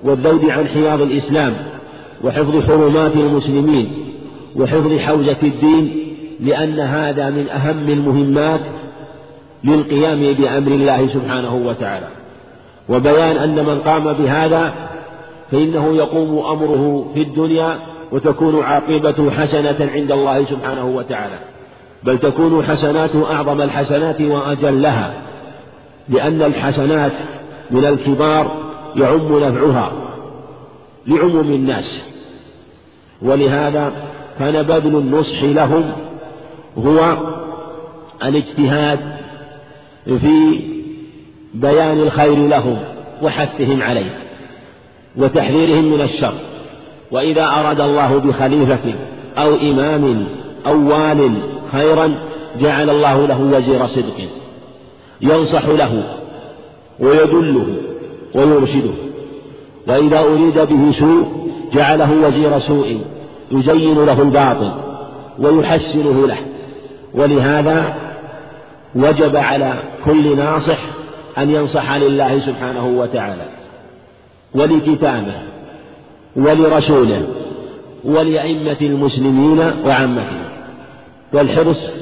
والذود 0.04 0.50
عن 0.50 0.68
حياض 0.68 1.00
الإسلام 1.00 1.52
وحفظ 2.24 2.70
حرمات 2.70 3.16
المسلمين 3.16 3.88
وحفظ 4.56 4.98
حوزة 4.98 5.36
الدين 5.42 5.96
لأن 6.40 6.80
هذا 6.80 7.30
من 7.30 7.48
أهم 7.48 7.88
المهمات 7.88 8.60
للقيام 9.64 10.20
بأمر 10.20 10.72
الله 10.72 11.08
سبحانه 11.08 11.54
وتعالى. 11.54 12.06
وبيان 12.88 13.36
أن 13.36 13.64
من 13.64 13.78
قام 13.78 14.12
بهذا 14.12 14.72
فإنه 15.50 15.96
يقوم 15.96 16.38
أمره 16.38 17.10
في 17.14 17.22
الدنيا 17.22 17.78
وتكون 18.12 18.62
عاقبته 18.62 19.30
حسنة 19.30 19.90
عند 19.94 20.12
الله 20.12 20.44
سبحانه 20.44 20.86
وتعالى. 20.86 21.49
بل 22.02 22.18
تكون 22.18 22.64
حسناته 22.64 23.32
أعظم 23.32 23.60
الحسنات 23.60 24.20
وأجلها 24.20 25.22
لأن 26.08 26.42
الحسنات 26.42 27.12
من 27.70 27.84
الكبار 27.84 28.56
يعم 28.96 29.38
نفعها 29.38 29.92
لعموم 31.06 31.52
الناس. 31.52 32.16
ولهذا 33.22 33.92
كان 34.38 34.62
بذل 34.62 34.96
النصح 34.96 35.42
لهم 35.42 35.92
هو 36.78 37.16
الاجتهاد 38.24 39.00
في 40.04 40.60
بيان 41.54 42.00
الخير 42.00 42.48
لهم 42.48 42.78
وحثهم 43.22 43.82
عليه 43.82 44.18
وتحذيرهم 45.16 45.84
من 45.84 46.00
الشر. 46.00 46.34
وإذا 47.10 47.44
أراد 47.44 47.80
الله 47.80 48.18
بخليفة 48.18 48.94
أو 49.38 49.54
إمام 49.54 50.26
أو 50.66 50.88
وال 50.88 51.59
خيرا 51.72 52.14
جعل 52.60 52.90
الله 52.90 53.26
له 53.26 53.40
وزير 53.40 53.86
صدق 53.86 54.28
ينصح 55.20 55.68
له 55.68 56.02
ويدله 57.00 57.66
ويرشده. 58.34 58.94
وإذا 59.88 60.18
أريد 60.18 60.58
به 60.58 60.90
سوء 60.90 61.50
جعله 61.72 62.26
وزير 62.26 62.58
سوء 62.58 63.00
يزين 63.52 64.04
له 64.04 64.22
الباطل 64.22 64.72
ويحسنه 65.38 66.26
له. 66.26 66.38
ولهذا 67.14 67.94
وجب 68.94 69.36
على 69.36 69.82
كل 70.04 70.36
ناصح 70.36 70.78
أن 71.38 71.50
ينصح 71.50 71.94
لله 71.94 72.38
سبحانه 72.38 72.86
وتعالى 72.86 73.48
ولكتابه 74.54 75.34
ولرسوله 76.36 77.26
ولأئمة 78.04 78.76
المسلمين 78.80 79.58
وعامتهم 79.86 80.49
والحرص 81.32 81.92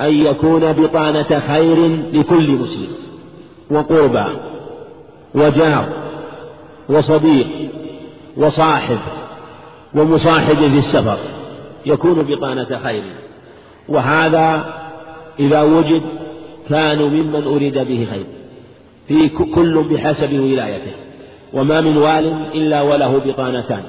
أن 0.00 0.14
يكون 0.14 0.72
بطانة 0.72 1.40
خير 1.48 1.88
لكل 2.12 2.50
مسلم 2.50 2.88
وقربى 3.70 4.24
وجار 5.34 5.88
وصديق 6.88 7.46
وصاحب 8.36 8.98
ومصاحب 9.94 10.56
في 10.56 10.78
السفر 10.78 11.18
يكون 11.86 12.22
بطانة 12.22 12.80
خير. 12.82 13.02
وهذا 13.88 14.74
إذا 15.40 15.62
وجد 15.62 16.02
كانوا 16.68 17.08
ممن 17.08 17.44
أريد 17.46 17.78
به 17.78 18.06
خير 18.10 18.24
في 19.08 19.28
كل 19.28 19.84
بحسب 19.90 20.40
ولايته. 20.40 20.92
وما 21.52 21.80
من 21.80 21.96
وال 21.96 22.46
إلا 22.54 22.82
وله 22.82 23.20
بطانتان 23.26 23.82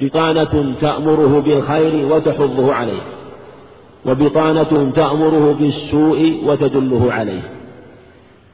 بطانة 0.00 0.74
تأمره 0.80 1.42
بالخير 1.46 2.12
وتحضه 2.12 2.74
عليه. 2.74 3.02
وبطانة 4.06 4.90
تأمره 4.90 5.56
بالسوء 5.60 6.40
وتدله 6.46 7.12
عليه. 7.12 7.42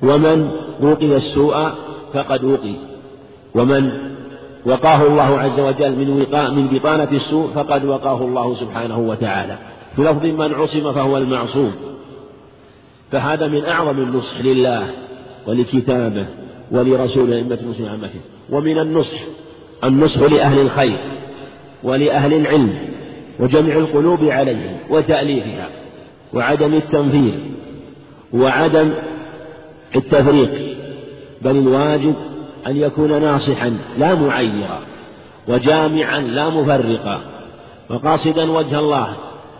ومن 0.03 0.51
وقي 0.80 1.16
السوء 1.16 1.68
فقد 2.14 2.45
وقي. 2.45 2.74
ومن 3.55 3.90
وقاه 4.66 5.07
الله 5.07 5.38
عز 5.40 5.61
وجل 5.61 5.97
من 5.97 6.20
وقاء 6.20 6.51
من 6.51 6.66
بطانة 6.66 7.09
السوء 7.12 7.49
فقد 7.55 7.84
وقاه 7.84 8.24
الله 8.24 8.55
سبحانه 8.55 8.99
وتعالى. 8.99 9.59
في 9.97 10.03
لفظ 10.03 10.24
من 10.26 10.55
عصم 10.55 10.92
فهو 10.92 11.18
المعصوم. 11.18 11.72
فهذا 13.12 13.47
من 13.47 13.64
أعظم 13.64 13.99
النصح 13.99 14.40
لله 14.40 14.86
ولكتابه 15.47 16.26
ولرسوله 16.70 17.36
أئمة 17.36 17.59
المسلمين 17.62 18.11
ومن 18.51 18.78
النصح 18.78 19.18
النصح 19.84 20.20
لأهل 20.20 20.61
الخير 20.61 20.99
ولأهل 21.82 22.34
العلم. 22.34 22.93
وجمع 23.41 23.74
القلوب 23.76 24.24
عليهم 24.24 24.76
وتأليفها 24.91 25.68
وعدم 26.35 26.74
التنفير 26.74 27.41
وعدم 28.32 28.93
التفريق 29.97 30.76
بل 31.43 31.57
الواجب 31.57 32.14
أن 32.66 32.76
يكون 32.76 33.22
ناصحا 33.22 33.76
لا 33.99 34.14
معيرا 34.14 34.80
وجامعا 35.49 36.20
لا 36.20 36.49
مفرقا. 36.49 37.20
وقاصدا 37.91 38.51
وجه 38.51 38.78
الله 38.78 39.09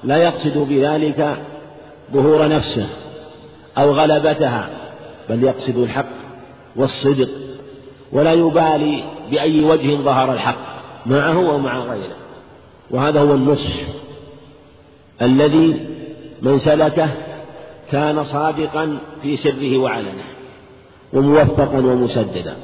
لا 0.05 0.17
يقصد 0.17 0.59
بذلك 0.59 1.37
ظهور 2.13 2.49
نفسه 2.49 2.87
أو 3.79 3.93
غلبتها 3.93 4.69
بل 5.29 5.45
يقصد 5.45 5.79
الحق 5.79 6.07
والصدق 6.77 7.29
ولا 8.13 8.33
يبالي 8.33 9.05
بأي 9.31 9.65
وجه 9.65 9.95
ظهر 9.97 10.33
الحق 10.33 10.57
معه 11.07 11.39
ومع 11.39 11.79
غيره. 11.79 12.17
وهذا 12.91 13.21
هو 13.21 13.35
النصح 13.35 13.71
الذي 15.23 15.87
من 16.43 16.59
سلكه 16.59 17.09
كان 17.91 18.25
صادقا 18.25 18.99
في 19.23 19.37
سره 19.37 19.79
وعلنه 19.79 20.25
وموفقا 21.13 21.79
ومسددا. 21.79 22.57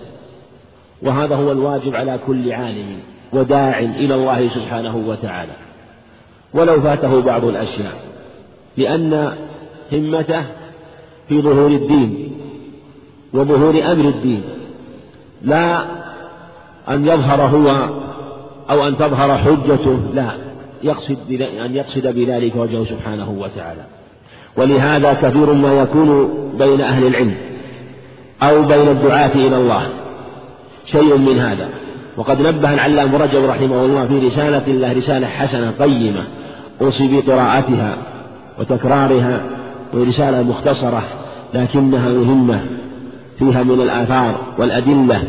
وهذا 1.02 1.36
هو 1.36 1.52
الواجب 1.52 1.94
على 1.94 2.20
كل 2.26 2.52
عالم 2.52 2.98
وداع 3.32 3.78
إلى 3.78 4.14
الله 4.14 4.48
سبحانه 4.48 4.96
وتعالى. 4.96 5.52
ولو 6.54 6.80
فاته 6.80 7.20
بعض 7.20 7.44
الأشياء 7.44 7.94
لأن 8.76 9.32
همته 9.92 10.44
في 11.28 11.42
ظهور 11.42 11.70
الدين 11.70 12.32
وظهور 13.32 13.92
أمر 13.92 14.04
الدين 14.08 14.42
لا 15.42 15.84
أن 16.88 17.06
يظهر 17.06 17.42
هو 17.42 17.88
أو 18.70 18.88
أن 18.88 18.96
تظهر 18.96 19.36
حجته. 19.36 19.98
لا 20.14 20.30
يقصد 20.82 21.16
أن 21.64 21.76
يقصد 21.76 22.06
بذلك 22.06 22.56
وجهه 22.56 22.84
سبحانه 22.84 23.30
وتعالى. 23.30 23.82
ولهذا 24.56 25.12
كثير 25.12 25.52
ما 25.52 25.72
يكون 25.72 26.28
بين 26.58 26.80
أهل 26.80 27.06
العلم 27.06 27.34
أو 28.42 28.62
بين 28.62 28.88
الدعاة 28.88 29.34
إلى 29.34 29.56
الله 29.56 29.82
شيء 30.84 31.16
من 31.16 31.38
هذا. 31.38 31.68
وقد 32.16 32.40
نبه 32.40 32.74
العلام 32.74 33.16
رجب 33.16 33.44
رحمه 33.44 33.84
الله 33.84 34.06
في 34.06 34.26
رسالة 34.26 34.66
الله 34.66 34.92
رسالة 34.92 35.26
حسنة 35.26 35.70
قيمة 35.70 36.24
أوصي 36.80 37.08
بقراءتها 37.08 37.96
وتكرارها 38.58 39.42
ورسالة 39.94 40.42
مختصرة 40.42 41.02
لكنها 41.54 42.08
مهمة 42.08 42.60
فيها 43.38 43.62
من 43.62 43.80
الآثار 43.80 44.54
والأدلة 44.58 45.22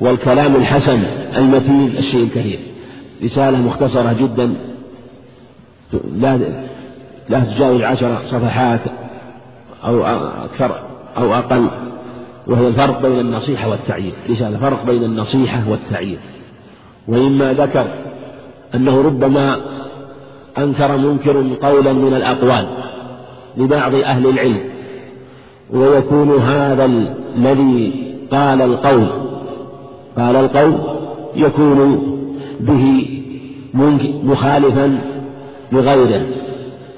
والكلام 0.00 0.56
الحسن 0.56 1.02
المتين 1.36 1.96
الشيء 1.98 2.24
الكثير 2.24 2.58
رسالة 3.24 3.58
مختصرة 3.58 4.16
جدا. 4.20 4.54
لا 6.16 6.38
لا 7.28 7.40
تجاوز 7.40 7.82
عشر 7.82 8.18
صفحات 8.24 8.80
أو 9.84 10.04
أكثر 10.44 10.80
أو 11.16 11.34
أقل. 11.34 11.68
وهي 12.46 12.68
الفرق 12.68 13.02
بين 13.02 13.20
النصيحة 13.20 13.70
والتعيير 13.70 14.12
رسالة 14.30 14.58
فرق 14.58 14.86
بين 14.86 15.04
النصيحة 15.04 15.70
والتعيير 15.70 16.18
وإما 17.08 17.52
ذكر 17.52 17.86
أنه 18.74 19.02
ربما 19.02 19.60
أنكر 20.58 20.96
منكر 20.96 21.56
قولا 21.62 21.92
من 21.92 22.14
الأقوال 22.14 22.66
لبعض 23.56 23.94
أهل 23.94 24.26
العلم 24.26 24.60
ويكون 25.70 26.42
هذا 26.42 26.84
الذي 27.36 28.14
قال 28.30 28.62
القول 28.62 29.23
قال 30.18 30.36
القول 30.36 30.74
يكون 31.36 32.02
به 32.60 33.06
مخالفا 34.24 34.98
لغيره. 35.72 36.26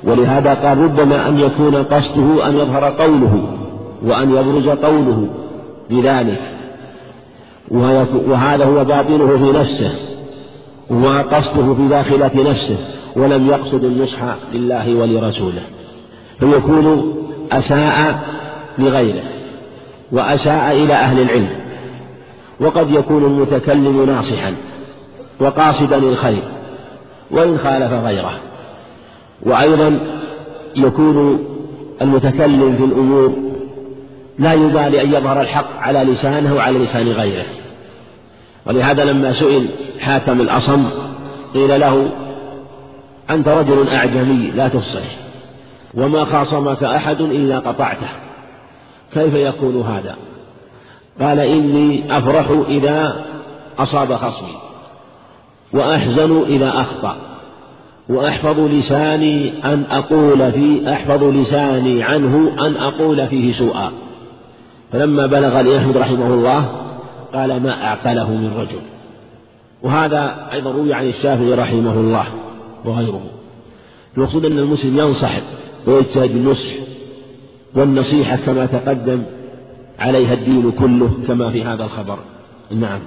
ولهذا 0.05 0.55
قال 0.55 0.79
ربما 0.79 1.29
أن 1.29 1.41
يكون 1.41 1.77
قصده 1.77 2.49
أن 2.49 2.55
يظهر 2.55 2.85
قوله 2.85 3.49
وأن 4.07 4.31
يبرز 4.31 4.69
قوله 4.69 5.29
بذلك. 5.91 6.41
وهذا 8.29 8.65
هو 8.65 8.85
باطنه 8.85 9.37
في 9.37 9.59
نفسه. 9.59 9.91
وقصده 10.91 11.75
في 11.75 11.89
داخلة 11.89 12.31
نفسه. 12.51 12.77
ولم 13.17 13.47
يقصد 13.47 13.85
النصح 13.85 14.21
لله 14.53 14.95
ولرسوله. 14.95 15.63
فيكون 16.39 17.15
أساء 17.53 18.19
لغيره. 18.79 19.23
وأساء 20.13 20.73
إلى 20.73 20.95
أهل 20.95 21.21
العلم. 21.21 21.66
وقد 22.61 22.91
يكون 22.91 23.25
المتكلم 23.25 24.05
ناصحا 24.05 24.55
وقاصدا 25.41 25.97
الخير 25.97 26.43
وإن 27.31 27.59
خالف 27.59 27.93
غيره. 27.93 28.33
وأيضا 29.43 29.99
يكون 30.77 31.45
المتكلم 32.03 32.77
في 32.77 32.85
الأمور 32.85 33.33
لا 34.39 34.53
يبالي 34.53 35.03
أن 35.03 35.09
يظهر 35.15 35.41
الحق 35.41 35.79
على 35.79 35.99
لسانه 35.99 36.55
وعلى 36.55 36.79
لسان 36.79 37.09
غيره. 37.09 37.47
ولهذا 38.67 39.05
لما 39.05 39.33
سئل 39.33 39.69
حاتم 40.01 40.41
الأصم 40.41 40.85
قيل 41.55 41.81
له 41.81 42.11
أنت 43.31 43.49
رجل 43.49 43.89
أعجمي 43.89 44.51
لا 44.55 44.69
تفصح 44.69 45.27
وما 45.95 46.25
خاصمك 46.25 46.85
أحد 46.85 47.21
إلا 47.21 47.59
قطعته 47.59 48.09
كيف 49.15 49.35
يكون 49.35 49.81
هذا؟ 49.81 50.17
قال 51.21 51.41
إني 51.41 52.19
أفرح 52.19 52.51
إذا 52.69 53.25
أصاب 53.79 54.15
خصمي 54.15 54.57
وأحزن 55.73 56.43
إذا 56.43 56.81
أخطأ 56.81 57.17
وأحفظ 58.09 58.61
لساني 58.61 59.53
أن 59.65 59.85
أقول 59.91 60.53
في 60.53 60.93
أحفظ 60.93 61.23
لساني 61.23 62.03
عنه 62.03 62.53
أن 62.67 62.77
أقول 62.77 63.29
فيه 63.29 63.53
سوءا. 63.53 63.93
فلما 64.93 65.27
بلغ 65.27 65.61
لأحمد 65.61 65.97
رحمه 65.97 66.27
الله 66.27 66.69
قال 67.35 67.63
ما 67.63 67.85
أعقله 67.85 68.31
من 68.31 68.57
رجل. 68.57 68.81
وهذا 69.83 70.49
أيضا 70.53 70.71
روي 70.71 70.95
عن 70.95 71.09
الشافعي 71.09 71.55
رحمه 71.55 71.93
الله 71.93 72.27
وغيره. 72.85 73.23
المقصود 74.17 74.45
أن 74.45 74.59
المسلم 74.59 74.99
ينصح 74.99 75.31
ويجتهد 75.87 76.33
بالنصح 76.33 76.71
والنصيحة 77.75 78.37
كما 78.37 78.67
تقدم 78.67 79.23
عليها 79.99 80.35
الدين 80.35 80.71
كله 80.71 81.11
كما 81.27 81.51
في 81.51 81.65
هذا 81.65 81.85
الخبر. 81.85 82.19
نعم. 82.71 83.01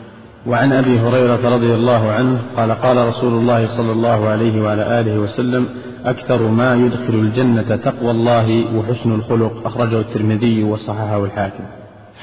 وعن 0.47 0.73
أبي 0.73 0.99
هريرة 0.99 1.49
رضي 1.49 1.73
الله 1.73 2.11
عنه 2.11 2.39
قال 2.57 2.71
قال 2.71 3.07
رسول 3.07 3.33
الله 3.33 3.67
صلى 3.67 3.91
الله 3.91 4.27
عليه 4.27 4.61
وعلى 4.61 4.99
آله 4.99 5.19
وسلم 5.19 5.65
أكثر 6.05 6.47
ما 6.47 6.75
يدخل 6.75 7.13
الجنة 7.13 7.75
تقوى 7.75 8.11
الله 8.11 8.65
وحسن 8.75 9.11
الخلق. 9.11 9.67
أخرجه 9.67 9.99
الترمذي 9.99 10.63
وصححه 10.63 11.25
الحاكم. 11.25 11.63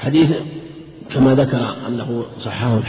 حديث 0.01 0.29
كما 1.13 1.35
ذكر 1.35 1.75
أنه 1.87 2.23
صححه 2.39 2.79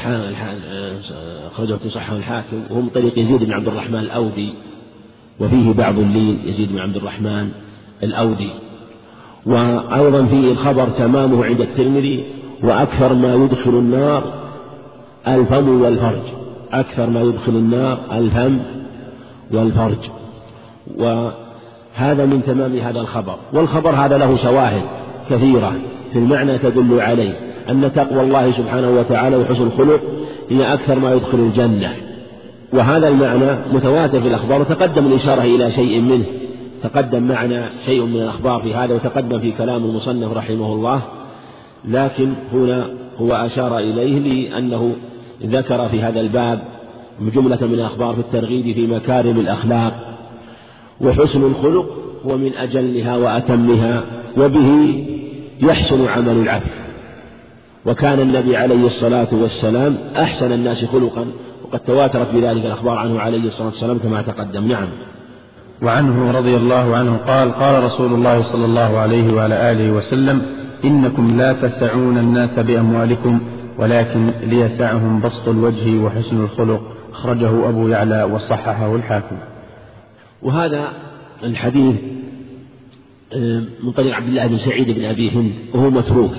أخرجه 1.47 1.75
في 1.75 1.89
صححه 1.89 2.17
الحاكم 2.17 2.63
وهو 2.71 2.81
من 2.81 2.89
طريق 2.89 3.19
يزيد 3.19 3.45
بن 3.45 3.53
عبد 3.53 3.69
الرحمن 3.69 3.99
الأودي 3.99 4.55
وفيه 5.41 5.73
بعض 5.73 5.99
اللين 5.99 6.39
يزيد 6.45 6.73
بن 6.73 6.79
عبد 6.79 6.97
الرحمن 6.97 7.49
الأودي. 8.03 8.51
وأيضا 9.47 10.25
فيه 10.25 10.53
الخبر 10.53 10.89
تمامه 10.89 11.45
عند 11.45 11.61
الترمذي 11.61 12.25
وأكثر 12.63 13.15
ما 13.15 13.35
يدخل 13.35 13.71
النار 13.71 14.35
الفم 15.29 15.83
والفرج. 15.83 16.23
أكثر 16.73 17.11
ما 17.11 17.21
يدخل 17.21 17.53
النار 17.53 17.99
الفم 18.13 18.59
والفرج. 19.53 20.11
وهذا 20.99 22.27
من 22.27 22.43
تمام 22.47 22.77
هذا 22.77 23.01
الخبر. 23.01 23.37
والخبر 23.53 23.91
هذا 23.91 24.19
له 24.19 24.37
شواهد 24.37 24.83
كثيرة 25.31 25.73
في 26.13 26.19
المعنى 26.19 26.59
تدل 26.59 27.01
عليه 27.01 27.33
أن 27.69 27.93
تقوى 27.93 28.23
الله 28.23 28.51
سبحانه 28.51 28.91
وتعالى 28.91 29.37
وحسن 29.37 29.63
الخلق 29.63 30.01
هي 30.51 30.73
أكثر 30.73 30.99
ما 30.99 31.13
يدخل 31.15 31.39
الجنة. 31.39 31.93
وهذا 32.73 33.09
المعنى 33.09 33.59
متواتر 33.73 34.21
في 34.21 34.29
الأخبار 34.29 34.61
وتقدم 34.61 35.07
الإشارة 35.07 35.43
إلى 35.43 35.71
شيء 35.71 36.01
منه. 36.01 36.25
تقدم 36.83 37.23
معنا 37.23 37.71
شيء 37.87 38.05
من 38.05 38.17
الأخبار 38.17 38.61
في 38.61 38.75
هذا 38.75 38.95
وتقدم 38.95 39.39
في 39.39 39.53
كلام 39.53 39.85
المصنف 39.85 40.33
رحمه 40.33 40.73
الله 40.73 41.01
لكن 41.85 42.33
هنا 42.53 42.91
هو 43.19 43.33
أشار 43.33 43.79
إليه 43.79 44.19
لأنه 44.19 44.93
ذكر 45.43 45.89
في 45.89 46.03
هذا 46.03 46.21
الباب 46.21 46.63
جملة 47.21 47.59
من 47.63 47.75
الأخبار 47.75 48.15
في 48.15 48.21
الترغيب 48.21 48.75
في 48.75 48.87
مكارم 48.87 49.41
الأخلاق 49.41 50.19
وحسن 51.01 51.43
الخلق 51.43 51.87
هو 52.27 52.37
من 52.37 52.55
أجلها 52.55 53.17
وأتمها 53.17 54.05
وبه 54.39 55.05
يحسن 55.61 56.07
عمل 56.07 56.37
العبد. 56.37 56.89
وكان 57.87 58.21
النبي 58.21 58.57
عليه 58.57 58.87
الصلاة 58.87 59.29
والسلام 59.33 59.99
أحسن 60.17 60.53
الناس 60.53 60.85
خلقا 60.85 61.27
وقد 61.65 61.81
تواترت 61.81 62.35
بذلك 62.35 62.65
الأخبار 62.65 62.99
عنه 62.99 63.21
عليه 63.21 63.39
الصلاة 63.39 63.69
والسلام 63.69 63.99
كما 63.99 64.23
تقدم. 64.23 64.69
نعم. 64.69 64.89
وعنه 65.83 66.31
رضي 66.31 66.57
الله 66.57 66.97
عنه 66.97 67.17
قال 67.17 67.53
قال 67.53 67.83
رسول 67.83 68.13
الله 68.13 68.43
صلى 68.43 68.65
الله 68.65 68.99
عليه 68.99 69.35
وعلى 69.35 69.73
آله 69.73 69.93
وسلم 69.93 70.43
إنكم 70.85 71.37
لا 71.37 71.53
تسعون 71.53 72.19
الناس 72.19 72.59
بأموالكم 72.59 73.41
ولكن 73.79 74.33
ليسعهم 74.43 75.21
بسط 75.21 75.49
الوجه 75.49 75.99
وحسن 75.99 76.41
الخلق. 76.45 76.81
أخرجه 77.13 77.69
أبو 77.69 77.89
يعلى 77.89 78.23
وصححه 78.23 78.97
الحاكم. 78.97 79.37
وهذا 80.43 80.93
الحديث 81.45 81.97
آه، 83.33 83.63
من 83.83 83.91
طريق 83.91 84.15
عبد 84.15 84.29
الله 84.29 84.47
بن 84.47 84.57
سعيد 84.57 84.91
بن 84.91 85.05
أبي 85.05 85.31
هند 85.31 85.53
وهو 85.75 85.91
متروك. 85.91 86.33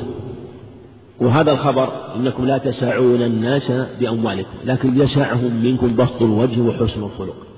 وهذا 1.22 1.52
الخبر 1.52 2.16
إنكم 2.16 2.46
لا 2.46 2.58
تسعون 2.58 3.22
الناس 3.22 3.72
بأموالكم 4.00 4.58
لكن 4.66 5.02
يسعهم 5.02 5.64
منكم 5.64 5.96
بسط 5.96 6.22
الوجه 6.22 6.62
وحسن 6.62 7.04
الخلق. 7.04 7.49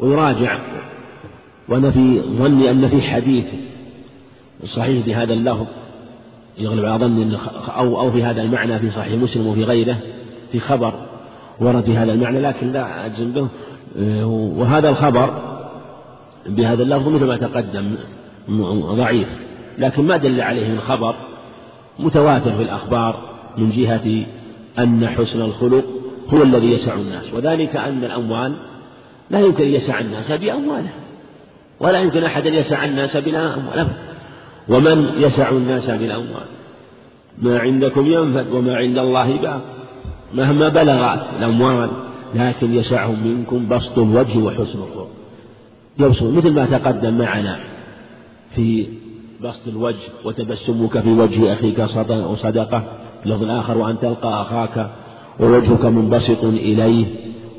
ويراجع. 0.00 0.58
وأنا 1.68 1.90
في 1.90 2.20
ظني 2.20 2.70
أن 2.70 2.88
في 2.88 3.02
حديث 3.02 3.46
صحيح 4.64 5.06
بهذا 5.06 5.32
اللفظ 5.32 5.66
يغلب 6.58 6.84
على 6.84 7.04
ظن 7.04 7.36
أو 7.76 8.00
أو 8.00 8.10
في 8.10 8.22
هذا 8.22 8.42
المعنى 8.42 8.78
في 8.78 8.90
صحيح 8.90 9.22
مسلم 9.22 9.46
وفي 9.46 9.64
غيره 9.64 9.96
في 10.52 10.60
خبر 10.60 10.92
ورد 11.60 11.84
في 11.84 11.96
هذا 11.96 12.12
المعنى 12.12 12.40
لكن 12.40 12.72
لا 12.72 13.06
أجزم 13.06 13.32
به. 13.32 13.48
وهذا 14.58 14.88
الخبر 14.88 15.42
بهذا 16.46 16.82
اللفظ 16.82 17.08
مثل 17.08 17.24
ما 17.24 17.36
تقدم 17.36 17.94
ضعيف 18.96 19.28
لكن 19.78 20.06
ما 20.06 20.16
دل 20.16 20.40
عليه 20.40 20.68
من 20.68 20.80
خبر 20.80 21.14
متواتر 21.98 22.52
في 22.52 22.62
الأخبار 22.62 23.38
من 23.56 23.70
جهة 23.70 24.26
أن 24.78 25.08
حسن 25.08 25.42
الخلق 25.42 25.84
هو 26.34 26.42
الذي 26.42 26.72
يسع 26.72 26.94
الناس 26.94 27.34
وذلك 27.34 27.76
أن 27.76 28.04
الأموال 28.04 28.56
لا 29.30 29.40
يمكن 29.40 29.64
أن 29.64 29.70
يسع 29.70 30.00
الناس 30.00 30.32
بأمواله 30.32 30.90
ولا 31.80 31.98
يمكن 31.98 32.24
أحد 32.24 32.46
أن 32.46 32.54
يسع 32.54 32.84
الناس 32.84 33.16
بلا 33.16 33.54
أموال 33.54 33.88
ومن 34.68 35.22
يسع 35.22 35.50
الناس 35.50 35.90
بالأموال؟ 35.90 36.46
ما 37.38 37.58
عندكم 37.58 38.06
ينفد 38.06 38.52
وما 38.52 38.76
عند 38.76 38.98
الله 38.98 39.36
باق. 39.36 39.60
مهما 40.34 40.68
بلغت 40.68 41.20
الأموال 41.38 41.90
لكن 42.34 42.74
يسعهم 42.74 43.26
منكم 43.26 43.68
بسط 43.68 43.98
الوجه 43.98 44.38
وحسن 44.38 44.78
الخلق. 44.78 45.08
يبسط 45.98 46.22
مثل 46.22 46.52
ما 46.52 46.66
تقدم 46.66 47.18
معنا 47.18 47.58
في 48.54 48.86
بسط 49.40 49.68
الوجه 49.68 50.08
وتبسمك 50.24 51.00
في 51.00 51.08
وجه 51.08 51.52
أخيك 51.52 51.82
صدقة. 51.82 52.82
اللفظ 53.26 53.42
الآخر 53.42 53.78
وأن 53.78 53.98
تلقى 53.98 54.42
أخاك 54.42 54.90
ووجهك 55.40 55.84
منبسط 55.84 56.44
إليه. 56.44 57.06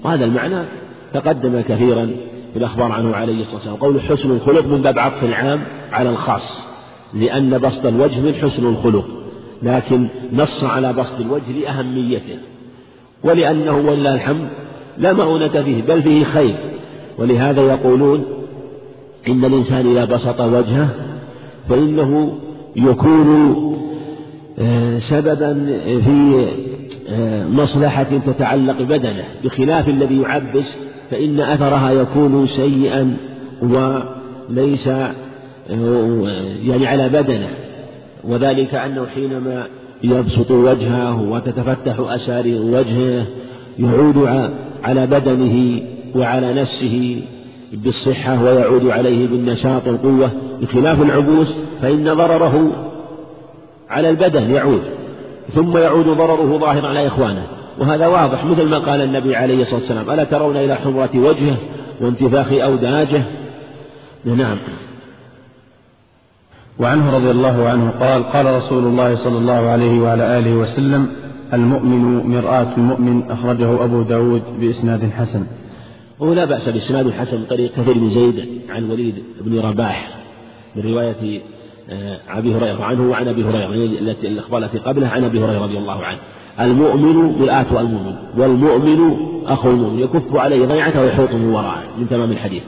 وهذا 0.04 0.26
المعنى 0.26 0.66
تقدم 1.14 1.62
كثيرا 1.62 2.06
في 2.54 2.60
الأخبار 2.60 2.92
عنه 2.92 3.16
عليه 3.16 3.40
الصلاة 3.42 3.56
والسلام. 3.56 3.76
قول 3.76 4.02
حسن 4.02 4.32
الخلق 4.32 4.66
من 4.66 4.82
باب 4.82 5.00
عطف 5.00 5.24
العام 5.24 5.64
على 5.92 6.10
الخاص 6.10 6.64
لأن 7.14 7.58
بسط 7.58 7.86
الوجه 7.86 8.22
من 8.22 8.34
حسن 8.34 8.66
الخلق 8.66 9.06
لكن 9.64 10.08
نص 10.34 10.64
على 10.64 10.94
بسط 10.94 11.20
الوجه 11.20 11.52
لأهميته 11.52 12.38
ولأنه 13.24 13.78
ولله 13.78 14.16
الحمد 14.16 14.50
لا 14.98 15.14
مؤونة 15.14 15.48
فيه 15.48 15.82
بل 15.82 16.02
فيه 16.02 16.24
خير. 16.24 16.56
ولهذا 17.18 17.62
يقولون 17.62 18.26
إن 19.28 19.46
الإنسان 19.46 19.88
إذا 19.92 20.06
بسط 20.06 20.42
وجهه 20.42 20.90
فإنه 21.70 22.40
يكون 22.76 23.56
آه، 24.60 25.00
سببا 25.00 25.54
في 25.86 26.48
آه، 27.10 27.48
مصلحة 27.48 28.04
تتعلق 28.04 28.82
بدنه 28.82 29.24
بخلاف 29.44 29.90
الذي 29.90 30.22
يعبس 30.22 30.78
فإن 31.12 31.40
أثرها 31.40 31.92
يكون 31.92 32.48
سيئا 32.48 33.18
وليس 33.62 34.88
يعني 36.64 36.88
على 36.88 37.10
بدنه. 37.10 37.50
وذلك 38.24 38.76
أنه 38.76 39.06
حينما 39.06 39.68
يبسط 40.04 40.52
وجهه 40.52 41.22
وتتفتح 41.22 42.00
أسارير 42.00 42.62
وجهه 42.62 43.26
يعود 43.80 44.30
على 44.84 45.08
بدنه 45.08 45.82
وعلى 46.16 46.54
نفسه 46.54 47.22
بالصحة 47.74 48.44
ويعود 48.44 48.88
عليه 48.88 49.28
بالنشاط 49.28 49.88
والقوة. 49.88 50.32
بخلاف 50.62 51.02
العبوس 51.02 51.56
فإن 51.82 52.14
ضرره 52.14 52.72
على 53.90 54.10
البدن 54.10 54.52
يعود 54.52 54.82
ثم 55.50 55.78
يعود 55.78 56.06
ضرره 56.06 56.58
ظاهرا 56.58 56.88
على 56.88 57.08
إخوانه. 57.08 57.59
وهذا 57.80 58.08
واضح 58.08 58.46
مثل 58.46 58.70
ما 58.70 58.78
قال 58.78 59.02
النبي 59.02 59.36
عليه 59.36 59.62
الصلاة 59.62 59.80
والسلام 59.80 60.12
ألا 60.12 60.24
ترون 60.24 60.58
إلى 60.58 60.76
حمرة 60.76 61.10
وجهه 61.16 61.58
وانتفاخ 62.02 62.52
أوداجه 62.52 63.24
نعم. 64.26 64.58
وعنه 66.80 67.16
رضي 67.16 67.32
الله 67.32 67.70
عنه 67.70 67.90
قال 67.90 68.24
قال 68.24 68.46
رسول 68.46 68.84
الله 68.84 69.16
صلى 69.16 69.38
الله 69.38 69.70
عليه 69.70 70.02
وعلى 70.02 70.40
آله 70.40 70.54
وسلم 70.54 71.10
المؤمن 71.54 72.30
مرآة 72.30 72.76
المؤمن 72.78 73.32
أخرجه 73.32 73.84
أبو 73.84 74.02
داود 74.02 74.42
بإسناد 74.60 75.10
حسن. 75.10 75.48
ولا 76.20 76.46
بأس 76.46 76.70
بإسناد 76.70 77.08
الحسن 77.08 77.38
من 77.38 77.46
طريق 77.46 77.72
كثير 77.72 77.94
بن 77.94 78.10
زيد 78.10 78.62
عن 78.70 78.92
وليد 78.92 79.24
بن 79.42 79.60
رباح 79.60 80.10
من 80.76 80.84
رواية 80.84 81.42
آه، 81.90 82.20
أبي 82.30 82.56
هريرة 82.56 82.84
عنه 82.84 83.10
وعن 83.10 83.28
أبي 83.28 83.44
هريرة 83.44 84.00
التي 84.00 84.28
الأخبار 84.28 84.64
التي 84.64 84.78
قبله 84.78 85.08
عن 85.08 85.24
أبي 85.24 85.40
هريرة 85.44 85.60
رضي 85.60 85.78
الله 85.78 86.06
عنه. 86.06 86.20
المؤمن 86.60 87.40
مرآة 87.40 87.82
المؤمن 87.82 88.16
والمؤمن 88.38 89.18
أخو 89.46 89.70
المؤمن 89.70 90.00
يكف 90.00 90.36
عليه 90.36 90.66
ضيعته 90.66 91.02
ويحوط 91.02 91.32
من 91.32 91.54
وراءه 91.54 91.84
من 91.98 92.10
تمام 92.10 92.32
الحديث. 92.32 92.64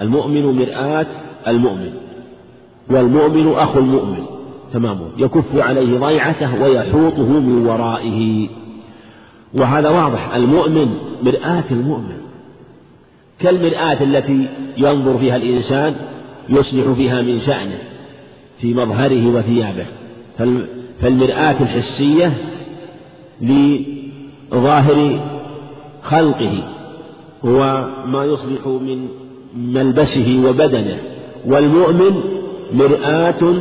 المؤمن 0.00 0.42
مرآة 0.42 1.06
المؤمن 1.48 1.90
والمؤمن 2.90 3.52
أخو 3.52 3.78
المؤمن 3.78 4.24
تمامه 4.72 5.08
يكف 5.16 5.56
عليه 5.56 5.98
ضيعته 5.98 6.62
ويحوطه 6.62 7.40
من 7.40 7.66
ورائه. 7.66 8.48
وهذا 9.54 9.88
واضح 9.88 10.34
المؤمن 10.34 10.88
مرآة 11.22 11.64
المؤمن. 11.70 12.16
كالمرآة 13.38 14.02
التي 14.02 14.48
ينظر 14.76 15.18
فيها 15.18 15.36
الإنسان 15.36 15.94
يصلح 16.48 16.92
فيها 16.92 17.22
من 17.22 17.38
شأنه 17.38 17.78
في 18.58 18.74
مظهره 18.74 19.36
وثيابه. 19.36 19.86
فالمرآة 21.00 21.56
الحسية 21.60 22.32
لظاهر 23.40 25.20
خلقه 26.02 26.62
هو 27.44 27.88
ما 28.06 28.24
يصلح 28.24 28.66
من 28.66 29.08
ملبسه 29.56 30.42
وبدنه 30.46 30.98
والمؤمن 31.46 32.20
مرآة 32.72 33.54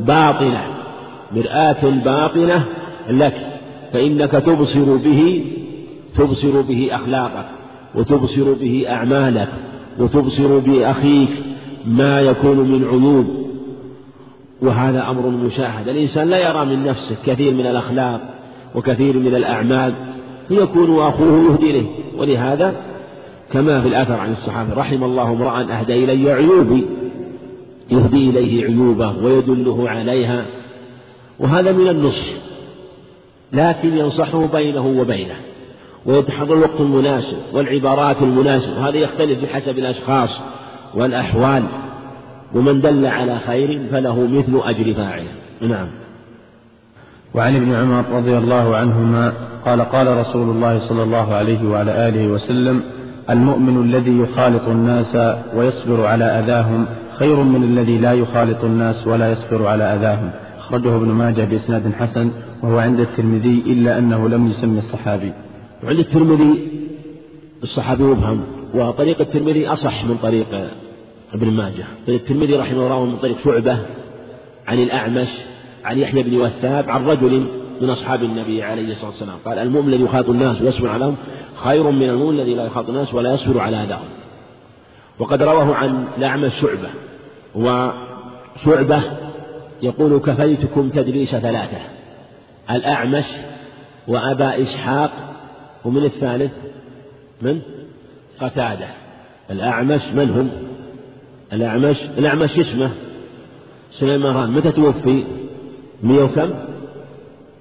باطنة 0.00 0.62
مرآة 1.32 1.90
باطنة 2.04 2.64
لك 3.08 3.52
فإنك 3.92 4.30
تبصر 4.30 4.96
به 4.96 5.44
تبصر 6.16 6.60
به 6.60 6.88
أخلاقك 6.92 7.46
وتبصر 7.94 8.52
به 8.52 8.84
أعمالك 8.88 9.48
وتبصر 9.98 10.58
بأخيك 10.58 11.30
ما 11.86 12.20
يكون 12.20 12.56
من 12.56 12.84
عيوب 12.84 13.46
وهذا 14.62 15.08
أمر 15.08 15.28
مشاهد. 15.28 15.88
الإنسان 15.88 16.28
لا 16.28 16.38
يرى 16.38 16.64
من 16.64 16.84
نفسه 16.84 17.16
كثير 17.26 17.54
من 17.54 17.66
الأخلاق 17.66 18.35
وكثير 18.76 19.18
من 19.18 19.34
الأعمال 19.34 19.94
فيكون 20.48 21.00
أخوه 21.00 21.52
يهدي 21.52 21.70
إليه. 21.70 21.86
ولهذا 22.18 22.74
كما 23.52 23.80
في 23.80 23.88
الآثر 23.88 24.14
عن 24.14 24.32
الصحابة 24.32 24.74
رحم 24.74 25.04
الله 25.04 25.32
امرأ 25.32 25.78
أهدى 25.80 26.04
إلي 26.04 26.32
عيوبي 26.32 26.86
يهدي 27.90 28.30
إليه 28.30 28.64
عيوبه 28.64 29.24
ويدله 29.24 29.88
عليها 29.88 30.46
وهذا 31.38 31.72
من 31.72 31.88
النصح 31.88 32.26
لكن 33.52 33.96
ينصحه 33.96 34.46
بينه 34.46 34.86
وبينه 34.86 35.36
ويتحضر 36.06 36.54
الوقت 36.54 36.80
المناسب 36.80 37.38
والعبارات 37.52 38.22
المناسبة. 38.22 38.80
وهذا 38.80 38.96
يختلف 38.96 39.42
بحسب 39.44 39.78
الأشخاص 39.78 40.40
والأحوال 40.94 41.62
ومن 42.54 42.80
دل 42.80 43.06
على 43.06 43.38
خير 43.38 43.86
فله 43.90 44.26
مثل 44.26 44.60
أجر 44.64 44.94
فاعله. 44.94 45.30
نعم. 45.60 46.05
وعن 47.36 47.56
ابن 47.56 47.74
عمر 47.74 48.04
رضي 48.10 48.38
الله 48.38 48.76
عنهما 48.76 49.32
قال 49.64 49.80
قال 49.80 50.16
رسول 50.16 50.50
الله 50.50 50.78
صلى 50.78 51.02
الله 51.02 51.34
عليه 51.34 51.68
وعلى 51.68 52.08
آله 52.08 52.28
وسلم 52.28 52.82
المؤمن 53.30 53.82
الذي 53.82 54.18
يخالط 54.18 54.68
الناس 54.68 55.36
ويصبر 55.56 56.06
على 56.06 56.24
أذاهم 56.24 56.86
خير 57.18 57.42
من 57.42 57.62
الذي 57.62 57.98
لا 57.98 58.12
يخالط 58.12 58.64
الناس 58.64 59.06
ولا 59.06 59.32
يصبر 59.32 59.66
على 59.66 59.84
أذاهم. 59.84 60.30
أخرجه 60.58 60.96
ابن 60.96 61.08
ماجه 61.08 61.44
بإسناد 61.44 61.92
حسن 61.92 62.30
وهو 62.62 62.78
عند 62.78 63.00
الترمذي 63.00 63.62
إلا 63.66 63.98
أنه 63.98 64.28
لم 64.28 64.46
يسمي 64.46 64.78
الصحابي. 64.78 65.32
وعند 65.84 65.98
الترمذي 65.98 66.68
الصحابي 67.62 68.02
مبهم 68.02 68.40
وطريق 68.74 69.20
الترمذي 69.20 69.68
أصح 69.68 70.04
من 70.04 70.16
طريق 70.22 70.46
ابن 71.34 71.50
ماجه. 71.50 71.84
طريق 72.06 72.20
الترمذي 72.20 72.56
رحمه 72.56 72.86
الله 72.86 73.04
من 73.04 73.16
طريق 73.16 73.38
شعبة 73.44 73.78
عن 74.68 74.78
الأعمش 74.78 75.28
عن 75.86 75.98
يحيى 75.98 76.22
بن 76.22 76.36
وثاب 76.36 76.90
عن 76.90 77.06
رجل 77.06 77.46
من 77.80 77.90
أصحاب 77.90 78.22
النبي 78.22 78.62
عليه 78.62 78.90
الصلاة 78.90 79.10
والسلام 79.10 79.36
قال 79.44 79.58
المؤمن 79.58 79.88
الذي 79.88 80.04
يخاطب 80.04 80.30
الناس 80.30 80.62
ويصبر 80.62 80.88
عليهم 80.88 81.16
خير 81.64 81.90
من 81.90 82.10
المؤمن 82.10 82.40
الذي 82.40 82.54
لا 82.54 82.64
يخاطب 82.64 82.88
الناس 82.88 83.14
ولا 83.14 83.32
يصبر 83.32 83.60
على 83.60 83.84
أذاهم 83.84 84.08
وقد 85.18 85.42
رواه 85.42 85.74
عن 85.74 86.04
الأعمش 86.18 86.54
شعبة 86.54 86.88
وشعبة 87.54 89.02
يقول 89.82 90.18
كفيتكم 90.18 90.90
تدريس 90.90 91.36
ثلاثة 91.36 91.78
الأعمش 92.70 93.24
وأبا 94.08 94.62
إسحاق 94.62 95.10
ومن 95.84 96.04
الثالث 96.04 96.52
من؟ 97.42 97.60
قتادة. 98.40 98.88
الأعمش 99.50 100.02
من 100.14 100.30
هم؟ 100.30 100.50
الأعمش 101.52 102.02
الأعمش 102.18 102.58
اسمه 102.58 102.90
سليمان. 103.92 104.50
متى 104.50 104.72
توفي؟ 104.72 105.24
مئة 106.02 106.22
وكم؟ 106.22 106.54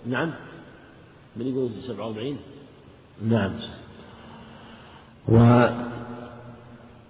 نعم. 0.06 0.32
من 1.36 1.48
يقول 1.48 1.70
سبعة 1.82 2.06
وأربعين. 2.06 2.38
نعم. 3.28 3.52
و 5.28 5.68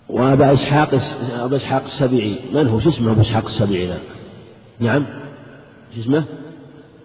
وأبا 0.09 0.53
إسحاق 0.53 0.89
أبا 1.31 1.55
إسحاق 1.55 1.81
السبيعي. 1.81 2.39
من 2.53 2.67
هو؟ 2.67 2.79
شو 2.79 2.89
اسمه 2.89 3.11
أبا 3.11 3.21
إسحاق 3.21 3.45
السبيعي 3.45 3.97
نعم. 4.79 5.05
شو 5.95 6.01
اسمه؟ 6.01 6.23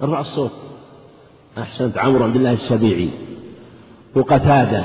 ارفع 0.03 0.21
الصوت 0.21 0.53
أحسنت. 1.59 1.99
عمرو 1.99 2.25
عبد 2.25 2.37
الله 2.37 2.53
السبيعي. 2.53 3.11
وقتادة 4.15 4.85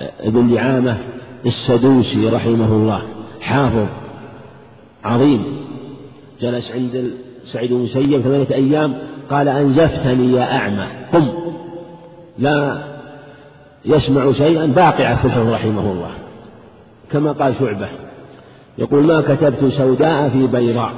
ابن 0.00 0.54
دعامة 0.54 0.98
السدوسي 1.46 2.28
رحمه 2.28 2.72
الله. 2.72 3.02
حافظ. 3.40 3.88
عظيم. 5.04 5.66
جلس 6.40 6.72
عند 6.72 7.14
سعيد 7.44 7.70
بن 7.70 7.76
المسيب 7.76 8.20
ثمانية 8.20 8.54
أيام 8.54 8.98
قال 9.30 9.48
أنزفتني 9.48 10.32
يا 10.32 10.56
أعمى 10.56 10.86
قم 11.12 11.32
لا 12.38 12.78
يسمع 13.84 14.32
شيئا 14.32 14.66
باقعة 14.66 15.16
في 15.16 15.24
الحفظ 15.24 15.48
رحمه 15.48 15.92
الله. 15.92 16.10
كما 17.10 17.32
قال 17.32 17.54
شعبة 17.58 17.88
يقول 18.78 19.02
ما 19.02 19.20
كتبت 19.20 19.64
سوداء 19.64 20.28
في 20.28 20.46
بيضاء 20.46 20.92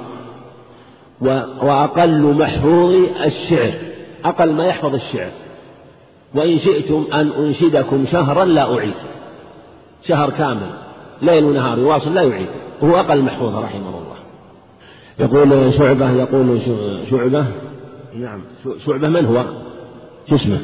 وأقل 1.62 2.22
محفوظ 2.22 2.94
الشعر 3.26 3.72
أقل 4.24 4.52
ما 4.52 4.66
يحفظ 4.66 4.94
الشعر. 4.94 5.30
وإن 6.34 6.58
شئتم 6.58 7.04
أن 7.12 7.30
أنشدكم 7.30 8.06
شهرا 8.06 8.44
لا 8.44 8.74
أعيد 8.74 8.94
شهر 10.02 10.30
كامل 10.30 10.70
ليل 11.22 11.44
ونهار 11.44 11.78
يواصل 11.78 12.14
لا 12.14 12.22
يعيد 12.22 12.48
وهو 12.82 13.00
أقل 13.00 13.22
محفوظ 13.22 13.56
رحمه 13.56 13.88
الله. 13.88 14.03
يقول 15.20 15.72
شعبة 15.72 16.10
يقول 16.10 16.60
شعبة 17.10 17.46
نعم 18.14 18.40
شعبة 18.86 19.08
من 19.08 19.26
هو؟ 19.26 19.44
شو 20.28 20.34
اسمه؟ 20.34 20.58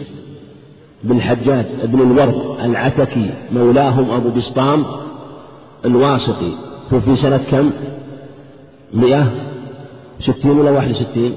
بن 1.04 1.16
الحجاج 1.16 1.66
بن 1.84 2.00
الورد 2.00 2.60
العتكي 2.64 3.30
مولاهم 3.52 4.10
أبو 4.10 4.30
بسطام 4.30 4.84
الواسطي 5.84 6.52
توفي 6.90 7.16
سنة 7.16 7.40
كم؟ 7.50 7.70
مئة 8.94 9.32
وستين 10.18 10.50
ولا 10.50 10.70
واحد 10.70 10.90
وستين؟ 10.90 11.36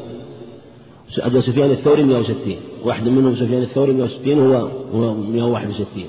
أبو 1.19 1.39
سفيان 1.39 1.71
الثوري 1.71 2.03
مئة 2.03 2.19
وستين 2.19 2.59
واحد 2.83 3.07
منهم 3.07 3.35
سفيان 3.35 3.61
الثوري 3.61 3.93
160 3.93 4.39
هو 4.39 4.67
هو 4.93 5.13
161 5.13 6.03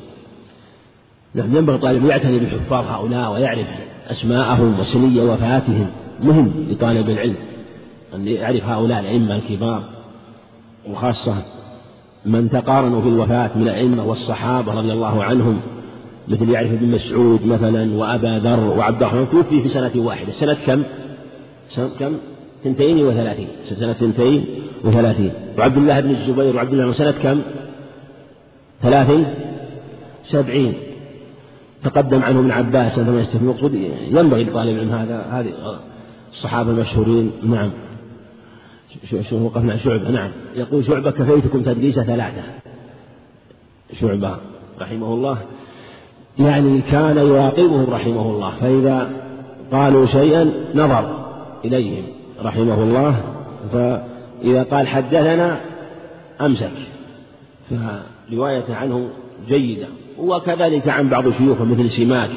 نعم 1.34 1.56
ينبغي 1.56 1.78
طالب 1.78 2.04
يعتني 2.04 2.38
بحفاظ 2.38 2.84
هؤلاء 2.86 3.32
ويعرف 3.32 3.66
أسماءهم 4.10 4.78
وسنية 4.80 5.22
وفاتهم 5.22 5.86
مهم 6.20 6.66
لطالب 6.70 7.10
العلم 7.10 7.36
أن 8.14 8.28
يعرف 8.28 8.64
هؤلاء 8.64 9.00
الأئمة 9.00 9.36
الكبار 9.36 9.84
وخاصة 10.90 11.34
من 12.26 12.50
تقارنوا 12.50 13.00
في 13.00 13.08
الوفاة 13.08 13.50
من 13.56 13.62
الأئمة 13.62 14.04
والصحابة 14.04 14.74
رضي 14.74 14.92
الله 14.92 15.24
عنهم 15.24 15.60
مثل 16.28 16.50
يعرف 16.50 16.72
ابن 16.72 16.86
مسعود 16.90 17.46
مثلا 17.46 17.94
وأبا 17.94 18.38
ذر 18.38 18.78
وعبد 18.78 19.02
الرحمن 19.02 19.30
توفي 19.30 19.60
في 19.60 19.68
سنة 19.68 19.90
واحدة. 19.96 20.32
سنة 20.32 20.56
كم؟ 20.66 20.82
سنة 21.68 21.90
كم؟ 21.98 22.16
ثنتين 22.64 23.06
وثلاثين. 23.06 23.48
سنة 23.64 23.92
ثنتين 23.92 24.44
وثلاثين. 24.84 25.32
وعبد 25.58 25.76
الله 25.76 26.00
بن 26.00 26.10
الزبير 26.10 26.56
وعبد 26.56 26.72
الله 26.72 26.92
سنة 26.92 27.10
كم؟ 27.10 27.40
ثلاث 28.82 29.26
سبعين. 30.24 30.74
تقدم 31.82 32.22
عنه 32.22 32.38
ابن 32.38 32.50
عباس 32.50 32.98
عندما 32.98 33.20
يستفيد. 33.20 33.42
المقصود 33.42 33.74
ينبغي 34.10 34.44
لطالب 34.44 34.76
العلم 34.76 34.92
هذا 34.92 35.26
هذه. 35.30 35.52
الصحابة 36.34 36.70
المشهورين 36.70 37.32
نعم. 37.42 37.70
شو 39.30 39.44
وقفنا 39.44 39.76
شعبة 39.76 40.10
نعم. 40.10 40.30
يقول 40.54 40.84
شعبة 40.84 41.10
كفيتكم 41.10 41.62
تدريس 41.62 42.00
ثلاثة. 42.00 42.42
شعبة 44.00 44.36
رحمه 44.80 45.14
الله. 45.14 45.38
يعني 46.38 46.80
كان 46.80 47.16
يراقبهم 47.16 47.90
رحمه 47.90 48.30
الله 48.30 48.50
فإذا 48.50 49.10
قالوا 49.72 50.06
شيئا 50.06 50.50
نظر 50.74 51.26
إليهم 51.64 52.04
رحمه 52.42 52.82
الله 52.82 53.20
فإذا 53.72 54.62
قال 54.62 54.88
حدثنا 54.88 55.60
أمسك. 56.40 56.72
فرواية 57.70 58.74
عنه 58.74 59.08
جيدة. 59.48 59.86
وكذلك 60.18 60.88
عن 60.88 61.08
بعض 61.08 61.30
شيوخه 61.30 61.64
مثل 61.64 61.90
سماك 61.90 62.30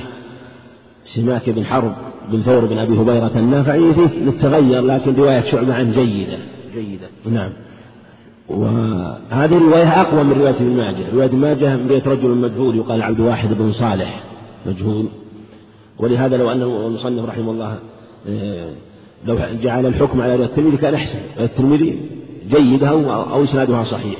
سماك 1.04 1.50
بن 1.50 1.66
حرب. 1.66 1.96
بن 2.32 2.42
ثور 2.42 2.66
بن 2.66 2.78
أبي 2.78 3.02
هبيرة 3.02 3.32
النافعي 3.36 3.94
فيه 3.94 4.32
تغير 4.42 4.82
لكن 4.82 5.16
رواية 5.16 5.42
شعبة 5.42 5.74
عن 5.74 5.92
جيدة. 5.92 6.38
جيدة. 6.74 7.08
نعم. 7.32 7.50
وهذه 8.50 9.58
الرواية 9.58 10.02
أقوى 10.02 10.24
من 10.24 10.32
رواية 10.32 10.56
ابن 10.56 10.78
ماجه. 10.78 11.10
رواية 11.14 11.26
ابن 11.26 11.38
ماجه 11.38 11.88
رواية 11.88 12.04
رجل 12.06 12.30
مجهول 12.30 12.76
يقال 12.76 13.02
عبد 13.02 13.20
واحد 13.20 13.54
بن 13.54 13.72
صالح. 13.72 14.24
مجهول. 14.66 15.06
ولهذا 16.00 16.38
لو 16.38 16.52
أن 16.52 16.62
المصنف 16.62 17.26
رحمه 17.26 17.52
الله 17.52 17.78
آه، 18.30 18.70
لو 19.26 19.38
جعل 19.64 19.86
الحكم 19.86 20.22
على 20.22 20.36
رواية 20.36 20.46
الترمذي 20.46 20.78
كان 20.78 20.94
أحسن. 20.94 21.20
الترمذي 21.40 22.00
جيدة 22.50 22.90
أو 22.90 23.44
إسنادها 23.44 23.84
صحيح. 23.84 24.20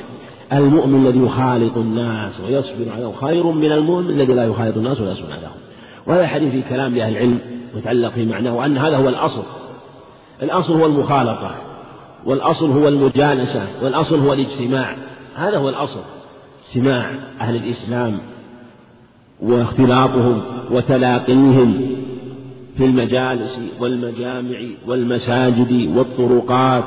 المؤمن 0.54 1.08
الذي 1.08 1.20
يخالط 1.20 1.78
الناس 1.78 2.42
ويصبر 2.42 2.92
عليهم 2.96 3.12
خير 3.12 3.52
من 3.52 3.72
المؤمن 3.72 4.10
الذي 4.10 4.34
لا 4.34 4.44
يخالط 4.44 4.78
الناس 4.78 5.02
ويصبر 5.02 5.32
عليهم. 5.32 5.52
وهذا 6.08 6.22
الحديث 6.22 6.52
في 6.52 6.62
كلام 6.70 6.96
لأهل 6.96 7.12
العلم. 7.12 7.40
متعلق 7.76 8.10
في 8.10 8.26
معناه 8.26 8.56
وأن 8.56 8.78
هذا 8.78 8.98
هو 8.98 9.10
الأصل. 9.10 9.44
الأصل 10.42 10.74
هو 10.74 10.86
المخالطة 10.86 11.52
والأصل 12.26 12.72
هو 12.72 12.88
المجالسة 12.88 13.68
والأصل 13.84 14.20
هو 14.20 14.34
الاجتماع. 14.34 14.96
هذا 15.36 15.58
هو 15.58 15.70
الأصل 15.70 16.00
اجتماع 16.68 17.12
أهل 17.42 17.56
الإسلام 17.56 18.20
واختلاطهم 19.42 20.42
وتلاقيهم 20.72 21.82
في 22.78 22.86
المجالس 22.86 23.62
والمجامع 23.80 24.58
والمساجد 24.88 25.98
والطرقات. 25.98 26.84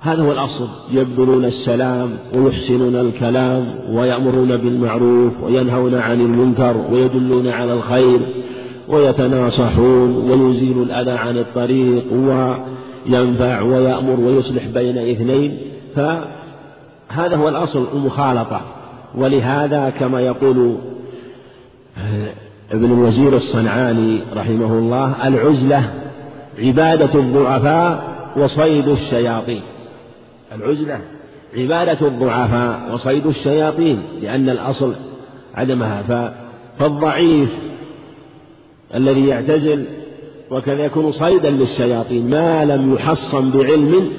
هذا 0.00 0.22
هو 0.22 0.32
الأصل. 0.32 0.68
يبذلون 0.90 1.44
السلام 1.44 2.18
ويحسنون 2.34 2.96
الكلام 2.96 3.74
ويأمرون 3.88 4.56
بالمعروف 4.56 5.42
وينهون 5.42 5.94
عن 5.94 6.20
المنكر 6.20 6.76
ويدلون 6.90 7.48
على 7.48 7.72
الخير. 7.72 8.20
ويتناصحون 8.90 10.30
ويزيل 10.30 10.82
الأذى 10.82 11.10
عن 11.10 11.38
الطريق 11.38 12.04
وينفع 12.12 13.60
ويأمر 13.60 14.20
ويصلح 14.20 14.66
بين 14.66 14.98
اثنين. 14.98 15.58
فهذا 15.94 17.36
هو 17.36 17.48
الأصل 17.48 17.86
المخالطة. 17.94 18.60
ولهذا 19.14 19.90
كما 19.90 20.20
يقول 20.20 20.76
ابن 22.72 22.84
الوزير 22.84 23.36
الصنعاني 23.36 24.20
رحمه 24.36 24.78
الله 24.78 25.28
العزلة 25.28 25.90
عبادة 26.58 27.20
الضعفاء 27.20 28.10
وصيد 28.36 28.88
الشياطين. 28.88 29.62
العزلة 30.54 31.00
عبادة 31.56 32.06
الضعفاء 32.08 32.80
وصيد 32.92 33.26
الشياطين 33.26 34.02
لأن 34.22 34.48
الأصل 34.48 34.94
عدمها. 35.54 36.32
فالضعيف 36.78 37.69
الذي 38.94 39.26
يعتزل 39.26 39.84
وكذا 40.50 40.84
يكون 40.84 41.12
صيدا 41.12 41.50
للشياطين 41.50 42.30
ما 42.30 42.64
لم 42.64 42.94
يحصن 42.94 43.50
بعلم 43.50 44.10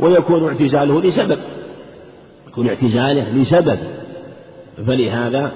ويكون 0.00 0.44
اعتزاله 0.44 1.00
لسبب 1.00 1.38
يكون 2.48 2.68
اعتزاله 2.68 3.30
لسبب. 3.30 3.78
فلهذا 4.86 5.52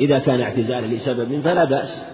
إذا 0.00 0.18
كان 0.18 0.40
اعتزاله 0.40 0.86
لسبب 0.86 1.40
فلا 1.44 1.64
بأس. 1.64 2.06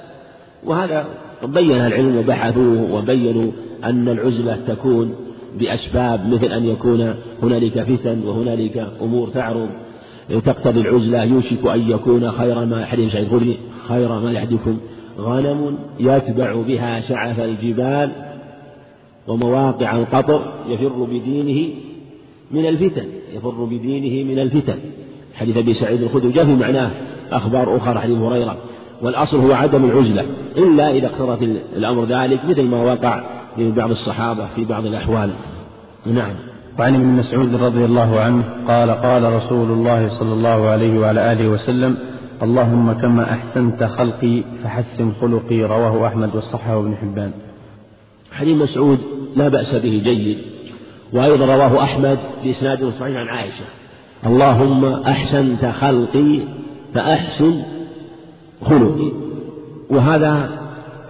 وهذا 0.64 1.06
بين 1.44 1.70
العلم 1.70 2.16
وبحثوه 2.16 2.92
وبينوا 2.92 3.52
أن 3.84 4.08
العزلة 4.08 4.58
تكون 4.66 5.14
بأسباب 5.58 6.28
مثل 6.28 6.46
أن 6.46 6.64
يكون 6.64 7.14
هنالك 7.42 7.82
فتن 7.82 8.22
وهنالك 8.24 8.88
أمور 9.02 9.28
تعرض. 9.28 9.68
تقتضي 10.44 10.80
العزلة 10.80 11.24
يوشك 11.24 11.66
أن 11.66 11.90
يكون 11.90 12.30
خير 12.30 12.64
ما 12.64 12.94
الخدري 12.94 13.58
خير 13.88 14.20
ما 14.20 14.32
يحدكم 14.32 14.78
غنم 15.18 15.78
يتبع 16.00 16.62
بها 16.62 17.00
شعف 17.00 17.40
الجبال 17.40 18.12
ومواقع 19.28 19.96
القطر 19.96 20.52
يفر 20.68 21.04
بدينه 21.04 21.74
من 22.50 22.68
الفتن 22.68 23.04
يفر 23.34 23.64
بدينه 23.64 24.32
من 24.32 24.38
الفتن. 24.38 24.78
حديث 25.34 25.56
أبي 25.56 25.74
سعيد 25.74 26.02
الخدري 26.02 26.32
جاء 26.32 26.44
في 26.44 26.54
معناه 26.56 26.90
أخبار 27.32 27.76
أخرى 27.76 28.00
حديث 28.00 28.18
هريرة. 28.18 28.56
والأصل 29.02 29.40
هو 29.40 29.52
عدم 29.52 29.84
العزلة 29.84 30.24
إلا 30.56 30.90
إذا 30.90 31.06
اقتضت 31.06 31.42
الأمر 31.76 32.04
ذلك 32.04 32.44
مثل 32.44 32.62
ما 32.62 32.82
وقع 32.82 33.24
لبعض 33.58 33.90
الصحابة 33.90 34.46
في 34.46 34.64
بعض 34.64 34.86
الأحوال. 34.86 35.30
نعم. 36.06 36.34
وعن 36.78 36.94
ابن 36.94 37.06
مسعود 37.06 37.54
رضي 37.54 37.84
الله 37.84 38.20
عنه 38.20 38.44
قال 38.68 38.90
قال 38.90 39.32
رسول 39.32 39.70
الله 39.70 40.08
صلى 40.08 40.32
الله 40.32 40.68
عليه 40.68 40.98
وعلى 40.98 41.32
آله 41.32 41.48
وسلم 41.48 41.96
اللهم 42.42 42.92
كما 42.92 43.32
أحسنت 43.32 43.84
خلقي 43.84 44.42
فحسن 44.64 45.12
خلقي 45.20 45.62
رواه 45.62 46.06
أحمد 46.06 46.36
وصححه 46.36 46.80
ابن 46.80 46.96
حبان. 46.96 47.30
حديث 48.32 48.56
مسعود 48.56 48.98
لا 49.36 49.48
بأس 49.48 49.74
به 49.74 50.00
جيد. 50.04 50.38
وأيضا 51.12 51.46
رواه 51.46 51.82
أحمد 51.82 52.18
بإسناد 52.44 52.84
صحيح 53.00 53.16
عن 53.16 53.28
عائشة. 53.28 53.64
اللهم 54.26 54.84
أحسنت 54.84 55.64
خلقي 55.64 56.40
فأحسن 56.94 57.62
خلقي. 58.64 59.12
وهذا 59.90 60.50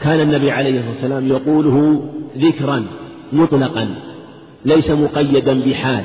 كان 0.01 0.20
النبي 0.20 0.51
عليه 0.51 0.78
الصلاة 0.78 0.91
والسلام 0.91 1.28
يقوله 1.28 2.03
ذكرا 2.39 2.85
مطلقا 3.33 3.95
ليس 4.64 4.91
مقيدا 4.91 5.61
بحال. 5.61 6.05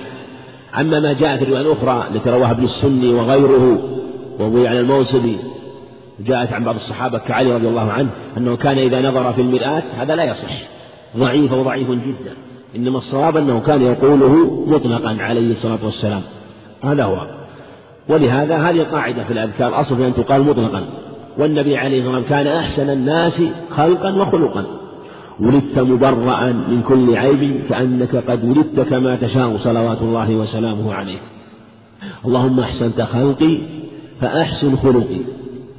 عما 0.73 0.99
ما 0.99 1.13
جاء 1.13 1.38
في 1.38 1.43
الرواية 1.43 1.61
الأخرى 1.61 2.07
التي 2.15 2.30
رواها 2.30 2.51
ابن 2.51 2.63
السني 2.63 3.13
وغيره 3.13 3.97
وروي 4.39 4.67
عن 4.67 4.77
الموصلي 4.77 5.35
جاءت 6.19 6.53
عن 6.53 6.63
بعض 6.63 6.75
الصحابة 6.75 7.17
كعلي 7.17 7.55
رضي 7.55 7.67
الله 7.67 7.91
عنه 7.91 8.09
أنه 8.38 8.55
كان 8.55 8.77
إذا 8.77 9.09
نظر 9.09 9.33
في 9.33 9.41
المرآة 9.41 9.83
هذا 9.97 10.15
لا 10.15 10.23
يصح 10.23 10.51
ضعيف 11.17 11.53
وضعيف 11.53 11.88
جدا 11.89 12.33
إنما 12.75 12.97
الصواب 12.97 13.38
أنه 13.38 13.59
كان 13.59 13.81
يقوله 13.81 14.63
مطلقا 14.67 15.17
عليه 15.19 15.51
الصلاة 15.51 15.79
والسلام 15.83 16.21
هذا 16.83 17.03
هو. 17.03 17.27
ولهذا 18.09 18.57
هذه 18.57 18.83
قاعدة 18.83 19.23
في 19.23 19.33
الأذكار 19.33 19.79
أصل 19.79 20.01
أن 20.01 20.13
تقال 20.13 20.41
مطلقا 20.43 20.83
والنبي 21.38 21.77
عليه 21.77 21.99
الصلاة 21.99 22.15
والسلام 22.15 22.43
كان 22.43 22.47
أحسن 22.57 22.89
الناس 22.89 23.43
خلقا 23.69 24.15
وخلقا. 24.15 24.65
ولدت 25.39 25.79
مبرأ 25.79 26.51
من 26.51 26.81
كل 26.88 27.15
عيب 27.15 27.61
كأنك 27.69 28.15
قد 28.15 28.43
ولدت 28.45 28.79
كما 28.79 29.15
تشاء 29.15 29.57
صلوات 29.57 30.01
الله 30.01 30.35
وسلامه 30.35 30.93
عليه. 30.93 31.19
اللهم 32.25 32.59
أحسنت 32.59 33.01
خلقي 33.01 33.59
فأحسن 34.22 34.76
خلقي. 34.76 35.20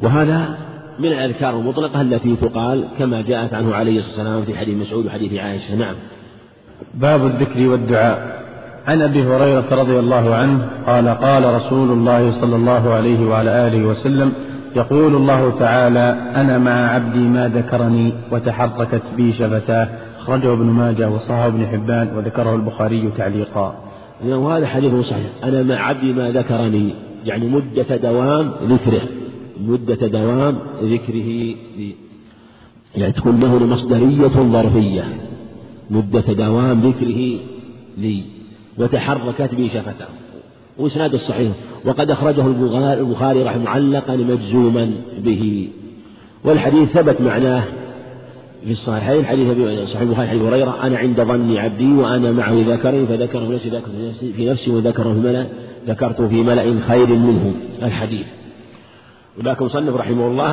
وهذا 0.03 0.59
من 0.99 1.09
الأذكار 1.09 1.59
المطلقة 1.59 2.01
التي 2.01 2.36
تقال 2.36 2.84
كما 2.99 3.22
جاءت 3.22 3.55
عنه 3.55 3.74
عليه 3.74 3.99
الصلاة 3.99 4.18
والسلام 4.18 4.43
في 4.43 4.59
حديث 4.59 4.76
مسعود 4.76 5.07
وحديث 5.07 5.32
عائشة. 5.32 5.74
نعم. 5.74 5.95
باب 6.95 7.26
الذكر 7.26 7.68
والدعاء. 7.68 8.39
عن 8.86 9.03
أبي 9.03 9.22
هريرة 9.22 9.66
رضي 9.70 9.99
الله 9.99 10.34
عنه 10.34 10.68
قال 10.86 11.09
قال 11.09 11.55
رسول 11.55 11.91
الله 11.91 12.30
صلى 12.30 12.57
الله 12.57 12.95
عليه 12.95 13.26
وعلى 13.26 13.66
آله 13.66 13.86
وسلم 13.86 14.32
يقول 14.76 15.14
الله 15.14 15.59
تعالى 15.59 16.32
أنا 16.36 16.59
مع 16.59 16.95
عبدي 16.95 17.18
ما 17.18 17.49
ذكرني 17.49 18.12
وتحركت 18.32 19.03
بي 19.16 19.32
شفتاه. 19.32 19.89
أخرجه 20.20 20.53
ابن 20.53 20.66
ماجه 20.66 21.11
وصححه 21.11 21.47
ابن 21.47 21.66
حبان 21.66 22.16
وذكره 22.16 22.55
البخاري 22.55 23.11
تعليقا. 23.16 23.74
وهذا 24.24 24.66
حديث 24.66 24.95
صحيح. 24.95 25.30
أنا 25.45 25.62
مع 25.62 25.74
عبدي 25.74 26.12
ما 26.12 26.30
ذكرني. 26.30 26.95
يعني 27.24 27.46
مدة 27.46 27.96
دوام 27.96 28.52
ذكره 28.68 29.02
مدة 29.60 30.06
دوام 30.06 30.58
ذكره 30.82 31.54
يعني 32.96 33.12
تكون 33.12 33.40
له 33.40 33.66
مصدرية 33.66 34.28
ظرفية 34.28 35.04
مدة 35.90 36.32
دوام 36.32 36.80
ذكره 36.80 37.38
لي 37.98 38.22
وتحركت 38.78 39.54
بي 39.54 39.68
شفتاه. 39.68 40.08
وإسناد 40.78 41.14
الصحيح 41.14 41.52
وقد 41.84 42.10
أخرجه 42.10 42.46
البخاري 42.92 43.42
رحمه 43.42 43.64
معلقا 43.64 44.16
مجزوما 44.16 44.90
به. 45.24 45.68
والحديث 46.44 46.88
ثبت 46.88 47.20
معناه 47.20 47.64
في 48.64 48.70
الصحيحين 48.70 49.24
حديث 49.24 49.46
صحيح 49.88 50.00
البخاري 50.02 50.28
حديث 50.28 50.42
هريرة 50.42 50.78
أنا 50.82 50.98
عند 50.98 51.20
ظن 51.20 51.56
عبدي 51.56 51.92
وأنا 51.92 52.32
معه 52.32 52.64
ذكرني 52.66 53.06
فذكره 53.06 53.46
في 53.46 53.52
نفسي 53.52 53.68
ذكر 53.68 53.90
في 54.36 54.46
نفسي 54.46 54.70
وذكره 54.70 55.12
في 55.12 55.18
ملأ 55.18 55.46
ذكرته 55.87 56.29
في 56.29 56.43
ملأ 56.43 56.81
خير 56.81 57.07
منه. 57.07 57.55
الحديث. 57.83 58.26
ولكن 59.39 59.64
مصنف 59.64 59.97
رحمه 59.97 60.26
الله 60.26 60.51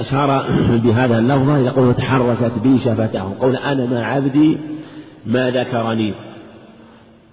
أشار 0.00 0.44
بهذا 0.84 1.18
اللفظ 1.18 1.48
إلى 1.50 1.68
قوله 1.68 1.92
تحركت 1.92 2.52
بي 2.62 2.78
شفتاه 2.78 3.32
قول 3.40 3.56
أنا 3.56 3.86
مع 3.86 4.06
عبدي 4.06 4.58
ما 5.26 5.50
ذكرني. 5.50 6.14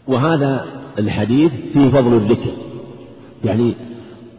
وهذا 0.08 0.66
الحديث 1.00 1.52
فيه 1.74 1.90
فضل 1.90 2.14
الذكر. 2.14 2.52
يعني 3.44 3.74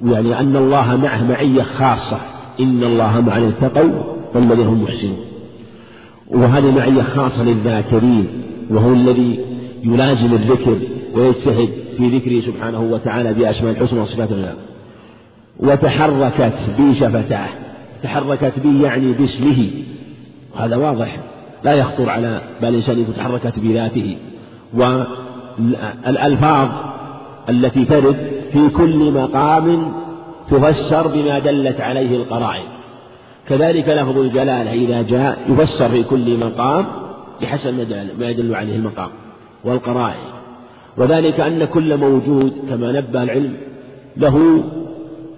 يعني 0.05 0.41
أن 0.41 0.57
الله 0.57 0.97
معه 0.97 1.25
معية 1.25 1.63
خاصة. 1.63 2.21
إن 2.61 2.85
الله 2.85 3.21
مع 3.21 3.37
الذين 3.37 3.53
اتقوا 3.59 4.03
والذين 4.35 4.67
هم 4.67 4.83
محسنون. 4.83 5.25
وهذه 6.29 6.71
معية 6.71 7.03
خاصة 7.03 7.45
للذاكرين. 7.45 8.27
وهو 8.71 8.93
الذي 8.93 9.41
يلازم 9.85 10.35
الذكر 10.35 10.79
ويجتهد 11.15 11.69
في 11.97 12.09
ذكره 12.09 12.41
سبحانه 12.41 12.81
وتعالى 12.81 13.35
بأسماء 13.35 13.73
الحسنى 13.73 14.01
وصفات 14.01 14.33
الله 14.33 14.55
وتحركت 15.61 16.53
بي 16.79 16.95
شفتاه. 16.95 17.49
تحركت 18.03 18.59
بي 18.59 18.83
يعني 18.83 19.13
باسمه. 19.13 19.71
هذا 20.57 20.77
واضح. 20.77 21.17
لا 21.65 21.73
يخطر 21.73 22.11
على 22.11 22.41
بال 22.61 22.69
الإنسان 22.69 23.07
تحركت 23.17 23.59
بذاته. 23.59 24.17
والألفاظ 24.75 26.69
التي 27.49 27.85
ترد 27.85 28.33
في 28.53 28.69
كل 28.69 29.13
مقام 29.13 29.93
تفسر 30.51 31.09
بما 31.09 31.39
دلت 31.39 31.81
عليه 31.81 32.17
القرائن. 32.17 32.65
كذلك 33.49 33.89
لفظ 33.89 34.19
الجلالة 34.19 34.73
إذا 34.73 35.03
جاء 35.03 35.39
يفسر 35.49 35.89
في 35.89 36.03
كل 36.03 36.39
مقام 36.39 36.87
بحسب 37.43 37.75
ما 38.19 38.31
يدل 38.31 38.55
عليه 38.55 38.77
المقام 38.77 39.11
والقرائن. 39.65 40.42
وذلك 40.97 41.41
أن 41.41 41.65
كل 41.65 41.97
موجود 41.97 42.53
كما 42.69 42.93
نبه 42.93 43.23
العلم 43.23 43.57
له 44.17 44.65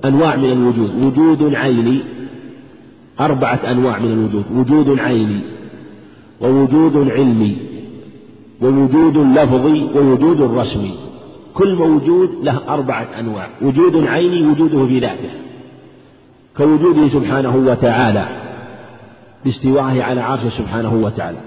أنواع 0.05 0.37
من 0.37 0.53
الوجود 0.53 1.05
وجود 1.05 1.55
عيني 1.55 2.01
أربعة 3.21 3.61
أنواع 3.71 3.99
من 3.99 4.13
الوجود 4.13 4.45
وجود 4.55 4.99
عيني 4.99 5.41
ووجود 6.41 7.11
علمي 7.11 7.57
ووجود 8.63 9.17
لفظي 9.17 9.89
ووجود 9.95 10.41
رسمي 10.41 10.95
كل 11.55 11.75
موجود 11.75 12.31
له 12.43 12.61
أربعة 12.69 13.07
أنواع 13.19 13.49
وجود 13.63 14.07
عيني 14.07 14.47
وجوده 14.47 14.87
في 14.87 14.99
ذاته 14.99 15.31
كوجوده 16.57 17.09
سبحانه 17.09 17.57
وتعالى 17.57 18.29
باستوائه 19.45 20.03
على 20.03 20.21
عرشه 20.21 20.49
سبحانه 20.49 20.95
وتعالى 20.95 21.39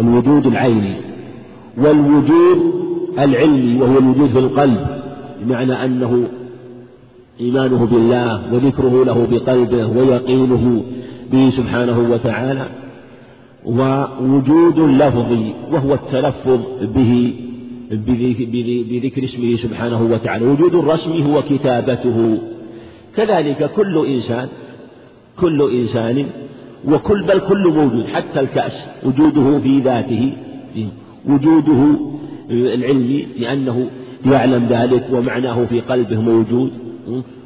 الوجود 0.00 0.46
العيني. 0.46 0.96
والوجود 1.78 2.72
العلمي 3.18 3.80
وهو 3.80 3.98
الوجود 3.98 4.28
في 4.28 4.38
القلب 4.38 4.86
بمعنى 5.42 5.84
أنه 5.84 6.28
إيمانه 7.40 7.84
بالله 7.86 8.54
وذكره 8.54 9.04
له 9.04 9.26
بقلبه 9.30 9.86
ويقينه 9.86 10.82
به 11.32 11.50
سبحانه 11.50 11.98
وتعالى 12.10 12.68
ووجود 13.66 14.78
لفظي 14.78 15.54
وهو 15.72 15.94
التلفظ 15.94 16.60
به 16.80 17.34
بذكر 18.90 19.24
اسمه 19.24 19.56
سبحانه 19.56 20.02
وتعالى 20.02 20.46
وجود 20.46 20.74
الرسم 20.74 21.12
هو 21.12 21.42
كتابته. 21.42 22.38
كذلك 23.16 23.70
كل 23.76 24.06
إنسان 24.06 24.48
كل 25.40 25.70
إنسان 25.70 26.26
وكل 26.88 27.22
بل 27.22 27.38
كل 27.38 27.68
موجود 27.68 28.06
حتى 28.06 28.40
الكأس 28.40 28.90
وجوده 29.06 29.58
في 29.58 29.80
ذاته 29.80 30.32
وجوده 31.28 31.98
العلمي 32.50 33.26
لأنه 33.38 33.86
يعلم 34.26 34.66
ذلك 34.66 35.04
ومعناه 35.12 35.64
في 35.64 35.80
قلبه 35.80 36.20
موجود 36.20 36.72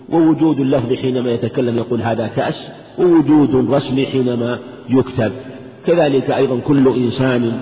ووجود 0.08 0.60
اللفظ 0.60 0.92
حينما 0.92 1.30
يتكلم 1.30 1.76
يقول 1.76 2.02
هذا 2.02 2.26
كأس 2.26 2.72
ووجود 2.98 3.70
رسمي 3.70 4.06
حينما 4.06 4.58
يكتب. 4.88 5.32
كذلك 5.86 6.30
أيضا 6.30 6.58
كل 6.58 6.88
إنسان 6.88 7.52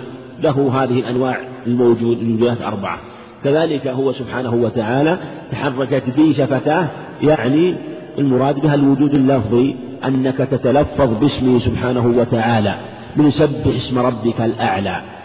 له 0.42 0.82
هذه 0.82 0.98
الأنواع 0.98 1.40
الموجود 1.66 2.18
الوجودات 2.22 2.62
أربعة. 2.62 2.98
كذلك 3.44 3.86
هو 3.86 4.12
سبحانه 4.12 4.54
وتعالى 4.54 5.18
تحركت 5.52 6.16
به 6.16 6.32
شفتاه 6.32 6.88
يعني 7.22 7.76
المراد 8.18 8.60
بها 8.60 8.74
الوجود 8.74 9.14
اللفظي 9.14 9.76
أنك 10.04 10.36
تتلفظ 10.36 11.18
باسمه 11.20 11.58
سبحانه 11.58 12.06
وتعالى 12.06 12.74
من 13.16 13.30
سبح 13.30 13.66
اسم 13.76 13.98
ربك 13.98 14.40
الأعلى. 14.40 15.19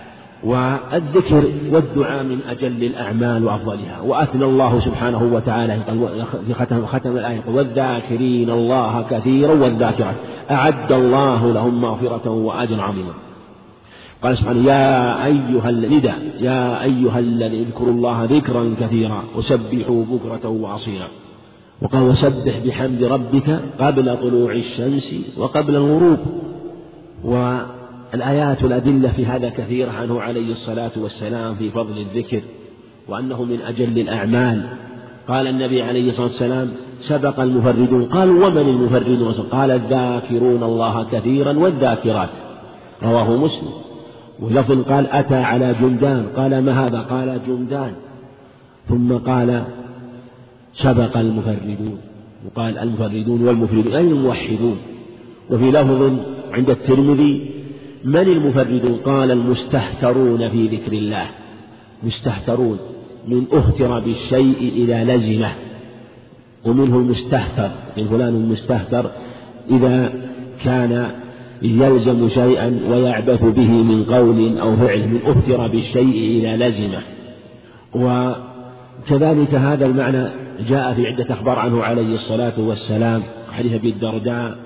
والذكر 0.45 1.51
والدعاء 1.71 2.23
من 2.23 2.39
أجل 2.49 2.83
الأعمال 2.83 3.45
وأفضلها. 3.45 4.01
وأثنى 4.01 4.45
الله 4.45 4.79
سبحانه 4.79 5.23
وتعالى 5.33 5.79
في 6.47 6.53
ختم, 6.53 6.85
ختم 6.85 7.17
الآية. 7.17 7.43
والذاكرين 7.47 8.49
الله 8.49 9.05
كثيرا 9.09 9.53
والذاكرات. 9.53 10.15
أعد 10.51 10.91
الله 10.91 11.53
لهم 11.53 11.81
مغفرة 11.81 12.29
وأجرا 12.29 12.81
عظيما. 12.81 13.13
قال 14.23 14.37
سبحانه 14.37 14.67
يا 14.67 15.25
أيها 15.25 15.69
النداء 15.69 16.19
يا 16.39 16.83
أيها 16.83 17.19
الذي 17.19 17.61
اذكروا 17.61 17.91
الله 17.91 18.23
ذكرا 18.23 18.75
كثيرا. 18.79 19.23
وسبحوا 19.35 20.05
بكرة 20.05 20.49
وأصيلا. 20.49 21.07
وقال 21.81 22.01
وسبح 22.01 22.59
بحمد 22.65 23.03
ربك 23.03 23.59
قبل 23.79 24.17
طلوع 24.17 24.53
الشمس 24.53 25.15
وقبل 25.37 25.75
الغروب. 25.75 26.19
والآيات 28.13 28.63
والأدلة 28.63 29.09
في 29.09 29.25
هذا 29.25 29.49
كثيرة 29.49 29.91
عنه 29.91 30.21
عليه 30.21 30.51
الصلاة 30.51 30.91
والسلام 30.97 31.55
في 31.55 31.69
فضل 31.69 31.97
الذكر 31.97 32.41
وأنه 33.07 33.43
من 33.43 33.61
أجل 33.61 33.99
الأعمال. 33.99 34.69
قال 35.27 35.47
النبي 35.47 35.81
عليه 35.81 36.09
الصلاة 36.09 36.27
والسلام 36.27 36.71
سبق 36.99 37.39
المفردون. 37.39 38.05
قالوا 38.05 38.47
ومن 38.47 38.61
المفردون؟ 38.61 39.31
قال 39.33 39.71
الذاكرون 39.71 40.63
الله 40.63 41.03
كثيرا 41.03 41.59
والذاكرات. 41.59 42.29
رواه 43.03 43.37
مسلم. 43.37 43.71
ولفظ 44.39 44.81
قال 44.81 45.07
أتى 45.07 45.35
على 45.35 45.75
جندان. 45.81 46.25
قال 46.35 46.59
ما 46.59 46.87
هذا؟ 46.87 46.99
قال 46.99 47.39
جندان. 47.47 47.91
ثم 48.87 49.13
قال 49.13 49.63
سبق 50.73 51.17
المفردون. 51.17 51.97
وقال 52.45 52.77
المفردون 52.77 53.47
والمفردون 53.47 53.93
أي 53.93 54.07
الموحدون. 54.07 54.77
وفي 55.49 55.71
لفظ 55.71 56.11
عند 56.53 56.69
الترمذي 56.69 57.54
من 58.05 58.19
المفردون؟ 58.19 58.95
قال 58.95 59.31
المستهترون 59.31 60.49
في 60.49 60.67
ذكر 60.67 60.93
الله. 60.93 61.27
مستهترون 62.03 62.77
من 63.27 63.45
أهتر 63.53 63.99
بالشيء 63.99 64.71
إذا 64.75 65.03
لزمه. 65.03 65.51
ومنه 66.65 66.97
المستهتر 66.97 67.69
من 67.97 68.07
فلان 68.07 68.35
المستهتر 68.35 69.11
إذا 69.71 70.13
كان 70.63 71.11
يلزم 71.61 72.29
شيئا 72.29 72.79
ويعبث 72.89 73.43
به 73.43 73.71
من 73.71 74.03
قول 74.03 74.57
أو 74.57 74.75
فعل 74.75 75.07
من 75.07 75.21
أهتر 75.27 75.67
بالشيء 75.67 76.39
إذا 76.39 76.67
لزمه. 76.67 77.01
وكذلك 77.95 79.53
هذا 79.53 79.85
المعنى 79.85 80.29
جاء 80.67 80.93
في 80.93 81.07
عدة 81.07 81.33
أخبار 81.33 81.59
عنه 81.59 81.83
عليه 81.83 82.13
الصلاة 82.13 82.59
والسلام 82.59 83.21
حديث 83.51 83.73
أبي 83.73 83.89
الدرداء 83.89 84.57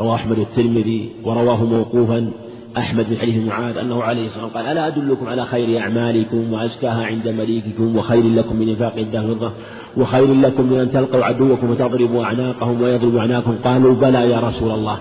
رواه 0.00 0.14
أحمد 0.14 0.38
الترمذي 0.38 1.10
ورواه 1.24 1.64
موقوفا. 1.64 2.30
أحمد 2.78 3.10
من 3.10 3.16
حديث 3.16 3.46
معاذ 3.46 3.76
أنه 3.76 4.02
عليه 4.02 4.26
الصلاة 4.26 4.44
والسلام 4.44 4.66
قال 4.66 4.78
ألا 4.78 4.86
أدلكم 4.86 5.28
على 5.28 5.46
خير 5.46 5.80
أعمالكم 5.80 6.52
وأزكاها 6.52 7.04
عند 7.04 7.28
مليككم 7.28 7.96
وخير 7.96 8.28
لكم 8.28 8.56
من 8.56 8.68
إنفاق 8.68 8.96
الدهر 8.96 9.52
وخير 9.96 10.34
لكم 10.34 10.66
من 10.66 10.78
أن 10.78 10.92
تلقوا 10.92 11.24
عدوكم 11.24 11.70
وتضربوا 11.70 12.24
أعناقهم 12.24 12.82
ويضربوا 12.82 13.20
أعناقهم 13.20 13.56
قالوا 13.64 13.94
بلى 13.94 14.30
يا 14.30 14.40
رسول 14.40 14.70
الله 14.70 14.98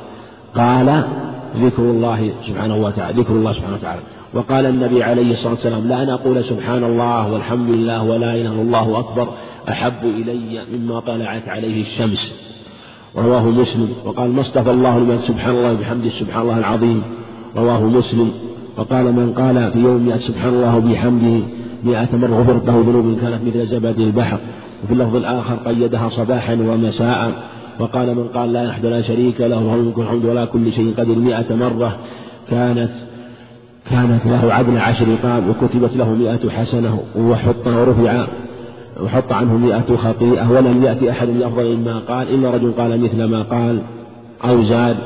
قال 0.56 1.04
ذكر 1.58 1.82
الله 1.82 2.32
سبحانه 2.48 2.76
وتعالى 2.76 3.22
ذكر 3.22 3.34
الله 3.34 3.52
سبحانه 3.54 3.76
وتعالى. 3.76 4.02
وقال 4.34 4.66
النبي 4.66 5.04
عليه 5.04 5.32
الصلاة 5.32 5.54
والسلام 5.54 5.88
لا 5.88 6.04
أن 6.04 6.10
أقول 6.10 6.44
سبحان 6.44 6.84
الله 6.84 7.32
والحمد 7.32 7.70
لله 7.70 8.04
ولا 8.04 8.36
إله 8.36 8.52
إلا 8.52 8.62
الله 8.62 9.00
أكبر 9.00 9.30
أحب 9.70 10.04
إلي 10.04 10.66
مما 10.74 11.00
طلعت 11.00 11.50
عليه 11.50 11.82
الشمس. 11.82 12.34
رواه 13.18 13.50
مسلم. 13.50 13.90
وقال 14.06 14.32
ما 14.32 14.42
اصطفى 14.42 14.72
الله 14.72 15.00
لمن 15.00 15.18
سبحان 15.18 15.56
الله 15.56 15.72
وبحمده 15.74 16.10
سبحان 16.10 16.42
الله 16.42 16.60
العظيم. 16.60 17.04
رواه 17.58 17.84
مسلم 17.84 18.32
وقال 18.78 19.06
من 19.06 19.34
قال 19.34 19.72
في 19.72 19.80
يوم 19.80 20.06
مئة 20.06 20.18
سبحان 20.18 20.54
الله 20.54 20.78
وبحمده 20.78 21.40
مئة 21.84 22.18
مرة 22.18 22.42
غفرت 22.42 22.68
له 22.68 22.84
ذنوب 22.88 23.18
كانت 23.22 23.40
مثل 23.48 23.66
زبد 23.66 24.00
البحر 24.00 24.38
وفي 24.84 24.94
اللفظ 24.94 25.16
الآخر 25.16 25.56
قيدها 25.56 26.10
صباحا 26.10 26.54
ومساء 26.54 27.32
وقال 27.80 28.16
من 28.16 28.28
قال 28.28 28.54
لا 28.54 28.70
أحد 28.70 28.86
لا 28.86 29.02
شريك 29.02 29.42
له 29.42 29.48
له 29.48 29.76
الملك 29.76 29.98
والحمد 29.98 30.26
ولا 30.26 30.46
كل 30.46 30.72
شيء 30.72 30.94
قدر 30.98 31.16
مئة 31.16 31.56
مرة 31.56 31.98
كانت 32.50 32.92
كانت 33.90 34.26
له 34.26 34.54
عدل 34.54 34.78
عشر 34.78 35.08
رقاب 35.08 35.50
وكتبت 35.50 35.98
له 35.98 36.10
مئة 36.10 36.50
حسنة 36.50 37.00
وحط 37.18 37.68
ورفع 37.68 38.28
وحط 39.04 39.32
عنه 39.32 39.58
مئة 39.58 39.96
خطيئة 39.96 40.52
ولم 40.52 40.84
يأتي 40.84 41.12
أحد 41.12 41.28
بأفضل 41.28 41.78
مما 41.78 42.00
قال 42.00 42.30
إلا 42.30 42.52
رجل 42.52 42.72
قال 42.72 43.02
مثل 43.02 43.24
ما 43.24 43.44
قال 43.44 43.82
أو 44.46 44.62
زاد. 44.62 44.98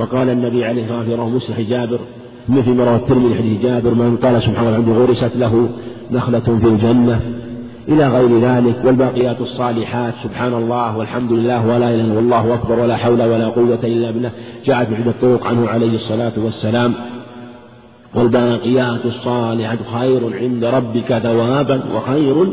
وقال 0.00 0.30
النبي 0.30 0.64
عليه 0.64 0.82
الصلاة 0.82 0.98
والسلام 0.98 1.30
في 1.30 1.36
مسلم 1.36 1.66
جابر 1.68 2.00
مثل 2.48 2.70
ما 2.70 2.84
روى 2.84 2.96
الترمذي 2.96 3.34
حديث 3.34 3.62
جابر 3.62 3.94
من 3.94 4.16
قال 4.16 4.42
سبحان 4.42 4.74
الله 4.74 4.98
غرست 4.98 5.36
له 5.36 5.68
نخلة 6.12 6.40
في 6.40 6.66
الجنة. 6.66 7.20
إلى 7.88 8.08
غير 8.08 8.40
ذلك 8.40 8.74
والباقيات 8.84 9.40
الصالحات 9.40 10.14
سبحان 10.14 10.54
الله 10.54 10.96
والحمد 10.96 11.32
لله 11.32 11.66
ولا 11.66 11.94
إله 11.94 12.04
إلا 12.04 12.18
الله 12.18 12.54
أكبر 12.54 12.80
ولا 12.80 12.96
حول 12.96 13.22
ولا 13.22 13.48
قوة 13.48 13.78
إلا 13.84 14.10
بالله 14.10 14.30
جاءت 14.64 14.88
بعدة 14.90 15.14
طرق 15.20 15.46
عنه 15.46 15.68
عليه 15.68 15.94
الصلاة 15.94 16.32
والسلام. 16.36 16.94
والباقيات 18.14 19.06
الصالحات 19.06 19.78
خير 19.98 20.38
عند 20.38 20.64
ربك 20.64 21.18
ثوابا 21.18 21.82
وخير 21.94 22.52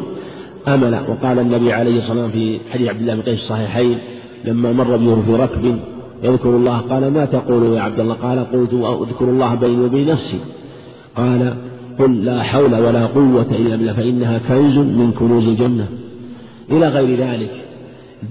أملا. 0.68 1.02
وقال 1.10 1.40
النبي 1.40 1.74
عليه 1.74 1.98
الصلاة 1.98 2.22
والسلام 2.22 2.30
في 2.30 2.60
حديث 2.74 2.88
عبد 2.88 3.02
الله 3.02 3.16
بن 3.16 3.22
قيس 3.22 3.42
الصحيحين 3.42 3.98
لما 4.46 4.72
مر 4.72 4.98
به 4.98 5.22
في 5.22 5.44
ركب 5.44 5.80
يذكر 6.24 6.50
الله 6.50 6.78
قال 6.78 7.14
ما 7.14 7.26
تقول 7.26 7.64
يا 7.64 7.82
عبد 7.82 8.00
الله؟ 8.00 8.14
قال 8.14 8.40
قلت 8.40 8.74
أذكر 8.74 9.26
الله 9.26 9.56
بيني 9.56 9.86
وبين 9.86 10.08
نفسي. 10.08 10.40
قال 11.16 11.54
قل 12.00 12.26
لا 12.26 12.44
حول 12.44 12.76
ولا 12.76 13.06
قوة 13.06 13.46
إلا 13.52 13.76
بالله 13.76 13.94
فإنها 13.94 14.38
كنز 14.38 14.78
من 14.78 15.12
كنوز 15.20 15.48
الجنة. 15.48 15.88
إلى 16.72 16.88
غير 16.88 17.20
ذلك 17.20 17.52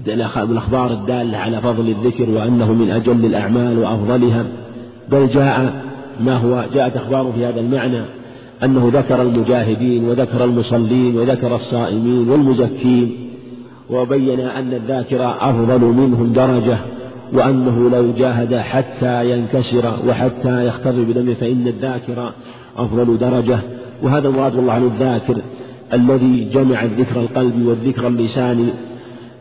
الأخبار 0.07 0.93
الدالة 0.93 1.37
على 1.37 1.61
فضل 1.61 1.89
الذكر 1.89 2.29
وأنه 2.29 2.73
من 2.73 2.89
أجل 2.89 3.25
الأعمال 3.25 3.79
وأفضلها. 3.79 4.45
بل 5.11 5.27
جاء 5.27 5.83
ما 6.19 6.35
هو 6.35 6.65
جاءت 6.73 6.95
أخبار 6.95 7.31
في 7.35 7.45
هذا 7.45 7.59
المعنى 7.59 8.05
أنه 8.63 8.91
ذكر 8.93 9.21
المجاهدين 9.21 10.09
وذكر 10.09 10.43
المصلين 10.43 11.17
وذكر 11.17 11.55
الصائمين 11.55 12.29
والمزكين 12.29 13.11
وبين 13.89 14.39
أن 14.39 14.73
الذاكر 14.73 15.35
أفضل 15.39 15.81
منهم 15.81 16.33
درجة. 16.33 16.77
وأنه 17.33 17.89
لو 17.89 18.11
جاهد 18.11 18.55
حتى 18.55 19.31
ينكسر 19.31 19.93
وحتى 20.07 20.67
يختر 20.67 20.91
بدمه 20.91 21.33
فإن 21.33 21.67
الذاكر 21.67 22.33
أفضل 22.77 23.17
درجة. 23.17 23.59
وهذا 24.03 24.27
المراد 24.27 24.55
والله 24.55 24.73
عن 24.73 24.83
الذاكر 24.83 25.41
الذي 25.93 26.49
جمع 26.53 26.83
الذكر 26.83 27.21
القلب 27.21 27.65
والذكر 27.65 28.07
اللسان 28.07 28.69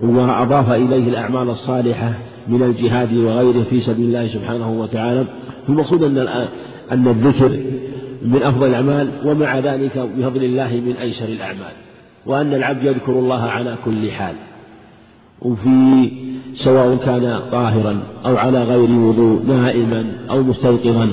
وأضاف 0.00 0.72
إليه 0.72 1.08
الأعمال 1.08 1.50
الصالحة 1.50 2.12
من 2.48 2.62
الجهاد 2.62 3.14
وغيره 3.14 3.62
في 3.62 3.80
سبيل 3.80 4.06
الله 4.06 4.26
سبحانه 4.26 4.70
وتعالى. 4.70 5.24
المقصود 5.68 6.02
أن 6.02 6.18
أن 6.92 7.08
الذكر 7.08 7.48
من 8.22 8.42
أفضل 8.42 8.66
الأعمال 8.66 9.10
ومع 9.24 9.58
ذلك 9.58 9.98
بفضل 9.98 10.44
الله 10.44 10.82
من 10.86 10.96
أيسر 10.96 11.28
الأعمال. 11.28 11.72
وأن 12.26 12.54
العبد 12.54 12.84
يذكر 12.84 13.12
الله 13.12 13.42
على 13.42 13.76
كل 13.84 14.10
حال. 14.10 14.34
وفي 15.42 16.10
سواء 16.54 16.96
كان 16.96 17.40
طاهرا 17.52 17.98
أو 18.26 18.36
على 18.36 18.62
غير 18.62 18.90
وضوء 18.90 19.42
نائما 19.48 20.06
أو 20.30 20.42
مستيقظا. 20.42 21.12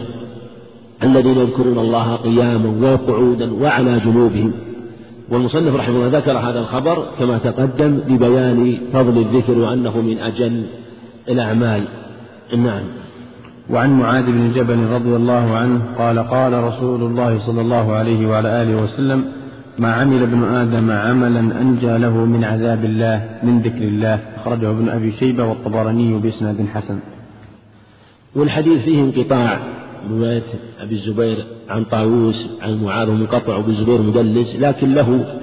الذين 1.04 1.38
يذكرون 1.38 1.80
الله 1.80 2.16
قياما 2.16 2.92
وقعودا 2.92 3.54
وعلى 3.54 4.00
جنوبهم. 4.00 4.52
والمصنف 5.30 5.76
رحمه 5.76 5.96
الله 5.96 6.18
ذكر 6.18 6.38
هذا 6.38 6.60
الخبر 6.60 7.06
كما 7.20 7.38
تقدم 7.38 8.00
لبيان 8.08 8.78
فضل 8.94 9.18
الذكر 9.18 9.60
وأنه 9.60 10.02
من 10.02 10.18
أجل 10.18 10.64
الأعمال. 11.30 11.84
نعم. 12.58 12.84
وعن 13.70 14.00
معاذ 14.00 14.26
بن 14.26 14.52
جبل 14.56 14.80
رضي 14.88 15.16
الله 15.16 15.58
عنه 15.58 15.82
قال 15.98 16.20
قال 16.20 16.64
رسول 16.64 17.02
الله 17.04 17.38
صلى 17.38 17.62
الله 17.62 17.94
عليه 17.94 18.28
وعلى 18.28 18.62
آله 18.62 18.84
وسلم 18.84 19.26
ما 19.80 19.94
عمل 19.94 20.22
ابن 20.22 20.44
آدم 20.44 20.92
عملا 20.92 21.62
أنجى 21.62 21.98
له 21.98 22.26
من 22.26 22.44
عذاب 22.44 22.86
الله 22.86 23.30
من 23.44 23.62
ذكر 23.62 23.84
الله. 23.84 24.20
أخرجه 24.48 24.70
ابن 24.70 24.90
أبي 24.90 25.12
شيبة 25.12 25.46
والطبراني 25.46 26.18
بإسناد 26.18 26.68
حسن. 26.74 27.00
والحديث 28.36 28.84
فيه 28.84 29.00
انقطاع. 29.02 29.60
رواية 30.10 30.44
أبي 30.80 30.96
الزبير 30.96 31.48
عن 31.70 31.86
طاووس 31.86 32.50
عن 32.62 32.84
معاذ 32.84 33.12
منقطع 33.12 33.56
وأبي 33.56 33.72
الزبير 33.72 34.02
مدلس 34.02 34.56
لكن 34.56 34.94
له 34.94 35.40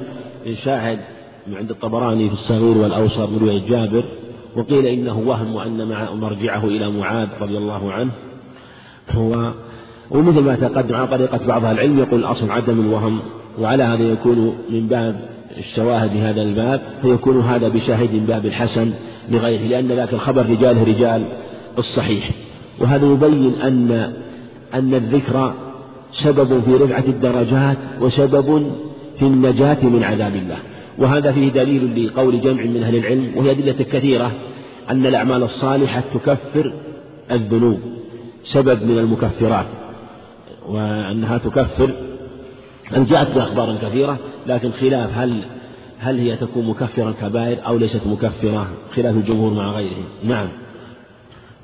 شاهد 0.52 0.98
عند 1.52 1.70
الطبراني 1.70 2.28
في 2.28 2.32
الصغير 2.32 2.78
والأوسط 2.78 3.28
من 3.28 3.38
رواية 3.38 3.68
جابر 3.68 4.04
وقيل 4.56 4.86
إنه 4.86 5.18
وهم 5.18 5.54
وأن 5.54 5.88
مرجعه 6.20 6.64
إلى 6.64 6.90
معاذ 6.90 7.28
رضي 7.40 7.58
الله 7.58 7.92
عنه. 7.92 8.10
هو 9.10 9.52
ومثل 10.10 10.40
ما 10.40 10.56
تقدم 10.56 10.94
على 10.94 11.06
طريقة 11.06 11.46
بعض 11.46 11.64
العلم 11.64 11.98
يقول 11.98 12.20
الأصل 12.20 12.50
عدم 12.50 12.80
الوهم 12.80 13.20
وعلى 13.60 13.82
هذا 13.82 14.02
يكون 14.02 14.54
من 14.70 14.86
باب 14.86 15.28
الشواهد 15.58 16.10
في 16.10 16.18
هذا 16.18 16.42
الباب 16.42 16.80
فيكون 17.02 17.40
هذا 17.40 17.68
بشاهد 17.68 18.26
باب 18.26 18.46
الحسن 18.46 18.92
لغيره 19.30 19.62
لأن 19.62 19.92
ذاك 19.92 20.12
الخبر 20.12 20.46
رجاله 20.46 20.84
رجال 20.84 21.28
الصحيح. 21.78 22.30
وهذا 22.80 23.06
يبين 23.06 23.54
أن 23.62 24.12
أن 24.74 24.94
الذكر 24.94 25.54
سبب 26.12 26.60
في 26.60 26.74
رفعة 26.74 27.04
الدرجات 27.08 27.76
وسبب 28.00 28.72
في 29.18 29.22
النجاة 29.22 29.84
من 29.84 30.04
عذاب 30.04 30.36
الله. 30.36 30.58
وهذا 30.98 31.32
فيه 31.32 31.48
دليل 31.48 32.06
لقول 32.06 32.40
جمع 32.40 32.64
من 32.64 32.82
أهل 32.82 32.96
العلم 32.96 33.32
وهي 33.36 33.50
أدلة 33.50 33.72
كثيرة 33.72 34.32
أن 34.90 35.06
الأعمال 35.06 35.42
الصالحة 35.42 36.02
تكفر 36.14 36.74
الذنوب. 37.30 37.78
سبب 38.44 38.82
من 38.82 38.98
المكفرات 38.98 39.66
وأنها 40.68 41.38
تكفر 41.38 41.90
أن 42.96 43.04
جاءت 43.04 43.34
بأخبار 43.34 43.76
كثيرة 43.76 44.18
لكن 44.46 44.70
خلاف 44.70 45.10
هل 45.18 45.40
هل 45.98 46.18
هي 46.18 46.36
تكون 46.36 46.68
مكفرة 46.68 47.14
كبائر 47.20 47.66
أو 47.66 47.76
ليست 47.76 48.06
مكفرة؟ 48.06 48.66
خلاف 48.96 49.16
الجمهور 49.16 49.54
مع 49.54 49.76
غيرهم 49.76 50.04
نعم. 50.24 50.48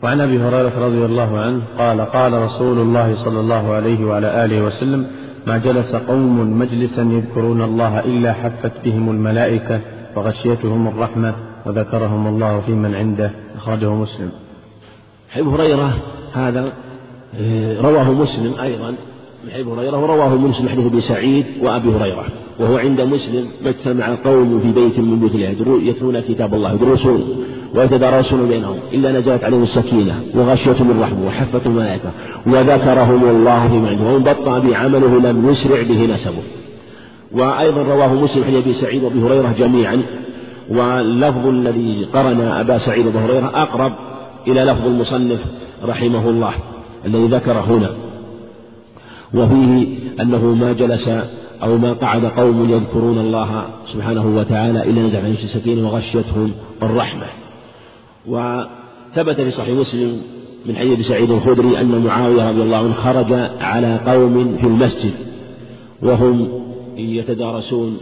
وعن 0.03 0.21
أبي 0.21 0.39
هريرة 0.39 0.87
رضي 0.87 1.05
الله 1.05 1.39
عنه 1.39 1.63
قال 1.79 2.01
قال 2.01 2.33
رسول 2.33 2.79
الله 2.79 3.25
صلى 3.25 3.41
الله 3.41 3.73
عليه 3.73 4.05
وعلى 4.05 4.45
آله 4.45 4.63
وسلم 4.63 5.07
ما 5.47 5.59
جلس 5.59 5.95
قوم 5.95 6.59
مجلسا 6.59 7.03
يذكرون 7.03 7.63
الله 7.63 8.01
إلا 8.01 8.33
حفت 8.33 8.73
بهم 8.85 9.11
الملائكة 9.11 9.81
وغشيتهم 10.17 10.89
الرحمة 10.89 11.35
وذكرهم 11.67 12.27
الله 12.27 12.61
في 12.61 12.73
من 12.73 12.95
عنده. 12.95 13.31
أخرجه 13.57 13.95
مسلم. 13.95 14.31
ابو 15.37 15.51
هريرة 15.51 15.99
هذا 16.33 16.73
آه، 17.41 17.81
رواه 17.81 18.11
مسلم 18.13 18.61
أيضا. 18.61 18.95
من 19.45 19.51
أبي 19.51 19.71
هريرة 19.71 20.03
ورواه 20.03 20.37
مسلم 20.37 20.69
حديث 20.69 20.87
أبي 20.87 21.01
سعيد 21.01 21.45
وأبي 21.63 21.89
هريرة. 21.89 22.25
وهو 22.61 22.77
عند 22.77 23.01
مسلم 23.01 23.47
ما 23.63 23.69
اجتمع 23.71 24.15
قوم 24.25 24.61
في 24.61 24.81
بيت 24.81 24.99
من 24.99 25.19
بيوت 25.19 25.35
الله 25.35 25.49
يتلون 25.91 26.21
كتاب 26.21 26.55
الله 26.55 26.73
يدرسون 26.73 27.45
ويتدارسون 27.75 28.49
بينهم. 28.49 28.77
إلا 28.93 29.13
نزلت 29.13 29.45
عليهم 29.45 29.63
السكينة 29.63 30.23
وغشيتهم 30.35 30.91
الرحمة 30.91 31.27
وحفتهم 31.27 31.73
الملائكة 31.73 32.11
وذكرهم 32.47 33.31
الله 33.31 33.69
في 33.69 33.89
عنده 33.89 34.05
ومن 34.05 34.23
بطأ 34.23 34.59
بعمله 34.59 35.21
لم 35.31 35.49
يسرع 35.49 35.83
به 35.83 36.07
نسبه. 36.15 36.43
وأيضا 37.33 37.83
رواه 37.83 38.15
مسلم 38.15 38.45
عن 38.45 38.57
أبي 38.57 38.73
سعيد 38.73 39.05
وأبي 39.05 39.23
هريرة 39.23 39.55
جميعا. 39.59 40.03
واللفظ 40.71 41.47
الذي 41.47 42.07
قرن 42.15 42.41
أبا 42.41 42.79
سعيد 42.79 43.07
وأبي 43.07 43.19
هريرة 43.19 43.53
أقرب 43.55 43.93
إلى 44.49 44.65
لفظ 44.65 44.87
المصنف 44.87 45.45
رحمه 45.85 46.31
الله 46.31 46.53
الذي 47.07 47.27
ذكر 47.27 47.53
هنا. 47.53 48.10
وفيه 49.35 49.87
أنه 50.21 50.55
ما 50.55 50.73
جلس 50.73 51.11
أو 51.63 51.79
ما 51.79 51.93
قعد 51.93 52.25
قوم 52.25 52.71
يذكرون 52.71 53.19
الله 53.19 53.65
سبحانه 53.85 54.37
وتعالى 54.37 54.91
إلا 54.91 55.03
نزل 55.03 55.17
عليهم 55.17 55.33
السكينة 55.33 55.89
وغشيتهم 55.89 56.53
الرحمة. 56.83 57.27
وثبت 58.27 59.41
في 59.41 59.51
صحيح 59.51 59.79
مسلم 59.79 60.23
من 60.67 60.77
حديث 60.77 61.09
سعيد 61.09 61.31
الخدري 61.31 61.81
أن 61.81 62.05
معاوية 62.05 62.51
رضي 62.51 62.63
الله 62.63 62.77
عنه 62.77 62.93
خرج 62.93 63.33
على 63.61 64.01
قوم 64.07 64.57
في 64.57 64.67
المسجد 64.67 65.13
وهم 66.03 66.49
يتدارسون 66.97 67.97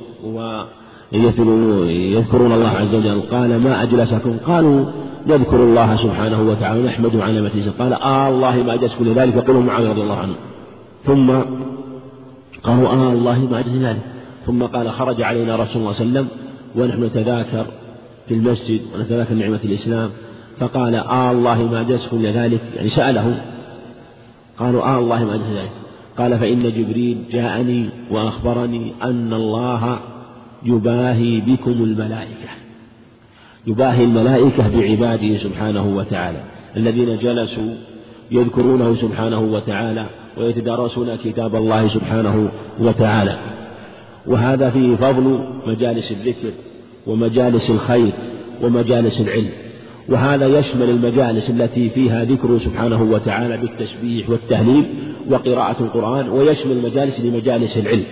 ويذكرون 1.12 2.52
الله 2.52 2.68
عز 2.68 2.94
وجل. 2.94 3.20
قال 3.20 3.62
ما 3.64 3.82
أجلسكم؟ 3.82 4.36
قالوا 4.46 4.84
نذكر 5.26 5.56
الله 5.56 5.96
سبحانه 5.96 6.42
وتعالى 6.50 6.80
ونحمده 6.80 7.24
على 7.24 7.40
ما 7.40 7.50
قال 7.78 7.92
آه 7.92 8.28
الله 8.28 8.62
ما 8.62 8.74
أجلسكم 8.74 9.04
لذلك. 9.04 9.36
يقول 9.36 9.56
معاوية 9.56 9.88
رضي 9.88 10.02
الله 10.02 10.16
عنه. 10.16 10.34
ثم 11.08 11.30
قالوا 12.62 12.88
آه 12.88 13.12
الله 13.12 13.38
ما 13.50 13.58
أجلس 13.58 13.74
ذلك 13.74 14.00
ثم 14.46 14.62
قال 14.62 14.90
خرج 14.90 15.22
علينا 15.22 15.56
رسول 15.56 15.82
الله 15.82 15.92
صلى 15.92 16.06
الله 16.06 16.18
عليه 16.18 16.28
وسلم 16.28 16.28
ونحن 16.76 17.04
نتذاكر 17.04 17.66
في 18.28 18.34
المسجد 18.34 18.80
ونتذاكر 18.94 19.34
نعمة 19.34 19.60
الإسلام. 19.64 20.10
فقال 20.58 20.94
آه 20.94 21.30
الله 21.30 21.70
ما 21.70 21.82
جلس 21.82 22.08
كل 22.08 22.26
ذلك. 22.26 22.60
يعني 22.76 22.88
سألهم. 22.88 23.34
قالوا 24.58 24.82
آه 24.82 24.98
الله 24.98 25.24
ما 25.24 25.36
جلس 25.36 25.46
ذلك. 25.46 25.70
قال 26.18 26.38
فإن 26.38 26.62
جبريل 26.62 27.18
جاءني 27.32 27.90
وأخبرني 28.10 28.94
أن 29.02 29.32
الله 29.32 29.98
يباهي 30.64 31.40
بكم 31.40 31.70
الملائكة. 31.70 32.48
يباهي 33.66 34.04
الملائكة 34.04 34.78
بعباده 34.78 35.36
سبحانه 35.36 35.86
وتعالى. 35.96 36.42
الذين 36.76 37.18
جلسوا 37.18 37.74
يذكرونه 38.30 38.94
سبحانه 38.94 39.40
وتعالى. 39.40 40.06
ويتدارسون 40.38 41.16
كتاب 41.16 41.56
الله 41.56 41.86
سبحانه 41.86 42.48
وتعالى. 42.80 43.38
وهذا 44.26 44.70
فيه 44.70 44.96
فضل 44.96 45.44
مجالس 45.66 46.12
الذكر 46.12 46.50
ومجالس 47.06 47.70
الخير 47.70 48.12
ومجالس 48.62 49.20
العلم. 49.20 49.50
وهذا 50.08 50.58
يشمل 50.58 50.90
المجالس 50.90 51.50
التي 51.50 51.90
فيها 51.90 52.24
ذكره 52.24 52.58
سبحانه 52.58 53.02
وتعالى 53.02 53.56
بالتسبيح 53.56 54.30
والتهليل 54.30 54.86
وقراءة 55.30 55.82
القرآن 55.82 56.28
ويشمل 56.28 56.72
المجالس 56.72 57.20
لمجالس 57.20 57.78
العلم. 57.78 58.04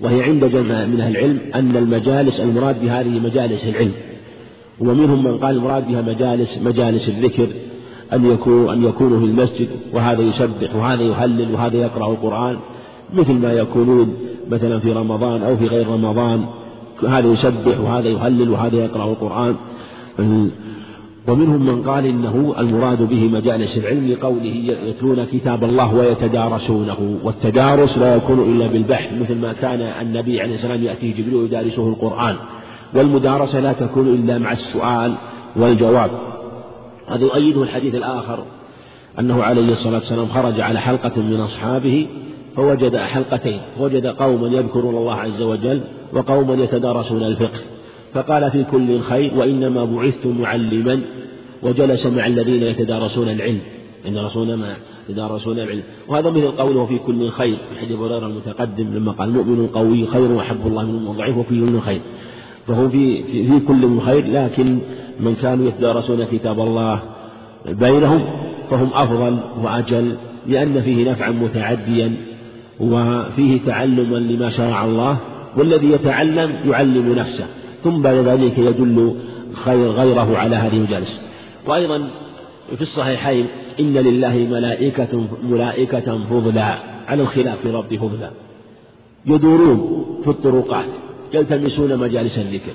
وهي 0.00 0.22
عند 0.22 0.44
جمع 0.44 0.84
من 0.84 1.00
أهل 1.00 1.16
العلم 1.16 1.40
أن 1.54 1.76
المجالس 1.76 2.40
المراد 2.40 2.80
بهذه 2.82 3.20
مجالس 3.20 3.68
العلم. 3.68 3.92
ومنهم 4.80 5.24
من 5.24 5.38
قال 5.38 5.56
المراد 5.56 5.88
بها 5.88 6.02
مجالس 6.02 6.58
مجالس 6.62 7.08
الذكر 7.08 7.46
أن 8.12 8.26
يكون 8.26 8.68
أن 8.68 8.84
يكونوا 8.84 9.18
في 9.18 9.24
المسجد 9.24 9.68
وهذا 9.94 10.22
يسبح 10.22 10.76
وهذا 10.76 11.02
يهلل 11.02 11.54
وهذا 11.54 11.76
يقرأ 11.76 12.12
القرآن 12.12 12.56
مثل 13.14 13.32
ما 13.32 13.52
يكونون 13.52 14.14
مثلا 14.50 14.78
في 14.78 14.92
رمضان 14.92 15.42
أو 15.42 15.56
في 15.56 15.66
غير 15.66 15.88
رمضان. 15.88 16.44
هذا 17.08 17.28
يسبح 17.28 17.80
وهذا 17.80 18.08
يهلل 18.08 18.50
وهذا 18.50 18.76
يقرأ 18.76 19.04
القرآن. 19.04 19.56
ومنهم 21.28 21.66
من 21.66 21.82
قال 21.82 22.06
إنه 22.06 22.54
المراد 22.58 23.08
به 23.08 23.28
مجالس 23.28 23.78
العلم 23.78 24.10
لقوله 24.10 24.76
يتلون 24.88 25.24
كتاب 25.24 25.64
الله 25.64 25.94
ويتدارسونه 25.94 27.18
والتدارس 27.24 27.98
لا 27.98 28.16
يكون 28.16 28.38
إلا 28.38 28.66
بالبحث 28.66 29.12
مثل 29.20 29.34
ما 29.34 29.52
كان 29.52 29.80
النبي 29.80 30.40
عليه 30.40 30.54
السلام 30.54 30.82
يأتيه 30.84 31.14
جبريل 31.14 31.44
يدارسه 31.44 31.88
القرآن. 31.88 32.36
والمدارسة 32.94 33.60
لا 33.60 33.72
تكون 33.72 34.08
إلا 34.08 34.38
مع 34.38 34.52
السؤال 34.52 35.14
والجواب. 35.56 36.29
هذا 37.10 37.24
يؤيده 37.24 37.62
الحديث 37.62 37.94
الآخر 37.94 38.44
أنه 39.18 39.42
عليه 39.42 39.72
الصلاة 39.72 39.94
والسلام 39.94 40.26
خرج 40.26 40.60
على 40.60 40.80
حلقة 40.80 41.22
من 41.22 41.40
أصحابه 41.40 42.06
فوجد 42.56 42.96
حلقتين 42.96 43.60
وجد 43.80 44.06
قوما 44.06 44.48
يذكرون 44.48 44.96
الله 44.96 45.14
عز 45.14 45.42
وجل 45.42 45.80
وقوما 46.12 46.54
يتدارسون 46.54 47.22
الفقه 47.22 47.60
فقال 48.14 48.50
في 48.50 48.64
كل 48.64 48.98
خير 48.98 49.34
وإنما 49.34 49.84
بعثت 49.84 50.26
معلما 50.26 51.00
وجلس 51.62 52.06
مع 52.06 52.26
الذين 52.26 52.62
يتدارسون 52.62 53.28
العلم 53.28 53.60
رسولنا 54.06 54.56
ما 54.56 54.76
يتدارسون 55.08 55.58
العلم. 55.58 55.82
وهذا 56.08 56.30
مثل 56.30 56.50
قوله 56.50 56.86
في 56.86 56.98
كل 56.98 57.30
خير 57.30 57.56
في 57.56 57.80
حديث 57.80 57.98
هريرة 57.98 58.26
المتقدم 58.26 58.94
لما 58.94 59.12
قال 59.12 59.28
المؤمن 59.28 59.64
القوي 59.64 60.06
خير 60.06 60.32
وأحب 60.32 60.66
الله 60.66 60.84
من 60.84 61.10
الضعيف 61.10 61.36
وفي 61.36 61.48
كل 61.48 61.80
خير. 61.80 62.00
فهو 62.70 62.88
في, 62.88 63.22
في, 63.22 63.48
في 63.48 63.60
كل 63.66 64.00
خير 64.00 64.26
لكن 64.26 64.78
من 65.20 65.34
كانوا 65.34 65.68
يتدارسون 65.68 66.24
كتاب 66.24 66.60
الله 66.60 67.00
بينهم 67.66 68.24
فهم 68.70 68.90
أفضل 68.94 69.40
وأجل 69.62 70.16
لأن 70.46 70.80
فيه 70.80 71.10
نفعا 71.10 71.30
متعديا 71.30 72.12
وفيه 72.80 73.60
تعلما 73.66 74.16
لما 74.16 74.48
شرع 74.48 74.84
الله 74.84 75.16
والذي 75.56 75.90
يتعلم 75.90 76.70
يعلم 76.70 77.12
نفسه. 77.12 77.46
ثم 77.84 78.02
بعد 78.02 78.14
ذلك 78.14 78.58
يدل 78.58 79.14
خير 79.52 79.90
غيره 79.90 80.36
على 80.36 80.56
هذه 80.56 80.76
المجالس. 80.76 81.20
وأيضا 81.66 82.10
في 82.76 82.82
الصحيحين 82.82 83.46
إن 83.80 83.94
لله 83.94 84.46
ملائكة 84.50 85.24
ملائكة 85.42 86.24
فضلا 86.24 86.78
على 87.08 87.22
الخلاف 87.22 87.60
في 87.60 87.70
ربط 87.70 87.94
فضلا. 87.94 88.30
يدورون 89.26 90.04
في 90.22 90.28
الطرقات. 90.28 91.09
يلتمسون 91.34 91.96
مجالس 91.96 92.38
الذكر. 92.38 92.72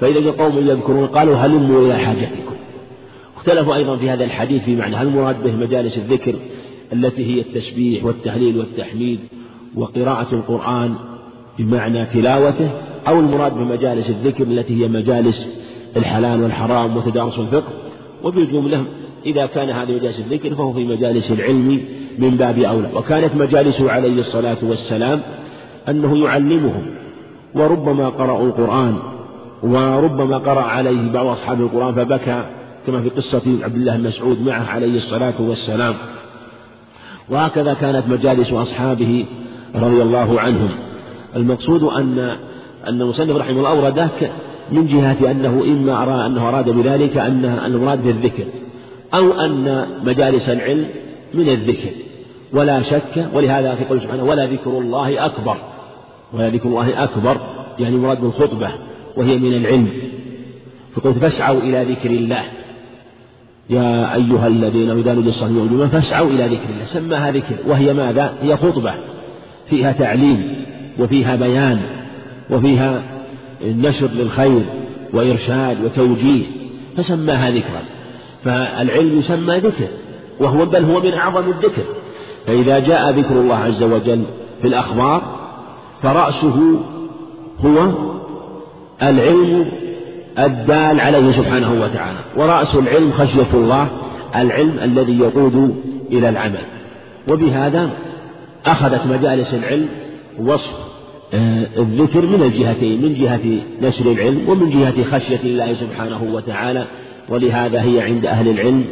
فإذا 0.00 0.30
قوم 0.30 0.58
يذكرون 0.58 1.06
قالوا 1.06 1.36
هلموا 1.36 1.86
إلى 1.86 1.98
حاجتكم. 1.98 2.54
اختلفوا 3.36 3.74
أيضا 3.74 3.96
في 3.96 4.10
هذا 4.10 4.24
الحديث 4.24 4.64
في 4.64 4.76
معنى 4.76 4.96
هل 4.96 5.06
المراد 5.06 5.42
به 5.42 5.56
مجالس 5.56 5.98
الذكر 5.98 6.34
التي 6.92 7.34
هي 7.34 7.40
التسبيح 7.40 8.04
والتهليل 8.04 8.58
والتحميد 8.58 9.20
وقراءة 9.74 10.34
القرآن 10.34 10.94
بمعنى 11.58 12.06
تلاوته 12.06 12.70
أو 13.08 13.20
المراد 13.20 13.54
بمجالس 13.54 14.10
الذكر 14.10 14.44
التي 14.44 14.84
هي 14.84 14.88
مجالس 14.88 15.48
الحلال 15.96 16.42
والحرام 16.42 16.96
وتدارس 16.96 17.38
الفقه. 17.38 17.72
وبالجملة 18.24 18.84
إذا 19.26 19.46
كان 19.46 19.70
هذا 19.70 19.92
مجالس 19.92 20.20
الذكر 20.20 20.54
فهو 20.54 20.72
في 20.72 20.84
مجالس 20.84 21.30
العلم 21.30 21.80
من 22.18 22.30
باب 22.30 22.58
أولى. 22.58 22.90
وكانت 22.94 23.34
مجالسه 23.34 23.90
عليه 23.90 24.18
الصلاة 24.18 24.58
والسلام 24.62 25.20
أنه 25.88 26.24
يعلمهم 26.24 26.86
وربما 27.54 28.08
قرأوا 28.08 28.46
القرآن 28.46 28.96
وربما 29.62 30.38
قرأ 30.38 30.60
عليه 30.60 31.12
بعض 31.12 31.26
أصحاب 31.26 31.60
القرآن 31.60 31.94
فبكى 31.94 32.44
كما 32.86 33.02
في 33.02 33.08
قصة 33.08 33.42
عبد 33.62 33.76
الله 33.76 33.96
بن 33.96 34.06
مسعود 34.06 34.42
معه 34.46 34.64
عليه 34.64 34.96
الصلاة 34.96 35.34
والسلام. 35.38 35.94
وهكذا 37.28 37.74
كانت 37.74 38.08
مجالس 38.08 38.52
أصحابه 38.52 39.26
رضي 39.74 40.02
الله 40.02 40.40
عنهم. 40.40 40.70
المقصود 41.36 41.82
أن 41.82 42.18
أن 42.86 43.02
المصنف 43.02 43.36
رحمه 43.36 43.58
الله 43.58 43.70
أورده 43.70 44.08
من 44.72 44.86
جهة 44.86 45.30
أنه 45.30 45.62
إما 45.64 46.02
أرى 46.02 46.26
أنه 46.26 46.48
أراد 46.48 46.70
بذلك 46.70 47.16
أن 47.16 47.44
المراد 47.44 48.04
بالذكر 48.04 48.44
أو 49.14 49.32
أن 49.32 49.86
مجالس 50.04 50.48
العلم 50.48 50.86
من 51.34 51.48
الذكر. 51.48 51.90
ولا 52.52 52.80
شك 52.80 53.26
ولهذا 53.34 53.74
في 53.74 53.84
قوله 53.84 54.00
سبحانه 54.00 54.24
ولا 54.24 54.46
ذكر 54.46 54.70
الله 54.70 55.26
أكبر. 55.26 55.56
ولا 56.32 56.48
ذكر 56.48 56.68
الله 56.68 57.04
أكبر 57.04 57.40
يعني 57.78 57.96
مراد 57.96 58.20
بالخطبة 58.20 58.68
وهي 59.16 59.38
من 59.38 59.54
العلم. 59.54 59.88
فقلت 60.96 61.18
فاسعوا 61.18 61.60
إلى 61.60 61.92
ذكر 61.92 62.10
الله. 62.10 62.42
يا 63.70 64.14
أيها 64.14 64.46
الذين 64.46 64.90
إذا 64.90 65.14
نودي 65.14 65.28
الصلاة 65.28 65.86
فاسعوا 65.86 66.28
إلى 66.28 66.46
ذكر 66.46 66.70
الله. 66.74 66.84
سماها 66.84 67.30
ذكر. 67.30 67.54
وهي 67.66 67.92
ماذا؟ 67.92 68.34
هي 68.42 68.56
خطبة. 68.56 68.94
فيها 69.66 69.92
تعليم 69.92 70.64
وفيها 70.98 71.36
بيان 71.36 71.80
وفيها 72.50 73.02
نشر 73.64 74.06
للخير 74.06 74.62
وإرشاد 75.12 75.84
وتوجيه. 75.84 76.42
فسماها 76.96 77.50
ذكرا. 77.50 77.82
فالعلم 78.44 79.18
يسمى 79.18 79.58
ذكر 79.58 79.88
وهو 80.40 80.66
بل 80.66 80.84
هو 80.84 81.00
من 81.00 81.14
أعظم 81.14 81.50
الذكر. 81.50 81.84
فإذا 82.46 82.78
جاء 82.78 83.10
ذكر 83.10 83.40
الله 83.40 83.56
عز 83.56 83.82
وجل 83.82 84.22
في 84.62 84.68
الأخبار 84.68 85.37
فرأسه 86.02 86.80
هو 87.64 87.88
العلم 89.02 89.66
الدال 90.38 91.00
عليه 91.00 91.30
سبحانه 91.30 91.82
وتعالى. 91.82 92.18
ورأس 92.36 92.74
العلم 92.74 93.12
خشية 93.12 93.54
الله 93.54 93.88
العلم 94.36 94.78
الذي 94.82 95.18
يقود 95.18 95.74
إلى 96.12 96.28
العمل. 96.28 96.62
وبهذا 97.28 97.90
أخذت 98.66 99.06
مجالس 99.06 99.54
العلم 99.54 99.88
وصف 100.38 100.88
آه، 101.34 101.66
الذكر 101.78 102.26
من 102.26 102.42
الجهتين 102.42 103.02
من 103.02 103.14
جهة 103.14 103.60
نشر 103.82 104.12
العلم 104.12 104.48
ومن 104.48 104.70
جهة 104.70 105.04
خشية 105.04 105.40
الله 105.44 105.74
سبحانه 105.74 106.22
وتعالى. 106.32 106.86
ولهذا 107.28 107.82
هي 107.82 108.00
عند 108.00 108.26
أهل 108.26 108.48
العلم 108.48 108.84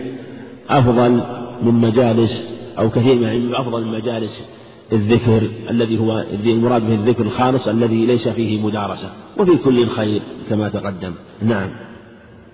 أفضل 0.70 1.20
من 1.62 1.74
مجالس 1.74 2.48
أو 2.78 2.90
كثير 2.90 3.14
من 3.14 3.54
أفضل 3.54 3.84
من 3.84 3.92
مجالس 3.92 4.50
الذكر 4.92 5.42
الذي 5.70 5.98
هو 5.98 6.24
المراد 6.46 6.82
به 6.82 6.94
الذكر 6.94 7.24
الخالص 7.24 7.68
الذي 7.68 8.06
ليس 8.06 8.28
فيه 8.28 8.62
مدارسة 8.62 9.10
وفي 9.38 9.56
كل 9.56 9.86
خير 9.86 10.22
كما 10.50 10.68
تقدم. 10.68 11.12
نعم. 11.42 11.68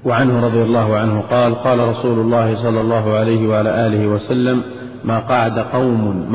وعنه 0.05 0.47
رضي 0.47 0.63
الله 0.63 0.97
عنه 0.97 1.21
قال 1.21 1.55
قال 1.55 1.89
رسول 1.89 2.19
الله 2.19 2.55
صلى 2.55 2.81
الله 2.81 3.15
عليه 3.15 3.49
وعلى 3.49 3.87
آله 3.87 4.07
وسلم 4.07 4.63
ما 5.05 5.19
قعد 5.19 5.59
قوم 5.59 6.27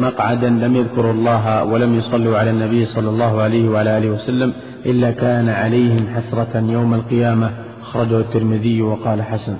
مقعدا 0.00 0.48
لم 0.48 0.76
يذكروا 0.76 1.12
الله 1.12 1.64
ولم 1.64 1.94
يصلوا 1.94 2.38
على 2.38 2.50
النبي 2.50 2.84
صلى 2.84 3.08
الله 3.08 3.42
عليه 3.42 3.68
وعلى 3.68 3.98
آله 3.98 4.10
وسلم 4.10 4.52
إلا 4.86 5.10
كان 5.10 5.48
عليهم 5.48 6.06
حسرة 6.14 6.64
يوم 6.68 6.94
القيامة. 6.94 7.50
أخرجه 7.82 8.20
الترمذي 8.20 8.82
وقال 8.82 9.22
حسن. 9.22 9.56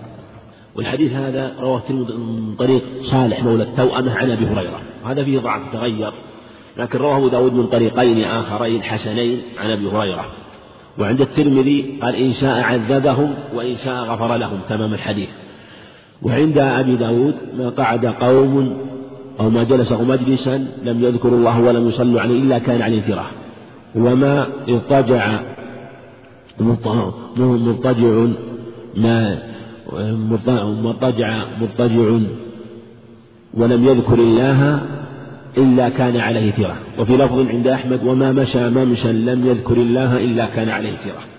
والحديث 0.77 1.13
هذا 1.13 1.53
رواه 1.61 1.79
الترمذي 1.79 2.13
من 2.13 2.55
طريق 2.59 2.83
صالح 3.03 3.45
مولى 3.45 3.63
التوأمة 3.63 4.19
عن 4.19 4.31
أبي 4.31 4.47
هريرة. 4.47 4.81
هذا 5.07 5.25
فيه 5.25 5.39
ضعف 5.39 5.73
تغير 5.73 6.13
لكن 6.77 6.99
رواه 6.99 7.17
أبو 7.17 7.29
داود 7.29 7.55
من 7.55 7.67
طريقين 7.67 8.25
آخرين 8.25 8.83
حسنين 8.83 9.43
عن 9.59 9.71
أبي 9.71 9.89
هريرة. 9.89 10.25
وعند 10.99 11.21
الترمذي 11.21 11.99
قال 12.03 12.15
إن 12.15 12.33
شاء 12.33 12.61
عذبهم 12.61 13.35
وإن 13.55 13.77
شاء 13.77 14.05
غفر 14.05 14.37
لهم. 14.37 14.61
تمام 14.69 14.95
الحديث. 14.95 15.29
وعند 16.23 16.59
أبي 16.59 16.97
داود 16.97 17.35
ما 17.59 17.69
قعد 17.69 18.07
قوم 18.07 18.77
أو 19.41 19.51
ما 19.51 19.63
جلسوا 19.63 20.05
مجلسا 20.05 20.67
لم 20.83 21.05
يذكروا 21.05 21.39
الله 21.39 21.61
ولم 21.61 21.89
يصلوا 21.89 22.21
عليه 22.21 22.43
إلا 22.43 22.59
كان 22.59 22.83
عليه 22.83 23.01
كره 23.01 23.27
وما 23.95 24.47
اضطجع 24.69 25.41
مضطجع 27.41 28.27
ما 28.97 29.50
مضطجع 29.93 31.45
مضطجع 31.61 32.19
ولم 33.55 33.85
يذكر 33.85 34.15
الله 34.15 34.81
إلا 35.59 35.89
كان 35.89 36.17
عليه 36.17 36.51
ترة 36.51 36.77
وفي 36.99 37.17
لفظ 37.17 37.49
عند 37.49 37.67
أحمد 37.67 38.05
وما 38.05 38.33
مشى 38.33 38.69
ممشا 38.69 39.09
لم 39.09 39.47
يذكر 39.47 39.75
الله 39.75 40.17
إلا 40.17 40.47
كان 40.47 40.69
عليه 40.69 40.93
ترة 40.93 41.31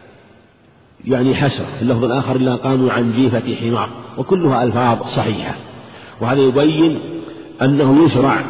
يعني 1.06 1.36
حسرة. 1.36 1.66
في 1.66 1.82
اللفظ 1.82 2.04
الآخر 2.04 2.36
إلا 2.36 2.56
قاموا 2.56 2.92
عن 2.92 3.14
جيفة 3.14 3.56
حمار. 3.56 3.90
وكلها 4.18 4.64
ألفاظ 4.64 5.04
صحيحة. 5.04 5.56
وهذا 6.22 6.42
يبين 6.42 7.00
أنه 7.62 8.06
يشرع 8.06 8.44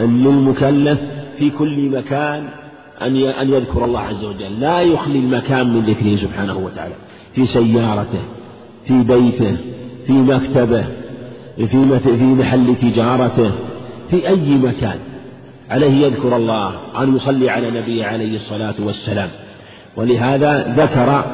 أن 0.00 0.24
للمكلف 0.24 1.00
في 1.38 1.50
كل 1.50 1.90
مكان 1.90 2.48
أن 3.02 3.16
أن 3.16 3.48
يذكر 3.52 3.84
الله 3.84 4.00
عز 4.00 4.24
وجل. 4.24 4.60
لا 4.60 4.80
يخلي 4.80 5.18
المكان 5.18 5.74
من 5.74 5.80
ذكره 5.80 6.16
سبحانه 6.16 6.58
وتعالى. 6.58 6.94
في 7.34 7.46
سيارته 7.46 8.18
في 8.88 9.02
بيته 9.02 9.56
في 10.06 10.12
مكتبه 10.12 10.84
في 11.56 11.98
في 12.00 12.24
محل 12.24 12.76
تجارته 12.76 13.50
في 14.10 14.28
أي 14.28 14.54
مكان. 14.54 14.98
عليه 15.70 16.06
يذكر 16.06 16.36
الله 16.36 16.74
أن 17.02 17.16
يصلي 17.16 17.50
على 17.50 17.70
نبيه 17.70 18.04
عليه 18.04 18.34
الصلاة 18.34 18.74
والسلام. 18.80 19.28
ولهذا 19.96 20.74
ذكر 20.76 21.24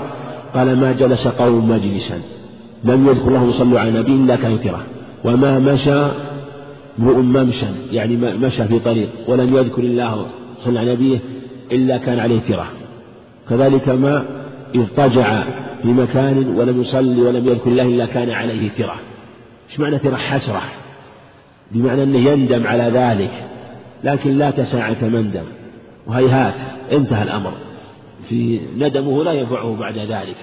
قال 0.55 0.77
ما 0.81 0.93
جلس 0.93 1.29
قوم 1.29 1.71
مجلسا 1.71 2.21
لم 2.85 3.09
يذكر 3.09 3.29
الله 3.29 3.53
صلوا 3.53 3.81
على 3.81 3.91
نبي 3.91 4.13
إلا 4.13 4.37
ترى 4.37 4.81
وما 5.25 5.59
مشى 5.59 6.07
امرؤ 6.99 7.21
ممشى 7.21 7.67
يعني 7.93 8.17
مشى 8.17 8.65
في 8.65 8.79
طريق 8.79 9.09
ولم 9.29 9.57
يذكر 9.57 9.83
الله 9.83 10.27
صلى 10.61 10.79
على 10.79 10.93
نبيه 10.93 11.19
إلا 11.73 11.97
كان 11.97 12.19
عليه 12.19 12.41
ترى 12.41 12.67
كذلك 13.51 13.89
ما 13.89 14.25
اضطجع 14.75 15.43
في 15.85 15.91
مكان 15.91 16.49
ولم 16.57 16.81
يصلي 16.81 17.23
ولم 17.23 17.49
يذكر 17.49 17.71
الله 17.71 17.83
إلا 17.83 18.07
كان 18.07 18.31
عليه 18.31 18.71
ترى 18.79 18.97
إيش 19.71 19.81
معنى 19.81 19.99
ترى 19.99 20.17
حسرة. 20.17 20.63
بمعنى 21.71 22.03
أنه 22.03 22.19
يندم 22.19 22.67
على 22.67 22.83
ذلك. 22.83 23.31
لكن 24.05 24.39
لا 24.39 24.51
تساعة 24.51 24.97
مندم 25.03 25.45
وهيهات. 26.07 26.55
انتهى 26.93 27.23
الأمر. 27.23 27.53
في 28.29 28.61
ندمه 28.79 29.25
لا 29.25 29.33
ينفعه 29.33 29.77
بعد 29.77 29.99
ذلك. 29.99 30.37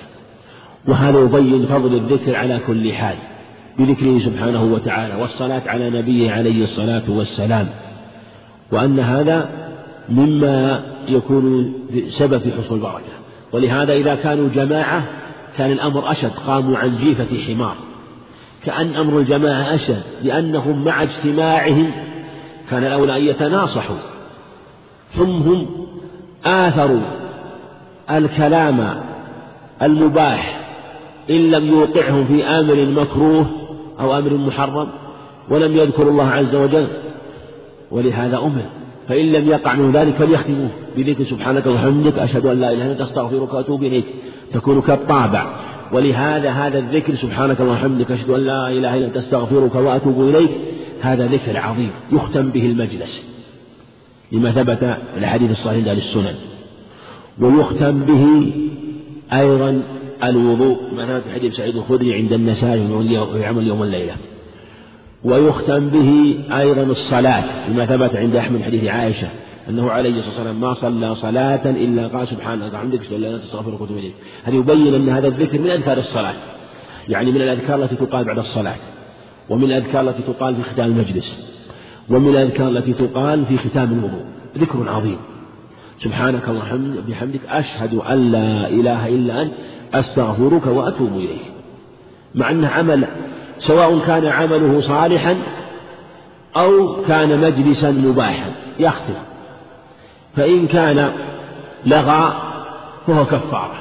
وهذا 0.87 1.19
يبين 1.19 1.65
فضل 1.65 1.95
الذكر 1.95 2.35
على 2.35 2.59
كل 2.67 2.93
حال. 2.93 3.15
بذكره 3.79 4.19
سبحانه 4.19 4.63
وتعالى. 4.63 5.15
والصلاة 5.21 5.61
على 5.65 5.89
نبيه 5.89 6.31
عليه 6.31 6.63
الصلاة 6.63 7.03
والسلام. 7.09 7.67
وأن 8.71 8.99
هذا 8.99 9.49
مما 10.09 10.83
يكون 11.07 11.73
سبب 12.09 12.37
في 12.37 12.51
حصول 12.51 12.77
البركة. 12.77 13.13
ولهذا 13.51 13.93
إذا 13.93 14.15
كانوا 14.15 14.49
جماعة 14.49 15.03
كان 15.57 15.71
الأمر 15.71 16.11
أشد 16.11 16.31
قاموا 16.47 16.77
عن 16.77 16.97
جيفة 16.97 17.37
حمار. 17.47 17.75
كأن 18.65 18.95
أمر 18.95 19.19
الجماعة 19.19 19.75
أشد 19.75 20.03
لأنهم 20.23 20.83
مع 20.83 21.03
اجتماعهم 21.03 21.91
كان 22.69 22.83
الأولى 22.83 23.17
أن 23.17 23.23
يتناصحوا. 23.23 23.97
ثم 25.09 25.31
هم 25.31 25.67
آثروا 26.45 27.01
الكلام 28.11 29.03
المباح 29.81 30.59
إن 31.29 31.51
لم 31.51 31.65
يوقعهم 31.65 32.25
في 32.25 32.43
أمر 32.43 32.85
مكروه 32.85 33.45
أو 33.99 34.17
أمر 34.17 34.33
محرم 34.33 34.87
ولم 35.49 35.77
يذكروا 35.77 36.11
الله 36.11 36.29
عز 36.29 36.55
وجل. 36.55 36.87
ولهذا 37.91 38.37
أمر. 38.37 38.80
فإن 39.07 39.31
لم 39.31 39.49
يقع 39.49 39.75
من 39.75 39.91
ذلك 39.91 40.15
فليختموه. 40.15 40.69
بذكر 40.97 41.23
سبحانك 41.23 41.65
وبحمدك 41.65 42.19
أشهد 42.19 42.45
أن 42.45 42.59
لا 42.59 42.71
إله 42.71 42.83
إلا 42.83 42.91
أنت 42.91 43.01
أستغفرك 43.01 43.53
وأتوب 43.53 43.83
إليك. 43.83 44.05
تكون 44.53 44.81
كالطابع. 44.81 45.53
ولهذا 45.93 46.49
هذا 46.49 46.79
الذكر 46.79 47.15
سبحانك 47.15 47.59
وبحمدك 47.59 48.11
أشهد 48.11 48.29
أن 48.29 48.39
لا 48.39 48.67
إله 48.67 48.97
إلا 48.97 49.05
أنت 49.05 49.17
أستغفرك 49.17 49.75
وأتوب 49.75 50.29
إليك. 50.29 50.49
هذا 51.01 51.27
ذكر 51.27 51.57
عظيم 51.57 51.89
يختم 52.11 52.49
به 52.49 52.65
المجلس. 52.65 53.41
لما 54.31 54.51
ثبت 54.51 54.97
الحديث 55.17 55.51
الصحيح 55.51 55.77
عند 55.77 55.97
السنن. 55.97 56.35
ويختم 57.39 57.99
به 57.99 58.53
أيضا 59.33 59.83
الوضوء 60.23 60.77
ما 60.93 61.07
ثبت 61.07 61.23
في 61.23 61.33
حديث 61.33 61.55
سعيد 61.55 61.75
الخدري 61.75 62.13
عند 62.13 62.33
النسائي 62.33 62.87
ويعمل 63.33 63.67
يوم 63.67 63.83
الليلة 63.83 64.13
ويختم 65.23 65.89
به 65.89 66.39
أيضا 66.57 66.83
الصلاة 66.83 67.43
بما 67.67 67.85
ثبت 67.85 68.15
عند 68.15 68.35
أحمد 68.35 68.61
حديث 68.61 68.85
عائشة 68.85 69.27
أنه 69.69 69.91
عليه 69.91 70.09
الصلاة 70.09 70.27
والسلام 70.27 70.61
ما 70.61 70.73
صلى 70.73 71.15
صلاة 71.15 71.69
إلا 71.69 72.07
قال 72.07 72.27
سبحانك 72.27 72.63
وبحمدك 72.63 73.01
أشهد 73.01 73.17
لا 73.17 73.35
أستغفرك 73.35 73.81
وأتوب 73.81 73.97
إليك 73.97 74.13
هذا 74.43 74.55
يبين 74.55 74.95
أن 74.95 75.09
هذا 75.09 75.27
الذكر 75.27 75.59
من 75.59 75.69
أذكار 75.69 75.97
الصلاة 75.97 76.33
يعني 77.09 77.31
من 77.31 77.41
الأذكار 77.41 77.83
التي 77.83 77.95
تقال 77.95 78.25
بعد 78.25 78.37
الصلاة 78.37 78.75
ومن 79.49 79.63
الأذكار 79.63 80.01
التي 80.01 80.21
تقال 80.21 80.55
في 80.55 80.63
ختام 80.63 80.91
المجلس 80.91 81.51
ومن 82.09 82.29
الأذكار 82.29 82.69
التي 82.69 82.93
تقال 82.93 83.45
في 83.45 83.57
ختام 83.57 83.91
الوضوء. 83.91 84.25
ذكر 84.57 84.89
عظيم. 84.89 85.17
سبحانك 85.99 86.49
اللهم 86.49 86.95
بحمدك 87.09 87.39
أشهد 87.49 87.93
أن 87.93 88.31
لا 88.31 88.67
إله 88.67 89.07
إلا 89.07 89.41
أنت 89.41 89.51
أستغفرك 89.93 90.67
وأتوب 90.67 91.13
إليك. 91.15 91.51
مع 92.35 92.51
أنه 92.51 92.67
عمل 92.67 93.07
سواء 93.61 93.99
كان 93.99 94.25
عمله 94.25 94.79
صالحا 94.79 95.35
أو 96.57 97.03
كان 97.07 97.41
مجلسا 97.41 97.91
مباحا 97.91 98.51
يختلف. 98.79 99.17
فإن 100.35 100.67
كان 100.67 101.11
لغى 101.85 102.33
فهو 103.07 103.25
كفارة 103.25 103.75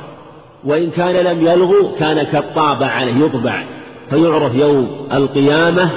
وإن 0.65 0.91
كان 0.91 1.15
لم 1.15 1.47
يلغو 1.47 1.95
كان 1.99 2.23
كالطابع 2.23 2.87
عليه 2.87 3.25
يطبع 3.25 3.63
فيعرف 4.11 4.55
يوم 4.55 5.07
القيامة 5.13 5.91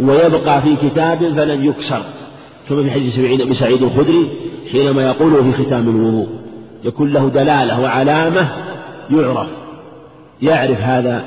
ويبقى 0.00 0.62
في 0.62 0.76
كتاب 0.76 1.18
فلن 1.18 1.64
يكسر. 1.64 2.02
كما 2.68 2.82
في 2.82 2.90
حديث 2.90 3.18
أبي 3.18 3.54
سعيد 3.54 3.82
الخدري 3.82 4.28
حينما 4.72 5.02
يقوله 5.02 5.42
في 5.42 5.64
ختام 5.64 5.88
الوضوء 5.88 6.28
يكون 6.84 7.12
له 7.12 7.28
دلالة 7.28 7.80
وعلامة 7.80 8.48
يعرف 9.10 9.48
يعرف 10.42 10.80
هذا 10.80 11.24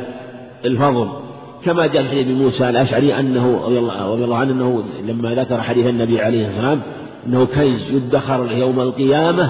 الفضل. 0.66 1.23
كما 1.66 1.88
جاء 1.88 2.04
في 2.04 2.10
حديث 2.10 2.28
موسى 2.28 2.70
الأشعري 2.70 3.20
أنه 3.20 3.62
رضي 3.66 3.80
الله 4.26 4.38
عنه 4.38 4.52
أنه 4.52 4.84
لما 5.08 5.36
ذكر 5.36 5.62
حديث 5.62 5.86
النبي 5.86 6.22
عليه 6.22 6.48
الصلاة 6.48 6.70
والسلام 6.70 6.82
أنه 7.28 7.46
كنز 7.46 7.96
يدخر 7.96 8.52
يوم 8.52 8.80
القيامة 8.80 9.50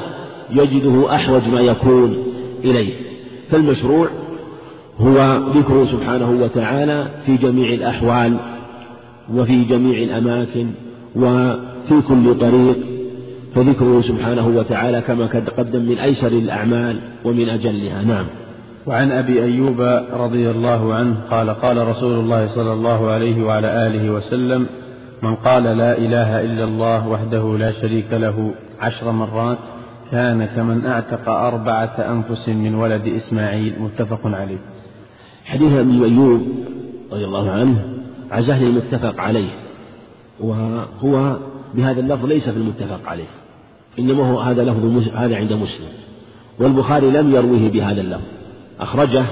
يجده 0.52 1.16
أحوج 1.16 1.48
ما 1.48 1.62
يكون 1.62 2.18
إليه. 2.64 2.94
فالمشروع 3.50 4.08
هو 5.00 5.40
ذكره 5.56 5.86
سبحانه 5.86 6.32
وتعالى 6.44 7.10
في 7.26 7.36
جميع 7.36 7.74
الأحوال 7.74 8.38
وفي 9.34 9.64
جميع 9.64 10.04
الأماكن 10.04 10.68
وفي 11.16 12.02
كل 12.08 12.40
طريق 12.40 12.78
فذكره 13.56 14.02
سبحانه 14.02 14.48
وتعالى 14.48 15.02
كما 15.02 15.26
قدم 15.58 15.82
من 15.86 15.98
أيسر 15.98 16.28
الأعمال 16.28 17.00
ومن 17.26 17.50
أجلها. 17.50 18.04
نعم. 18.04 18.26
وعن 18.86 19.12
أبي 19.12 19.44
أيوب 19.44 19.82
رضي 20.14 20.52
الله 20.52 20.94
عنه 20.94 21.16
قال 21.32 21.50
قال 21.50 21.88
رسول 21.88 22.20
الله 22.20 22.48
صلى 22.48 22.74
الله 22.74 23.12
عليه 23.12 23.44
وعلى 23.44 23.88
آله 23.88 24.10
وسلم 24.10 24.68
من 25.24 25.36
قال 25.36 25.64
لا 25.64 25.98
إله 25.98 26.42
إلا 26.42 26.64
الله 26.64 27.08
وحده 27.08 27.58
لا 27.58 27.72
شريك 27.72 28.14
له 28.14 28.54
عشر 28.80 29.12
مرات 29.12 29.58
كان 30.12 30.46
كمن 30.46 30.86
أعتق 30.86 31.30
أربعة 31.30 31.96
أنفس 32.00 32.50
من 32.50 32.76
ولد 32.76 33.08
إسماعيل. 33.08 33.74
متفق 33.80 34.20
عليه. 34.26 34.58
حديث 35.46 35.74
أبي 35.74 36.06
أيوب 36.06 36.42
رضي 37.12 37.26
الله 37.26 37.52
عنه 37.52 37.84
عزاه 38.32 38.64
المتفق 38.64 39.20
عليه 39.20 39.50
وهو 40.40 41.38
بهذا 41.74 42.00
اللفظ 42.00 42.26
ليس 42.26 42.50
في 42.50 42.58
المتفق 42.58 43.10
عليه 43.10 43.32
إنما 44.00 44.32
هو 44.32 44.40
هذا 44.40 44.64
لفظ 44.64 45.08
هذا 45.16 45.36
عند 45.36 45.54
مسلم 45.54 45.88
والبخاري 46.60 47.12
لم 47.12 47.36
يرويه 47.36 47.72
بهذا 47.72 48.02
اللفظ. 48.02 48.33
أخرجه 48.84 49.26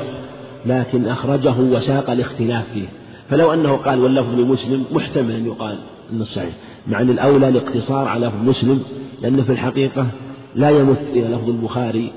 لكن 0.66 1.08
أخرجه 1.08 1.56
وساق 1.60 2.10
الاختلاف 2.10 2.64
فيه. 2.74 2.88
فلو 3.30 3.54
أنه 3.54 3.72
قال 3.72 4.00
واللفظ 4.00 4.40
لمسلم 4.40 4.86
محتمل 4.92 5.32
أن 5.32 5.46
يقال 5.46 5.78
أن 6.14 6.22
الصحيح 6.22 6.54
مع 6.88 7.02
أن 7.02 7.10
الأولى 7.10 7.48
الاقتصار 7.48 8.08
على 8.08 8.26
لفظ 8.28 8.50
مسلم 8.50 8.84
لأن 9.22 9.44
في 9.44 9.52
الحقيقة 9.52 10.08
لا 10.56 10.70
يمت 10.70 11.02
إلى 11.14 11.28
لفظ 11.28 11.50
البخاري 11.50 12.12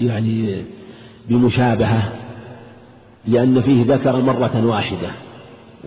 يعني 0.00 0.64
بمشابهة 1.28 2.12
لأن 3.26 3.60
فيه 3.60 3.84
ذكر 3.94 4.22
مرة 4.22 4.66
واحدة 4.66 5.08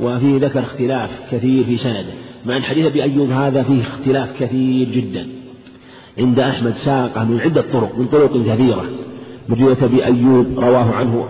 وفيه 0.01 0.37
ذكر 0.37 0.59
اختلاف 0.59 1.21
كثير 1.31 1.63
في 1.63 1.77
سنده 1.77 2.13
مع 2.45 2.57
أن 2.57 2.63
حديث 2.63 2.85
أبي 2.85 3.03
أيوب 3.03 3.29
هذا 3.31 3.63
فيه 3.63 3.81
اختلاف 3.81 4.43
كثير 4.43 4.89
جدا. 4.89 5.27
عند 6.17 6.39
أحمد 6.39 6.71
ساقه 6.71 7.23
من 7.23 7.39
عدة 7.39 7.61
طرق 7.73 7.97
من 7.97 8.05
طرق 8.05 8.45
كثيرة. 8.45 8.85
من 9.49 9.75
أبي 9.83 10.05
أيوب 10.05 10.59
رواه 10.59 10.91
عنه 10.95 11.25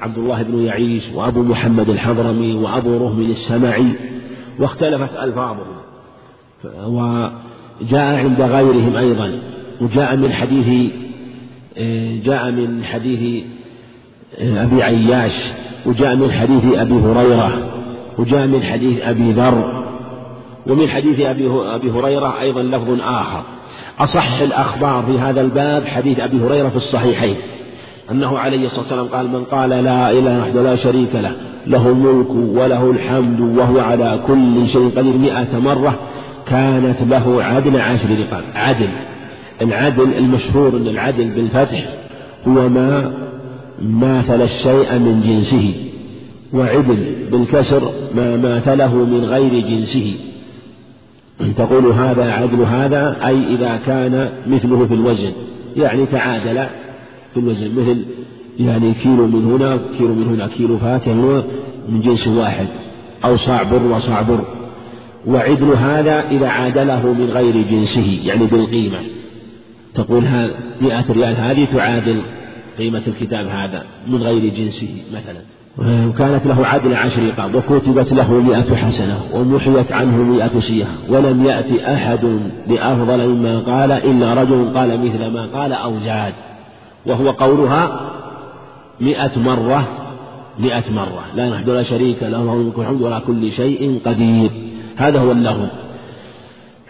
عبد 0.00 0.18
الله 0.18 0.42
بن 0.42 0.64
يعيش 0.64 1.12
وأبو 1.14 1.42
محمد 1.42 1.88
الحضرمي 1.88 2.54
وأبو 2.54 2.96
رهم 2.96 3.20
السمعي 3.20 3.86
واختلفت 4.58 5.16
ألفاظهم. 5.22 5.76
وجاء 6.86 8.14
عند 8.14 8.40
غيرهم 8.40 8.96
أيضا 8.96 9.38
وجاء 9.80 10.16
من 10.16 10.32
حديث 10.32 10.92
جاء 12.24 12.50
من 12.50 12.84
حديث 12.84 13.44
أبي 14.38 14.82
عياش 14.82 15.52
وجاء 15.86 16.16
من 16.16 16.30
حديث 16.32 16.64
أبي 16.74 16.94
هريرة 16.94 17.52
وجاء 18.18 18.46
من 18.46 18.62
حديث 18.62 19.00
أبي 19.02 19.32
ذر 19.32 19.84
ومن 20.66 20.88
حديث 20.88 21.20
أبي 21.20 21.90
هريرة 21.90 22.40
أيضا 22.40 22.62
لفظ 22.62 23.00
آخر. 23.00 23.42
أصح 23.98 24.40
الأخبار 24.40 25.02
في 25.02 25.18
هذا 25.18 25.40
الباب 25.40 25.86
حديث 25.86 26.20
أبي 26.20 26.40
هريرة 26.40 26.68
في 26.68 26.76
الصحيحين 26.76 27.36
أنه 28.10 28.38
عليه 28.38 28.66
الصلاة 28.66 28.80
والسلام 28.80 29.06
قال 29.06 29.28
من 29.28 29.44
قال 29.44 29.70
لا 29.70 30.10
إله 30.10 30.40
وحده 30.40 30.62
لا 30.62 30.76
شريك 30.76 31.14
له 31.14 31.32
له 31.66 31.88
الملك 31.88 32.30
وله 32.30 32.90
الحمد 32.90 33.40
وهو 33.40 33.80
على 33.80 34.20
كل 34.26 34.68
شيء 34.68 34.90
قدير 34.96 35.12
مئة 35.18 35.58
مرة 35.58 35.94
كانت 36.46 36.96
له 37.10 37.44
عدل 37.44 37.80
عشر 37.80 38.08
رقاب. 38.10 38.44
عدل 38.54 38.88
العدل 39.62 40.14
المشهور 40.14 40.68
أن 40.68 40.86
العدل 40.86 41.24
بالفتح 41.24 41.84
هو 42.48 42.68
ما 42.68 43.12
ماثل 43.82 44.42
الشيء 44.42 44.98
من 44.98 45.22
جنسه 45.26 45.74
وعدل 46.52 47.28
بالكسر 47.32 47.82
ما 48.14 48.36
ماثله 48.36 48.94
من 48.94 49.24
غير 49.24 49.60
جنسه. 49.68 50.14
تقول 51.56 51.92
هذا 51.92 52.32
عدل 52.32 52.62
هذا 52.62 53.26
أي 53.26 53.54
إذا 53.54 53.80
كان 53.86 54.28
مثله 54.46 54.86
في 54.86 54.94
الوزن. 54.94 55.32
يعني 55.76 56.06
تعادل 56.06 56.66
في 57.34 57.40
الوزن 57.40 57.70
مثل 57.70 58.04
يعني 58.58 58.92
كيلو 58.92 59.26
من 59.26 59.44
هنا 59.44 59.78
كيلو 59.98 60.14
من 60.14 60.28
هنا 60.28 60.46
كيلو 60.46 60.78
فاكهة 60.78 61.44
من 61.88 62.00
جنس 62.00 62.28
واحد. 62.28 62.66
أو 63.24 63.36
صاع 63.36 63.62
بر 63.62 63.82
وصاع 63.82 64.22
بر 64.22 64.44
وعدل 65.26 65.72
هذا 65.72 66.28
إذا 66.30 66.48
عادله 66.48 67.12
من 67.12 67.30
غير 67.32 67.54
جنسه 67.70 68.20
يعني 68.24 68.46
بالقيمة. 68.46 68.98
تقول 69.94 70.22
مئة 70.80 71.04
ريال 71.12 71.36
هذه 71.36 71.66
تعادل. 71.74 72.20
قيمة 72.78 73.02
الكتاب 73.06 73.46
هذا 73.46 73.84
من 74.06 74.22
غير 74.22 74.54
جنسه 74.54 74.88
مثلا. 75.14 75.40
وكانت 76.08 76.46
له 76.46 76.66
عدل 76.66 76.94
عشر 76.94 77.22
رقاب 77.28 77.54
وكتبت 77.54 78.12
له 78.12 78.32
مئة 78.32 78.76
حسنة 78.76 79.20
ومحيت 79.32 79.92
عنه 79.92 80.16
مئة 80.16 80.60
سيئة 80.60 80.86
ولم 81.08 81.44
يأتي 81.44 81.94
أحد 81.94 82.38
بأفضل 82.68 83.28
مما 83.28 83.58
قال 83.58 83.92
إلا 83.92 84.34
رجل 84.34 84.72
قال 84.74 85.00
مثل 85.04 85.26
ما 85.26 85.46
قال 85.46 85.72
أو 85.72 85.98
زاد 85.98 86.34
وهو 87.06 87.30
قولها 87.30 88.10
مئة 89.00 89.38
مرة 89.38 89.88
مئة 90.58 90.84
مرة. 90.92 91.24
لا 91.36 91.50
نحن 91.50 91.70
لا 91.70 91.82
شريك 91.82 92.22
له 92.22 92.52
الملك 92.52 92.78
الحمد 92.78 93.02
ولا 93.02 93.18
كل 93.18 93.52
شيء 93.52 94.00
قدير. 94.06 94.50
هذا 94.96 95.20
هو 95.20 95.32
اللفظ 95.32 95.68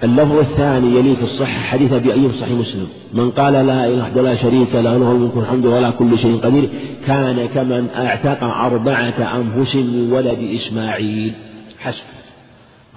اللفظ 0.03 0.39
الثاني 0.39 0.99
يلي 0.99 1.17
في 1.17 1.23
الصحة 1.23 1.61
حديث 1.61 1.93
أبي 1.93 2.13
أيوب 2.13 2.31
صحيح 2.31 2.53
مسلم. 2.53 2.87
من 3.13 3.31
قال 3.31 3.53
لا 3.53 3.87
إله 3.87 4.09
إلا 4.09 4.21
لا 4.21 4.35
شريك 4.35 4.75
له 4.75 4.81
له 4.81 5.13
الملك 5.13 5.37
الحمد 5.37 5.67
ولا 5.67 5.91
كل 5.91 6.19
شيء 6.19 6.41
قدير. 6.45 6.69
كان 7.07 7.49
كمن 7.55 7.89
اعتق 7.97 8.45
أربعة 8.45 9.37
أنفس 9.37 9.77
من 9.77 10.13
ولد 10.13 10.39
إسماعيل. 10.55 11.33
حسب. 11.79 12.03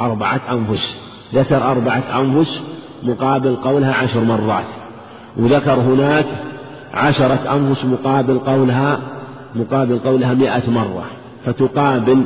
أربعة 0.02 0.42
أنفس. 0.52 0.98
ذكر 1.34 1.72
أربعة 1.72 2.04
أنفس 2.22 2.62
مقابل 3.04 3.56
قولها 3.56 3.94
عشر 3.94 4.20
مرات. 4.20 4.66
وذكر 5.38 5.74
هناك 5.74 6.26
عشرة 6.94 7.56
أنفس 7.56 7.86
مقابل 7.86 8.40
قولها 8.40 9.00
مقابل 9.56 10.00
قولها 10.00 10.34
مئة 10.34 10.70
مرة. 10.70 11.06
فتقابل 11.46 12.24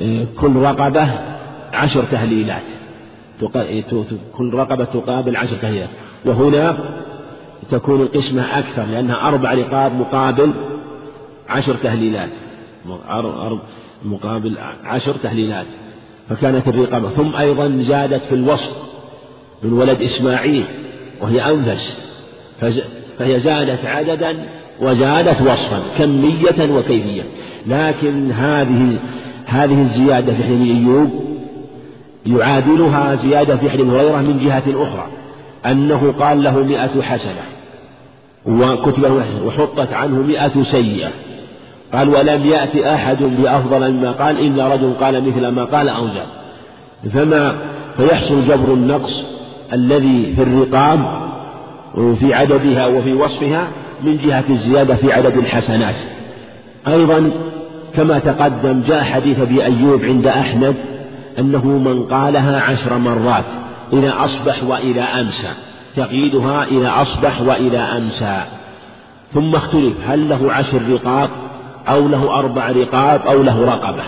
آه، 0.00 0.26
كل 0.40 0.56
رقبة 0.56 1.08
عشر 1.72 2.04
تهليلات. 2.04 2.81
كل 4.36 4.54
رقبة 4.54 4.84
تقابل 4.84 5.36
عشر 5.36 5.56
تهليلات 5.56 5.88
وهنا 6.26 6.78
تكون 7.70 8.00
القسمة 8.00 8.58
أكثر 8.58 8.84
لأنها 8.84 9.28
أربع 9.28 9.52
رقاب 9.54 9.92
مقابل 9.92 10.52
عشر 11.48 11.74
تهليلات. 11.74 12.28
مقابل 14.04 14.58
عشر 14.84 15.12
تهليلات. 15.12 15.66
فكانت 16.28 16.68
الرقابة. 16.68 17.08
ثم 17.08 17.36
أيضا 17.36 17.68
زادت 17.68 18.22
في 18.22 18.34
الوصف 18.34 18.76
من 19.62 19.72
ولد 19.72 20.02
إسماعيل 20.02 20.64
وهي 21.20 21.50
أنفس. 21.50 22.12
فهي 23.18 23.40
زادت 23.40 23.84
عددا 23.84 24.48
وزادت 24.80 25.40
وصفا 25.40 25.82
كمية 25.98 26.76
وكيفية. 26.78 27.24
لكن 27.66 28.30
هذه 28.30 28.98
هذه 29.46 29.80
الزيادة 29.80 30.34
في 30.34 30.42
حديث 30.42 30.76
أيوب 30.76 31.31
يعادلها 32.26 33.14
زيادة 33.14 33.56
في 33.56 33.70
حديث 33.70 33.86
هريرة 33.86 34.16
من 34.16 34.38
جهة 34.44 34.62
أخرى 34.68 35.06
أنه 35.66 36.14
قال 36.20 36.42
له 36.42 36.58
مئة 36.58 37.02
حسنة 37.02 37.42
وكتب 38.46 39.22
وحطت 39.44 39.92
عنه 39.92 40.22
مئة 40.22 40.62
سيئة. 40.62 41.10
قال 41.92 42.08
ولم 42.08 42.46
يأتي 42.46 42.94
أحد 42.94 43.22
بأفضل 43.22 43.92
مما 43.92 44.10
قال 44.10 44.38
إلا 44.38 44.74
رجل 44.74 44.92
قال 45.00 45.28
مثل 45.28 45.48
ما 45.48 45.64
قال 45.64 45.88
أو 45.88 46.06
زاد 46.06 46.26
فما 47.12 47.56
فيحصل 47.96 48.42
جبر 48.42 48.74
النقص 48.74 49.26
الذي 49.72 50.32
في 50.36 50.42
الرقاب 50.42 51.22
في 52.20 52.34
عددها 52.34 52.86
وفي 52.86 53.12
وصفها 53.12 53.68
من 54.04 54.16
جهة 54.16 54.44
الزيادة 54.50 54.94
في 54.94 55.12
عدد 55.12 55.36
الحسنات. 55.36 55.94
أيضا 56.88 57.30
كما 57.94 58.18
تقدم 58.18 58.80
جاء 58.80 59.02
حديث 59.02 59.40
أبي 59.40 59.64
أيوب 59.64 60.04
عند 60.04 60.26
أحمد 60.26 60.74
أنه 61.38 61.66
من 61.66 62.04
قالها 62.04 62.60
عشر 62.60 62.98
مرات 62.98 63.44
إذا 63.92 64.14
أصبح 64.24 64.64
وإذا 64.64 65.02
أمسى 65.20 65.48
تقييدها 65.96 66.64
إذا 66.64 67.02
أصبح 67.02 67.40
وإذا 67.40 67.96
أمسى. 67.96 68.42
ثم 69.32 69.54
اختلف 69.54 69.94
هل 70.06 70.28
له 70.28 70.52
عشر 70.52 70.82
رقاب 70.90 71.30
أو 71.88 72.08
له 72.08 72.38
أربع 72.38 72.70
رقاب 72.70 73.20
أو 73.26 73.42
له 73.42 73.64
رقبة؟ 73.64 74.02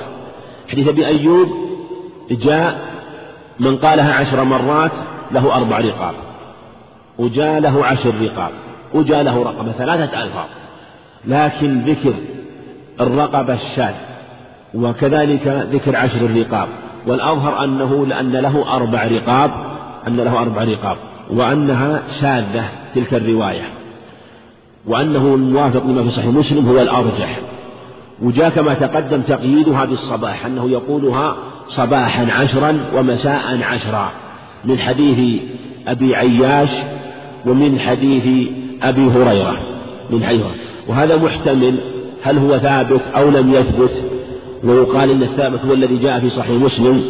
حديث 0.72 0.88
أبي 0.88 1.06
أيوب 1.06 1.48
جاء 2.30 2.76
من 3.60 3.76
قالها 3.76 4.14
عشر 4.14 4.44
مرات 4.44 4.92
له 5.32 5.56
أربع 5.56 5.78
رقاب 5.78 6.14
وجاء 7.18 7.58
له 7.60 7.86
عشر 7.86 8.12
رقاب 8.22 8.50
وجاء 8.94 9.22
له 9.22 9.42
رقبة 9.42 9.72
ثلاثة 9.72 10.22
ألفاظ. 10.22 10.46
لكن 11.24 11.80
ذكر 11.80 12.14
الرقبة 13.00 13.54
الشاذ 13.54 13.94
وكذلك 14.74 15.68
ذكر 15.72 15.96
عشر 15.96 16.20
الرقاب 16.20 16.68
والأظهر 17.06 17.64
أنه 17.64 18.06
لأن 18.06 18.32
له 18.32 18.74
أربع 18.76 19.04
رقاب 19.04 19.50
أن 20.08 20.16
له 20.16 20.42
أربع 20.42 20.64
رقاب 20.64 20.96
وأنها 21.30 22.02
شاذة 22.20 22.64
تلك 22.94 23.14
الرواية 23.14 23.62
وأنه 24.86 25.34
الموافق 25.34 25.86
لما 25.86 26.02
في 26.02 26.10
صحيح 26.10 26.26
مسلم 26.26 26.68
هو 26.68 26.80
الأرجح. 26.80 27.38
وجاء 28.22 28.48
كما 28.50 28.74
تقدم 28.74 29.20
تقييدها 29.20 29.84
بالصباح 29.84 30.46
أنه 30.46 30.70
يقولها 30.70 31.36
صباحا 31.68 32.26
عشرا 32.32 32.80
ومساء 32.94 33.62
عشرا 33.62 34.10
من 34.64 34.78
حديث 34.78 35.42
أبي 35.88 36.16
عياش 36.16 36.70
ومن 37.46 37.78
حديث 37.78 38.48
أبي 38.82 39.06
هريرة 39.06 39.56
من 40.10 40.24
حديث 40.24 40.44
وهذا 40.88 41.16
محتمل 41.16 41.74
هل 42.22 42.38
هو 42.38 42.58
ثابت 42.58 43.00
أو 43.16 43.30
لم 43.30 43.52
يثبت. 43.54 44.13
ويقال 44.64 45.10
إن 45.10 45.22
الثابت 45.22 45.60
هو 45.64 45.72
الذي 45.72 45.96
جاء 45.96 46.20
في 46.20 46.30
صحيح 46.30 46.60
مسلم 46.60 47.02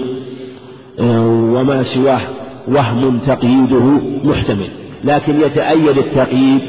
آه، 1.01 1.27
وما 1.29 1.83
سواه 1.83 2.21
وهم 2.69 3.19
تقييده 3.19 3.85
محتمل. 4.25 4.69
لكن 5.05 5.41
يتأيد 5.41 5.99
التقييد 5.99 6.61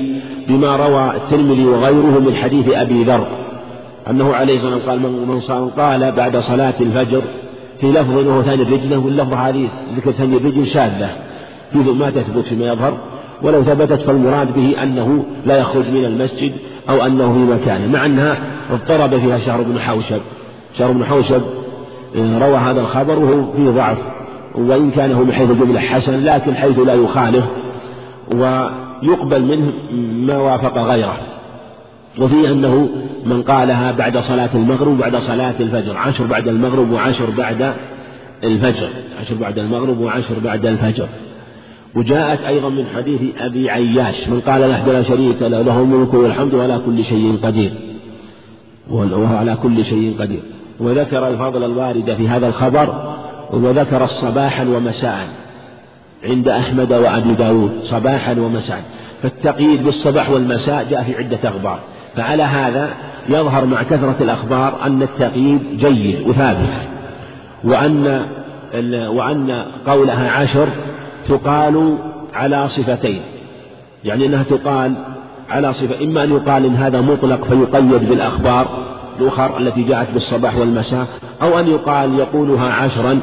بما 0.48 0.76
روى 0.76 1.16
الترمذي 1.16 1.66
وغيره 1.66 2.20
من 2.20 2.36
حديث 2.36 2.70
أبي 2.70 3.04
ذر 3.04 3.28
أنه 4.10 4.34
عليه 4.34 4.56
الصلاة 4.56 4.74
والسلام 4.74 5.00
قال 5.04 5.28
من 5.28 5.40
صام 5.40 5.70
قال 5.70 6.12
بعد 6.12 6.38
صلاة 6.38 6.74
الفجر 6.82 7.22
في 7.82 7.92
لفظ 7.92 8.28
وهو 8.28 8.42
ثاني 8.42 8.62
الرجل 8.62 8.96
واللفظ 8.96 9.34
هذه 9.34 9.68
ذكر 9.96 10.12
ثاني 10.12 10.38
الرجل 10.38 10.68
شاذة 10.68 11.10
ما 11.74 12.10
تثبت 12.10 12.46
فيما 12.46 12.66
يظهر. 12.66 12.98
ولو 13.42 13.64
ثبتت 13.64 14.02
فالمراد 14.02 14.56
به 14.56 14.84
أنه 14.84 15.26
لا 15.46 15.58
يخرج 15.58 15.86
من 15.90 16.06
المسجد 16.06 16.52
أو 16.90 17.06
أنه 17.06 17.34
في 17.34 17.40
مكانه 17.40 17.88
مع 17.88 18.06
أنها 18.06 18.38
اضطرب 18.72 19.20
فيها 19.20 19.38
شهر 19.38 19.62
بن 19.62 19.80
حوشب. 19.80 20.22
شهر 20.78 20.92
بن 20.92 21.06
حوشب 21.06 21.42
آه، 22.16 22.40
روى 22.40 22.58
هذا 22.58 22.82
الخبر 22.82 23.20
وهو 23.20 23.52
فيه 23.52 23.70
ضعف 23.70 23.98
وإن 24.56 24.92
كان 24.92 25.12
هو 25.12 25.24
من 25.24 25.32
حيث 25.32 25.52
الجملة 25.52 25.80
حسن 25.80 26.24
لكن 26.24 26.56
حيث 26.56 26.80
لا 26.80 26.94
يخالف 26.94 27.46
ويقبل 28.32 29.42
منه 29.42 29.72
ما 30.26 30.38
وافق 30.38 30.78
غيره. 30.78 31.18
وفي 32.20 32.52
أنه 32.52 32.90
من 33.26 33.44
قالها 33.44 33.92
بعد 33.92 34.18
صلاة 34.18 34.50
المغرب 34.56 34.88
وبعد 34.88 35.16
صلاة 35.16 35.54
الفجر 35.60 35.98
عشر 35.98 36.24
بعد 36.24 36.48
المغرب 36.48 36.92
وعشر 36.92 37.30
بعد 37.38 37.74
الفجر 38.44 38.90
عشر 39.22 39.36
بعد 39.36 39.60
المغرب 39.60 40.00
وعشر 40.00 40.36
بعد 40.44 40.66
الفجر. 40.66 41.08
وجاءت 41.96 42.40
أيضا 42.40 42.70
من 42.70 42.86
حديث 42.96 43.22
أبي 43.38 43.70
عياش 43.70 44.30
من 44.30 44.40
قال 44.40 44.62
لا 44.62 44.88
لا 44.88 45.02
شريك 45.02 45.42
له 45.42 45.62
له 45.62 45.80
الملك 45.82 46.14
والحمد 46.14 46.54
وعلى 46.54 46.82
كل 46.86 47.04
شيء 47.04 47.40
قدير. 47.44 47.74
وهو 48.90 49.36
على 49.36 49.58
كل 49.64 49.84
شيء 49.86 50.16
قدير. 50.20 50.55
وذكر 50.80 51.28
الفضل 51.28 51.64
الوارد 51.64 52.14
في 52.14 52.30
هذا 52.30 52.48
الخبر 52.48 53.16
وذكر 53.52 54.04
الصباحا 54.04 54.64
ومساء 54.64 55.28
عند 56.24 56.48
أحمد 56.48 56.94
وأبي 56.94 57.34
داود 57.34 57.72
صباحا 57.82 58.32
ومساء. 58.32 58.82
فالتقييد 59.24 59.84
بالصباح 59.84 60.30
والمساء 60.30 60.88
جاء 60.90 61.04
في 61.04 61.18
عدة 61.18 61.40
أخبار. 61.44 61.80
فعلى 62.16 62.44
هذا 62.44 62.90
يظهر 63.30 63.66
مع 63.66 63.84
كثرة 63.84 64.16
الأخبار 64.22 64.86
أن 64.86 65.02
التقييد 65.02 65.78
جيد 65.78 66.28
وثابت 66.28 66.70
وأن 67.64 68.26
وأن 69.16 69.66
قولها 69.88 70.32
عشر 70.32 70.68
تقال 71.28 71.98
على 72.34 72.68
صفتين. 72.68 73.22
يعني 74.04 74.26
أنها 74.26 74.44
تقال 74.44 74.94
على 75.50 75.74
صفة 75.74 76.04
إما 76.06 76.24
أن 76.24 76.32
يقال 76.32 76.66
إن 76.66 76.76
هذا 76.76 77.02
مطلق 77.02 77.44
فيقيد 77.44 78.10
بالأخبار 78.10 78.85
الأخر 79.20 79.58
التي 79.58 79.84
جاءت 79.84 80.12
بالصباح 80.12 80.58
والمساء 80.58 81.08
أو 81.42 81.60
أن 81.60 81.68
يقال 81.68 82.20
يقولها 82.20 82.70
عشرا 82.70 83.20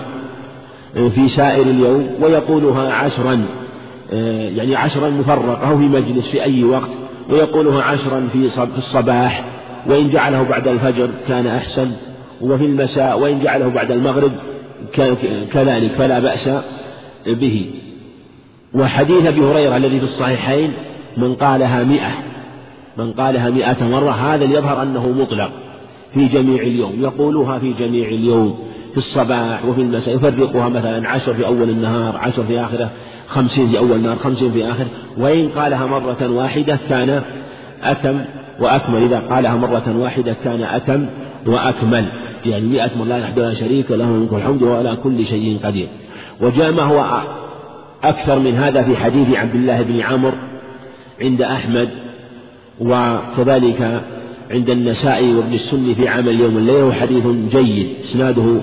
في 0.94 1.28
سائر 1.28 1.62
اليوم 1.62 2.10
ويقولها 2.20 2.93
عشرا 2.93 3.44
يعني 4.56 4.77
عشرا 4.77 5.10
مفرقة 5.10 5.70
أو 5.70 5.78
في 5.78 5.85
مجلس 5.85 6.28
في 6.31 6.43
أي 6.43 6.64
وقت 6.64 6.90
ويقولها 7.31 7.82
عشرا 7.82 8.28
في 8.32 8.51
الصباح 8.78 9.44
وإن 9.86 10.10
جعله 10.10 10.43
بعد 10.43 10.69
الفجر 10.69 11.10
كان 11.28 11.47
أحسن 11.47 11.90
وفي 12.40 12.64
المساء 12.64 13.19
وإن 13.19 13.43
جعله 13.43 13.69
بعد 13.69 13.90
المغرب 13.90 14.32
كذلك 15.52 15.90
فلا 15.90 16.19
بأس 16.19 16.51
به. 17.27 17.70
وحديث 18.74 19.27
أبي 19.27 19.40
هريرة 19.40 19.77
الذي 19.77 19.98
في 19.98 20.05
الصحيحين 20.05 20.73
من 21.16 21.35
قالها 21.35 21.85
مئة 21.85 22.10
من 22.97 23.12
قالها 23.12 23.51
مئة 23.51 23.85
مرة 23.85 24.10
هذا 24.10 24.44
يظهر 24.44 24.82
أنه 24.82 25.09
مطلق. 25.09 25.51
في 26.14 26.26
جميع 26.26 26.62
اليوم 26.62 26.93
يقولها 27.01 27.59
في 27.59 27.72
جميع 27.72 28.09
اليوم 28.09 28.59
في 28.93 28.98
الصباح 28.98 29.64
وفي 29.64 29.80
المساء 29.80 30.14
يفرقها 30.14 30.68
مثلا 30.68 31.09
عشر 31.09 31.34
في 31.34 31.47
أول 31.47 31.70
النهار 31.70 32.16
عشر 32.16 32.44
في 32.44 32.60
آخره 32.60 32.90
خمسين 33.28 33.68
في 33.68 33.78
أول 33.78 33.93
النهار 33.93 34.16
خمسين 34.16 34.52
في 34.52 34.70
آخر. 34.70 34.84
وإن 35.18 35.48
قالها 35.48 35.86
مرة 35.86 36.30
واحدة 36.30 36.78
كان 36.89 37.22
أتم 37.82 38.20
وأكمل. 38.60 39.02
إذا 39.02 39.18
قالها 39.18 39.56
مرة 39.56 39.97
واحدة 39.98 40.36
كان 40.44 40.62
أتم 40.62 41.06
وأكمل. 41.47 42.05
يعني 42.44 42.66
مئة 42.66 42.90
من 43.01 43.09
لا 43.09 43.18
يحد 43.18 43.39
لا 43.39 43.55
شريك 43.55 43.90
له 43.90 44.06
منكم 44.06 44.36
الحمد 44.36 44.62
وعلى 44.62 44.97
كل 44.97 45.26
شيء 45.26 45.59
قدير. 45.64 45.89
وجاء 46.40 46.72
ما 46.72 46.82
هو 46.82 47.22
أكثر 48.05 48.39
من 48.39 48.55
هذا 48.55 48.82
في 48.82 48.97
حديث 48.97 49.36
عبد 49.36 49.55
الله 49.55 49.82
بن 49.82 50.01
عمرو 50.01 50.32
عند 51.20 51.43
أحمد 51.43 51.89
وكذلك 52.80 54.02
عند 54.53 54.70
النسائي 54.70 55.35
وابن 55.35 55.55
السني 55.55 55.95
في 55.95 56.09
عمل 56.09 56.41
يوم 56.41 56.57
الليل 56.57 56.83
وحديث 56.83 57.27
جيد. 57.27 57.97
إسناده 58.01 58.61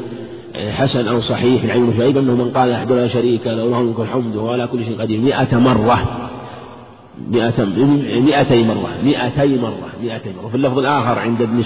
حسن 0.56 1.08
أو 1.08 1.20
صحيح 1.20 1.64
عن 1.64 1.84
ابن 1.84 1.94
شعيب 1.98 2.18
أنه 2.18 2.36
من 2.36 2.52
قال 2.52 2.72
أحد 2.72 2.92
لا 2.92 3.08
شريك 3.08 3.48
له 3.48 3.54
له 3.54 3.80
الملك 3.80 4.00
الحمد 4.00 4.36
وعلى 4.36 4.68
كل 4.68 4.86
شيء 4.86 5.02
قدير. 5.02 5.20
مئة 5.20 5.58
مرة. 5.58 6.30
مئتي 7.32 8.64
مرة. 8.64 8.90
مئتي 9.04 9.58
مرة. 9.58 9.90
مئتي 10.04 10.30
مرة. 10.38 10.46
وفي 10.46 10.56
اللفظ 10.56 10.80
الآخر 10.80 11.20
عند 11.20 11.42
ابن 11.42 11.64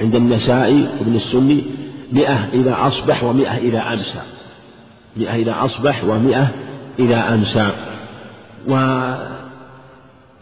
عند 0.00 0.14
النسائي 0.14 0.88
وابن 1.00 1.14
السني 1.14 1.62
مئة 2.12 2.48
إذا 2.52 2.76
أصبح 2.80 3.24
ومئة 3.24 3.56
إذا 3.56 3.92
أمسى. 3.92 4.20
مئة 5.16 5.34
إذا 5.34 5.54
أصبح 5.64 6.04
ومئة 6.04 6.48
إذا 6.98 7.34
أمسى. 7.34 7.70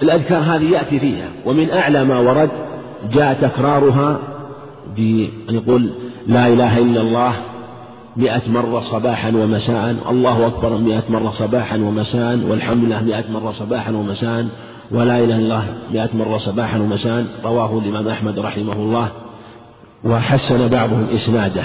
والأذكار 0.00 0.42
هذه 0.42 0.64
يأتي 0.64 0.98
فيها. 0.98 1.28
ومن 1.44 1.70
أعلى 1.70 2.04
ما 2.04 2.18
ورد 2.18 2.50
جاء 3.12 3.34
تكرارها 3.34 4.18
بأن 4.96 5.54
يقول 5.54 5.90
لا 6.26 6.48
إله 6.48 6.78
إلا 6.78 7.00
الله 7.00 7.32
مئة 8.16 8.50
مرة 8.50 8.80
صباحا 8.80 9.28
ومساء 9.28 9.96
الله 10.10 10.46
أكبر 10.46 10.78
مئة 10.78 11.02
مرة 11.08 11.30
صباحا 11.30 11.76
ومساء 11.76 12.38
والحمد 12.48 12.84
لله 12.84 13.02
مئة 13.02 13.30
مرة 13.30 13.50
صباحا 13.50 13.92
ومساء 13.92 14.46
ولا 14.90 15.18
إله 15.18 15.24
إلا 15.24 15.36
الله 15.36 15.64
مئة 15.92 16.10
مرة 16.14 16.38
صباحا 16.38 16.78
ومساء 16.78 17.26
رواه 17.44 17.78
الإمام 17.78 18.08
أحمد 18.08 18.38
رحمه 18.38 18.72
الله 18.72 19.08
وحسن 20.04 20.68
بعضهم 20.68 21.06
إسناده. 21.14 21.62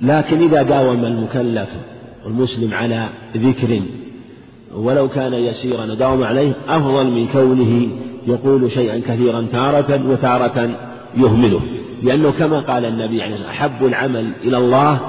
لكن 0.00 0.42
إذا 0.42 0.62
داوم 0.62 1.04
المكلف 1.04 1.68
المسلم 2.26 2.74
على 2.74 3.08
ذكر 3.36 3.80
ولو 4.74 5.08
كان 5.08 5.32
يسيرا 5.34 5.84
وداوم 5.84 6.24
عليه 6.24 6.52
أفضل 6.68 7.10
من 7.10 7.28
كونه 7.28 7.88
يقول 8.26 8.70
شيئا 8.70 8.98
كثيرا 8.98 9.46
تارة 9.52 10.10
وتارة 10.10 10.70
يهمله. 11.16 11.60
لأنه 12.02 12.30
كما 12.30 12.60
قال 12.60 12.84
النبي 12.84 13.22
عليه 13.22 13.34
الصلاة 13.34 13.50
أحب 13.50 13.86
العمل 13.86 14.32
إلى 14.44 14.58
الله 14.58 15.00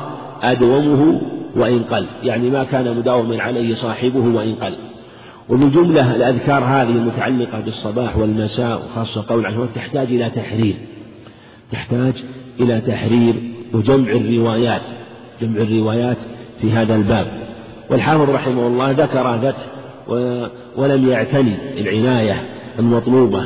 أدومه 0.42 1.22
وإن 1.56 1.80
قل. 1.80 2.06
يعني 2.24 2.50
ما 2.50 2.64
كان 2.64 2.98
مداوما 2.98 3.44
عليه 3.44 3.76
صاحبه 3.76 4.36
وإن 4.36 4.56
قل. 4.56 4.76
ومن 5.50 5.72
جملة 5.72 6.16
الأذكار 6.16 6.64
هذه 6.64 6.90
المتعلقة 6.90 7.60
بالصباح 7.60 8.18
والمساء 8.18 8.82
وخاصة 8.86 9.26
قول 9.30 9.46
عشوائي 9.46 9.70
تحتاج 9.76 10.08
إلى 10.08 10.30
تحرير. 10.30 10.76
تحتاج 11.72 12.24
إلى 12.60 12.82
تحرير 12.82 13.36
وجمع 13.74 14.12
الروايات 14.12 14.82
جمع 15.42 15.62
الروايات 15.62 16.18
في 16.62 16.72
هذا 16.72 16.96
الباب. 16.96 17.28
والحافظ 17.90 18.30
رحمه 18.30 18.68
الله 18.68 18.92
ذكر 18.92 19.36
ذات 19.36 19.56
ولم 20.78 21.10
يعتني 21.10 21.56
العناية 21.78 22.55
المطلوبة. 22.80 23.46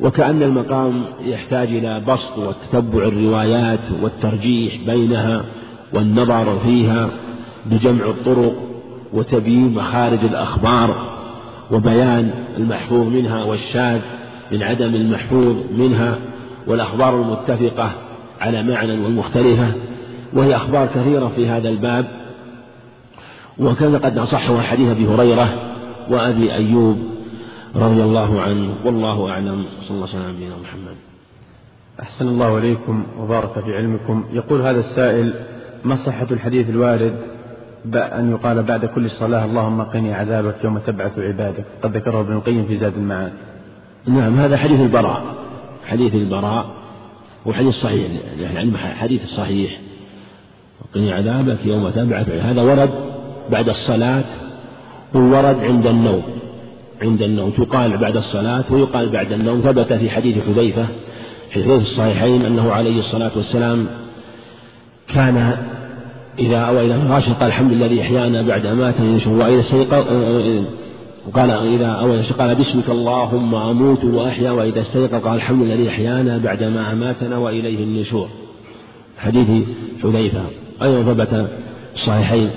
وكأن 0.00 0.42
المقام 0.42 1.04
يحتاج 1.24 1.68
إلى 1.68 2.04
بسط 2.08 2.38
وتتبع 2.38 3.04
الروايات 3.04 3.80
والترجيح 4.02 4.76
بينها 4.86 5.44
والنظر 5.94 6.58
فيها 6.58 7.08
بجمع 7.66 8.04
الطرق 8.06 8.54
وتبيين 9.12 9.74
مخارج 9.74 10.24
الأخبار 10.24 11.18
وبيان 11.70 12.30
المحفوظ 12.58 13.06
منها 13.06 13.44
والشاذ 13.44 14.00
من 14.52 14.62
عدم 14.62 14.94
المحفوظ 14.94 15.56
منها 15.78 16.18
والأخبار 16.66 17.22
المتفقة 17.22 17.90
على 18.40 18.62
معنى 18.62 18.92
والمختلفة. 18.92 19.72
وهي 20.32 20.56
أخبار 20.56 20.86
كثيرة 20.86 21.32
في 21.36 21.48
هذا 21.48 21.68
الباب. 21.68 22.06
وكان 23.58 23.96
قد 23.96 24.18
أصحها 24.18 24.62
حديث 24.62 24.88
أبي 24.88 25.06
هريرة 25.06 25.48
وأبي 26.10 26.54
أيوب 26.54 26.98
رضي 27.76 28.02
الله 28.02 28.40
عنه 28.40 28.74
والله 28.84 29.30
أعلم. 29.30 29.66
صلى 29.80 29.96
الله 29.96 30.08
عليه 30.14 30.28
نبينا 30.28 30.56
محمد. 30.56 30.96
أحسن 32.00 32.28
الله 32.28 32.58
إليكم 32.58 33.06
وبارك 33.20 33.52
في 33.52 33.76
علمكم. 33.76 34.24
يقول 34.32 34.60
هذا 34.60 34.80
السائل 34.80 35.34
ما 35.84 35.96
صحة 35.96 36.26
الحديث 36.30 36.70
الوارد 36.70 37.16
أن 37.94 38.30
يقال 38.30 38.62
بعد 38.62 38.84
كل 38.84 39.10
صلاة 39.10 39.44
اللهم 39.44 39.82
قني 39.82 40.14
عذابك 40.14 40.64
يوم 40.64 40.78
تبعث 40.78 41.18
عبادك 41.18 41.64
قد 41.82 41.96
ذكره 41.96 42.20
ابن 42.20 42.32
القيم 42.32 42.64
في 42.64 42.76
زاد 42.76 42.94
المعاد. 42.96 43.32
نعم 44.06 44.36
هذا 44.36 44.56
حديث 44.56 44.80
البراء. 44.80 45.22
حديث 45.86 46.14
البراء 46.14 46.66
هو 47.46 47.52
حديث 47.52 47.74
صحيح. 47.74 48.10
يعني 48.40 48.78
حديث 48.78 49.26
صحيح. 49.26 49.80
قني 50.94 51.12
عذابك 51.12 51.66
يوم 51.66 51.88
تبعث 51.88 52.30
هذا 52.30 52.62
ورد 52.62 52.90
بعد 53.50 53.68
الصلاة 53.68 54.24
وورد 55.14 55.58
عند 55.64 55.86
النوم. 55.86 56.37
عند 57.02 57.22
النوم 57.22 57.50
تقال 57.50 57.96
بعد 57.96 58.16
الصلاة 58.16 58.64
ويقال 58.70 59.08
بعد 59.08 59.32
النوم. 59.32 59.60
ثبت 59.60 59.92
في 59.92 60.10
حديث 60.10 60.46
حذيفة 60.46 60.86
في 61.50 61.64
حديث 61.64 61.82
الصحيحين 61.82 62.44
أنه 62.44 62.72
عليه 62.72 62.98
الصلاة 62.98 63.30
والسلام 63.36 63.86
كان 65.08 65.56
إذا 66.38 66.56
أوى 66.56 66.86
إلى 66.86 67.00
فراشه 67.00 67.32
قال 67.32 67.48
الحمد 67.48 67.72
لله 67.72 67.86
الذي 67.86 68.02
أحيانا 68.02 68.42
بعد 68.42 68.66
أماتنا 68.66 69.18
وإذا 69.26 69.60
استيقظ 69.60 70.04
قال 71.34 71.50
إذا 71.50 71.86
أوى 71.86 72.20
قال 72.38 72.54
باسمك 72.54 72.90
اللهم 72.90 73.54
أموت 73.54 74.04
وأحيا. 74.04 74.50
وإذا 74.50 74.80
استيقظ 74.80 75.14
قال 75.14 75.34
الحمد 75.34 75.62
لله 75.62 75.74
الذي 75.74 75.88
أحيانا 75.88 76.38
بعد 76.38 76.62
ما 76.62 76.92
أماتنا 76.92 77.36
وإليه 77.38 77.84
النشور. 77.84 78.28
حديث 79.18 79.66
حذيفة. 80.02 80.40
أيضا 80.82 81.02
ثبت 81.14 81.48
الصحيحين 81.94 82.50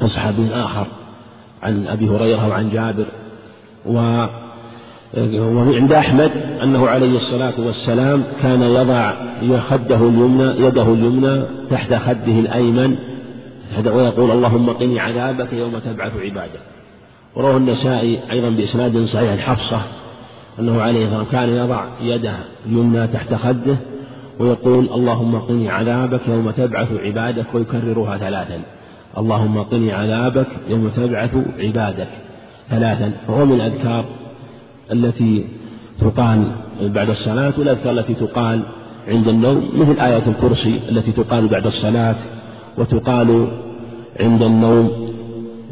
عن 0.00 0.08
صحابي 0.08 0.48
آخر 0.52 0.86
عن 1.62 1.86
أبي 1.86 2.08
هريرة 2.08 2.48
وعن 2.48 2.70
جابر. 2.70 3.06
و 3.86 4.26
وعند 5.38 5.92
أحمد 5.92 6.30
أنه 6.62 6.88
عليه 6.88 7.16
الصلاة 7.16 7.52
والسلام 7.58 8.22
كان 8.42 8.62
يضع 8.62 9.12
خده 9.58 9.96
اليمنى 9.96 10.66
يده 10.66 10.82
اليمنى 10.82 11.44
تحت 11.70 11.94
خده 11.94 12.38
الأيمن 12.38 12.96
ويقول 13.86 14.30
اللهم 14.30 14.70
قني 14.70 15.00
عذابك 15.00 15.52
يوم 15.52 15.78
تبعث 15.78 16.16
عبادك. 16.16 16.60
وروى 17.36 17.56
النسائي 17.56 18.20
أيضا 18.32 18.48
بإسناد 18.48 19.04
صحيح 19.04 19.40
حفصة 19.50 19.80
أنه 20.58 20.82
عليه 20.82 21.04
الصلاة 21.04 21.20
والسلام 21.20 21.46
كان 21.46 21.56
يضع 21.56 21.84
يده 22.00 22.34
اليمنى 22.66 23.06
تحت 23.06 23.34
خده 23.34 23.76
ويقول 24.40 24.84
اللهم 24.84 25.38
قني 25.38 25.70
عذابك 25.70 26.28
يوم 26.28 26.50
تبعث 26.50 26.92
عبادك 26.92 27.46
ويكررها 27.54 28.18
ثلاثا. 28.18 28.60
اللهم 29.18 29.62
قني 29.62 29.92
عذابك 29.92 30.46
يوم 30.68 30.88
تبعث 30.96 31.36
عبادك. 31.58 32.08
ثلاثا 32.70 33.12
فهو 33.26 33.46
من 33.46 33.60
الأذكار 33.60 34.04
التي 34.92 35.44
تقال 36.00 36.52
بعد 36.80 37.10
الصلاة 37.10 37.52
والأذكار 37.58 37.98
التي 37.98 38.14
تقال 38.14 38.62
عند 39.08 39.28
النوم 39.28 39.70
مثل 39.74 40.00
آية 40.00 40.22
الكرسي 40.26 40.80
التي 40.88 41.12
تقال 41.12 41.48
بعد 41.48 41.66
الصلاة 41.66 42.16
وتقال 42.78 43.48
عند 44.20 44.42
النوم 44.42 44.90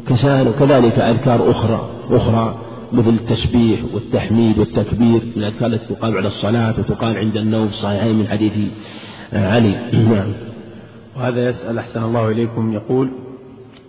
كذلك 0.07 0.99
أذكار 0.99 1.51
أخرى 1.51 1.89
أخرى 2.11 2.55
مثل 2.91 3.09
التسبيح 3.09 3.79
والتحميد 3.93 4.59
والتكبير 4.59 5.21
من 5.35 5.43
الأذكار 5.43 5.67
التي 5.67 5.93
تقال 5.93 6.13
بعد 6.13 6.25
الصلاة 6.25 6.73
وتقال 6.79 7.17
عند 7.17 7.37
النوم 7.37 7.67
صحيحين 7.67 8.15
من 8.15 8.27
حديث 8.27 8.53
علي. 9.33 9.75
نعم. 9.93 10.33
وهذا 11.17 11.49
يسأل 11.49 11.77
أحسن 11.79 12.03
الله 12.03 12.31
إليكم 12.31 12.73
يقول 12.73 13.11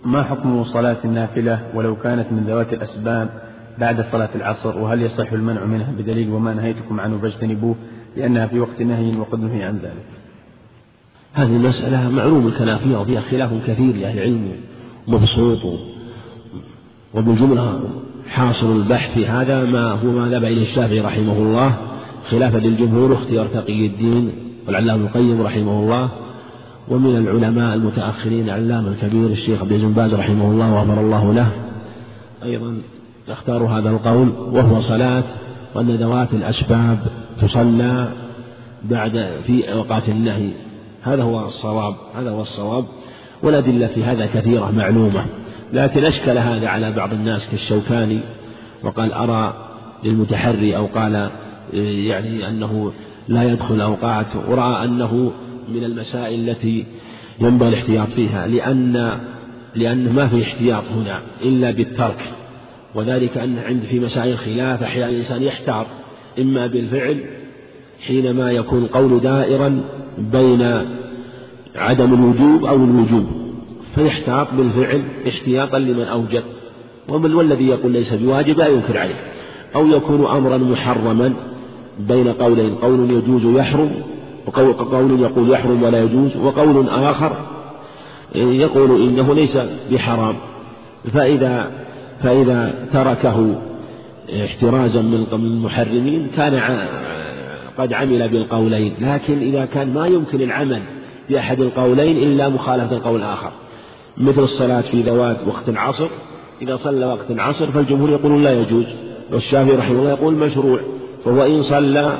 ما 0.05 0.23
حكم 0.23 0.63
صلاة 0.63 0.97
النافلة 1.05 1.59
ولو 1.73 1.95
كانت 1.95 2.31
من 2.31 2.43
ذوات 2.47 2.73
الأسباب 2.73 3.29
بعد 3.77 4.01
صلاة 4.01 4.29
العصر؟ 4.35 4.77
وهل 4.77 5.01
يصح 5.01 5.31
المنع 5.31 5.65
منها 5.65 5.91
بدليل 5.91 6.29
وما 6.29 6.53
نهيتكم 6.53 6.99
عنه 6.99 7.17
فاجتنبوه 7.17 7.75
لأنها 8.17 8.47
في 8.47 8.59
وقت 8.59 8.81
نهي 8.81 9.17
وقد 9.17 9.39
نهي 9.39 9.63
عن 9.63 9.77
ذلك؟ 9.77 10.05
هذه 11.33 11.55
المسألة 11.55 12.09
معلوم 12.09 12.47
الكلام 12.47 12.77
فيها 12.77 12.97
وفيها 12.97 13.21
خلاف 13.21 13.51
كثير 13.67 13.95
لأهل 13.95 14.17
العلم 14.17 14.51
مبسوط 15.07 15.79
وبالجملة 17.13 17.79
حاصل 18.29 18.75
البحث 18.75 19.17
هذا 19.17 19.65
ما 19.65 19.91
هو 19.91 20.11
ما 20.11 20.29
ذهب 20.29 20.43
إليه 20.43 20.61
الشافعي 20.61 21.01
رحمه 21.01 21.37
الله 21.37 21.77
خلافا 22.29 22.57
للجمهور 22.57 23.13
اختيار 23.13 23.45
تقي 23.45 23.85
الدين 23.85 24.31
والعلامة 24.67 25.05
القيم 25.05 25.41
رحمه 25.41 25.79
الله. 25.79 26.09
ومن 26.87 27.17
العلماء 27.17 27.73
المتأخرين 27.73 28.43
العلامة 28.43 28.87
الكبير 28.87 29.29
الشيخ 29.29 29.61
عبد 29.61 29.73
بن 29.73 29.93
باز 29.93 30.13
رحمه 30.13 30.51
الله 30.51 30.73
وغفر 30.73 31.01
الله 31.01 31.33
له. 31.33 31.51
أيضا 32.43 32.77
يختار 33.27 33.63
هذا 33.63 33.89
القول 33.89 34.29
وهو 34.29 34.81
صلاة 34.81 35.23
وأن 35.75 35.95
ذوات 35.95 36.33
الأسباب 36.33 36.99
تصلى 37.41 38.07
بعد 38.83 39.29
في 39.47 39.73
أوقات 39.73 40.09
النهي. 40.09 40.51
هذا 41.01 41.23
هو 41.23 41.45
الصواب 41.45 41.95
هذا 42.15 42.29
هو 42.29 42.41
الصواب 42.41 42.85
والأدلة 43.43 43.87
في 43.87 44.03
هذا 44.03 44.25
كثيرة 44.25 44.71
معلومة. 44.71 45.25
لكن 45.73 46.05
أشكل 46.05 46.37
هذا 46.37 46.67
على 46.67 46.91
بعض 46.91 47.13
الناس 47.13 47.49
كالشوكاني 47.49 48.19
وقال 48.83 49.13
أرى 49.13 49.53
للمتحري 50.03 50.77
أو 50.77 50.85
قال 50.85 51.31
يعني 51.73 52.47
أنه 52.47 52.91
لا 53.27 53.43
يدخل 53.43 53.81
أوقات 53.81 54.25
ورأى 54.49 54.85
أنه 54.85 55.31
من 55.69 55.83
المسائل 55.83 56.49
التي 56.49 56.85
ينبغي 57.41 57.69
الاحتياط 57.69 58.07
فيها 58.07 58.47
لأن 58.47 59.19
لأنه 59.75 60.11
ما 60.11 60.27
في 60.27 60.43
احتياط 60.43 60.83
هنا 60.95 61.21
إلا 61.41 61.71
بالترك. 61.71 62.21
وذلك 62.95 63.37
أن 63.37 63.57
عند 63.65 63.81
في 63.81 63.99
مسائل 63.99 64.37
خلاف 64.37 64.83
أحيانا 64.83 65.09
الإنسان 65.09 65.43
يحتاط 65.43 65.85
إما 66.39 66.67
بالفعل 66.67 67.23
حينما 68.07 68.51
يكون 68.51 68.83
القول 68.83 69.19
دائرا 69.19 69.81
بين 70.17 70.85
عدم 71.75 72.13
الوجوب 72.13 72.65
أو 72.65 72.75
الوجوب 72.75 73.25
فيحتاط 73.95 74.47
بالفعل 74.53 75.03
احتياطا 75.27 75.79
لمن 75.79 76.03
أوجب. 76.03 76.43
والذي 77.09 77.67
يقول 77.67 77.91
ليس 77.91 78.13
بواجب 78.13 78.57
لا 78.57 78.67
ينكر 78.67 78.97
عليه. 78.97 79.23
أو 79.75 79.87
يكون 79.87 80.25
أمرا 80.25 80.57
محرما 80.57 81.33
بين 81.99 82.27
قولين 82.27 82.75
قول 82.75 83.11
يجوز 83.11 83.55
يحرم 83.57 83.91
وقول 84.47 85.21
يقول 85.21 85.51
يحرم 85.51 85.83
ولا 85.83 86.03
يجوز 86.03 86.37
وقول 86.37 86.89
آخر 86.89 87.31
يقول 88.35 89.01
إنه 89.01 89.35
ليس 89.35 89.57
بحرام. 89.91 90.35
فإذا 91.13 91.71
فإذا 92.23 92.87
تركه 92.93 93.61
احترازا 94.43 95.01
من 95.01 95.25
المحرمين 95.33 96.27
كان 96.35 96.87
قد 97.77 97.93
عمل 97.93 98.29
بالقولين 98.29 98.93
لكن 99.01 99.39
إذا 99.39 99.65
كان 99.65 99.93
ما 99.93 100.07
يمكن 100.07 100.41
العمل 100.41 100.81
بأحد 101.29 101.61
القولين 101.61 102.17
إلا 102.17 102.49
مخالفة 102.49 102.95
القول 102.95 103.19
الآخر. 103.19 103.51
مثل 104.17 104.41
الصلاة 104.41 104.81
في 104.81 105.01
ذوات 105.01 105.37
وقت 105.47 105.69
العصر 105.69 106.07
إذا 106.61 106.75
صلى 106.75 107.05
وقت 107.05 107.31
العصر 107.31 107.71
فالجمهور 107.71 108.09
يقولون 108.09 108.43
لا 108.43 108.59
يجوز 108.61 108.85
والشافعي 109.31 109.75
رحمه 109.75 109.99
الله 109.99 110.09
يقول 110.09 110.33
مشروع 110.33 110.79
فهو 111.25 111.43
إن 111.43 111.61
صلى 111.61 112.19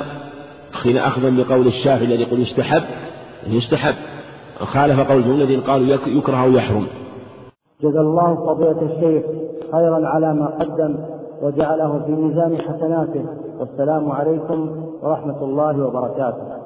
أخذا 0.84 1.30
بقول 1.30 1.66
الشافعي 1.66 2.04
الذي 2.04 2.22
يقول 2.22 2.40
يستحب 2.40 2.82
يستحب. 3.46 3.94
خالف 4.58 5.00
قول 5.00 5.18
الجمهور 5.18 5.40
الذين 5.40 5.60
قالوا 5.60 5.86
يكره 6.06 6.42
أو 6.42 6.50
يحرم. 6.50 6.86
جزا 7.82 8.00
الله 8.00 8.46
فضيلة 8.46 8.82
الشيخ 8.82 9.24
خيرا 9.72 10.08
على 10.08 10.34
ما 10.34 10.46
قدم 10.46 10.98
وجعله 11.42 12.02
في 12.06 12.12
ميزان 12.12 12.58
حسناته. 12.58 13.24
والسلام 13.60 14.12
عليكم 14.12 14.86
ورحمة 15.02 15.44
الله 15.44 15.86
وبركاته. 15.86 16.65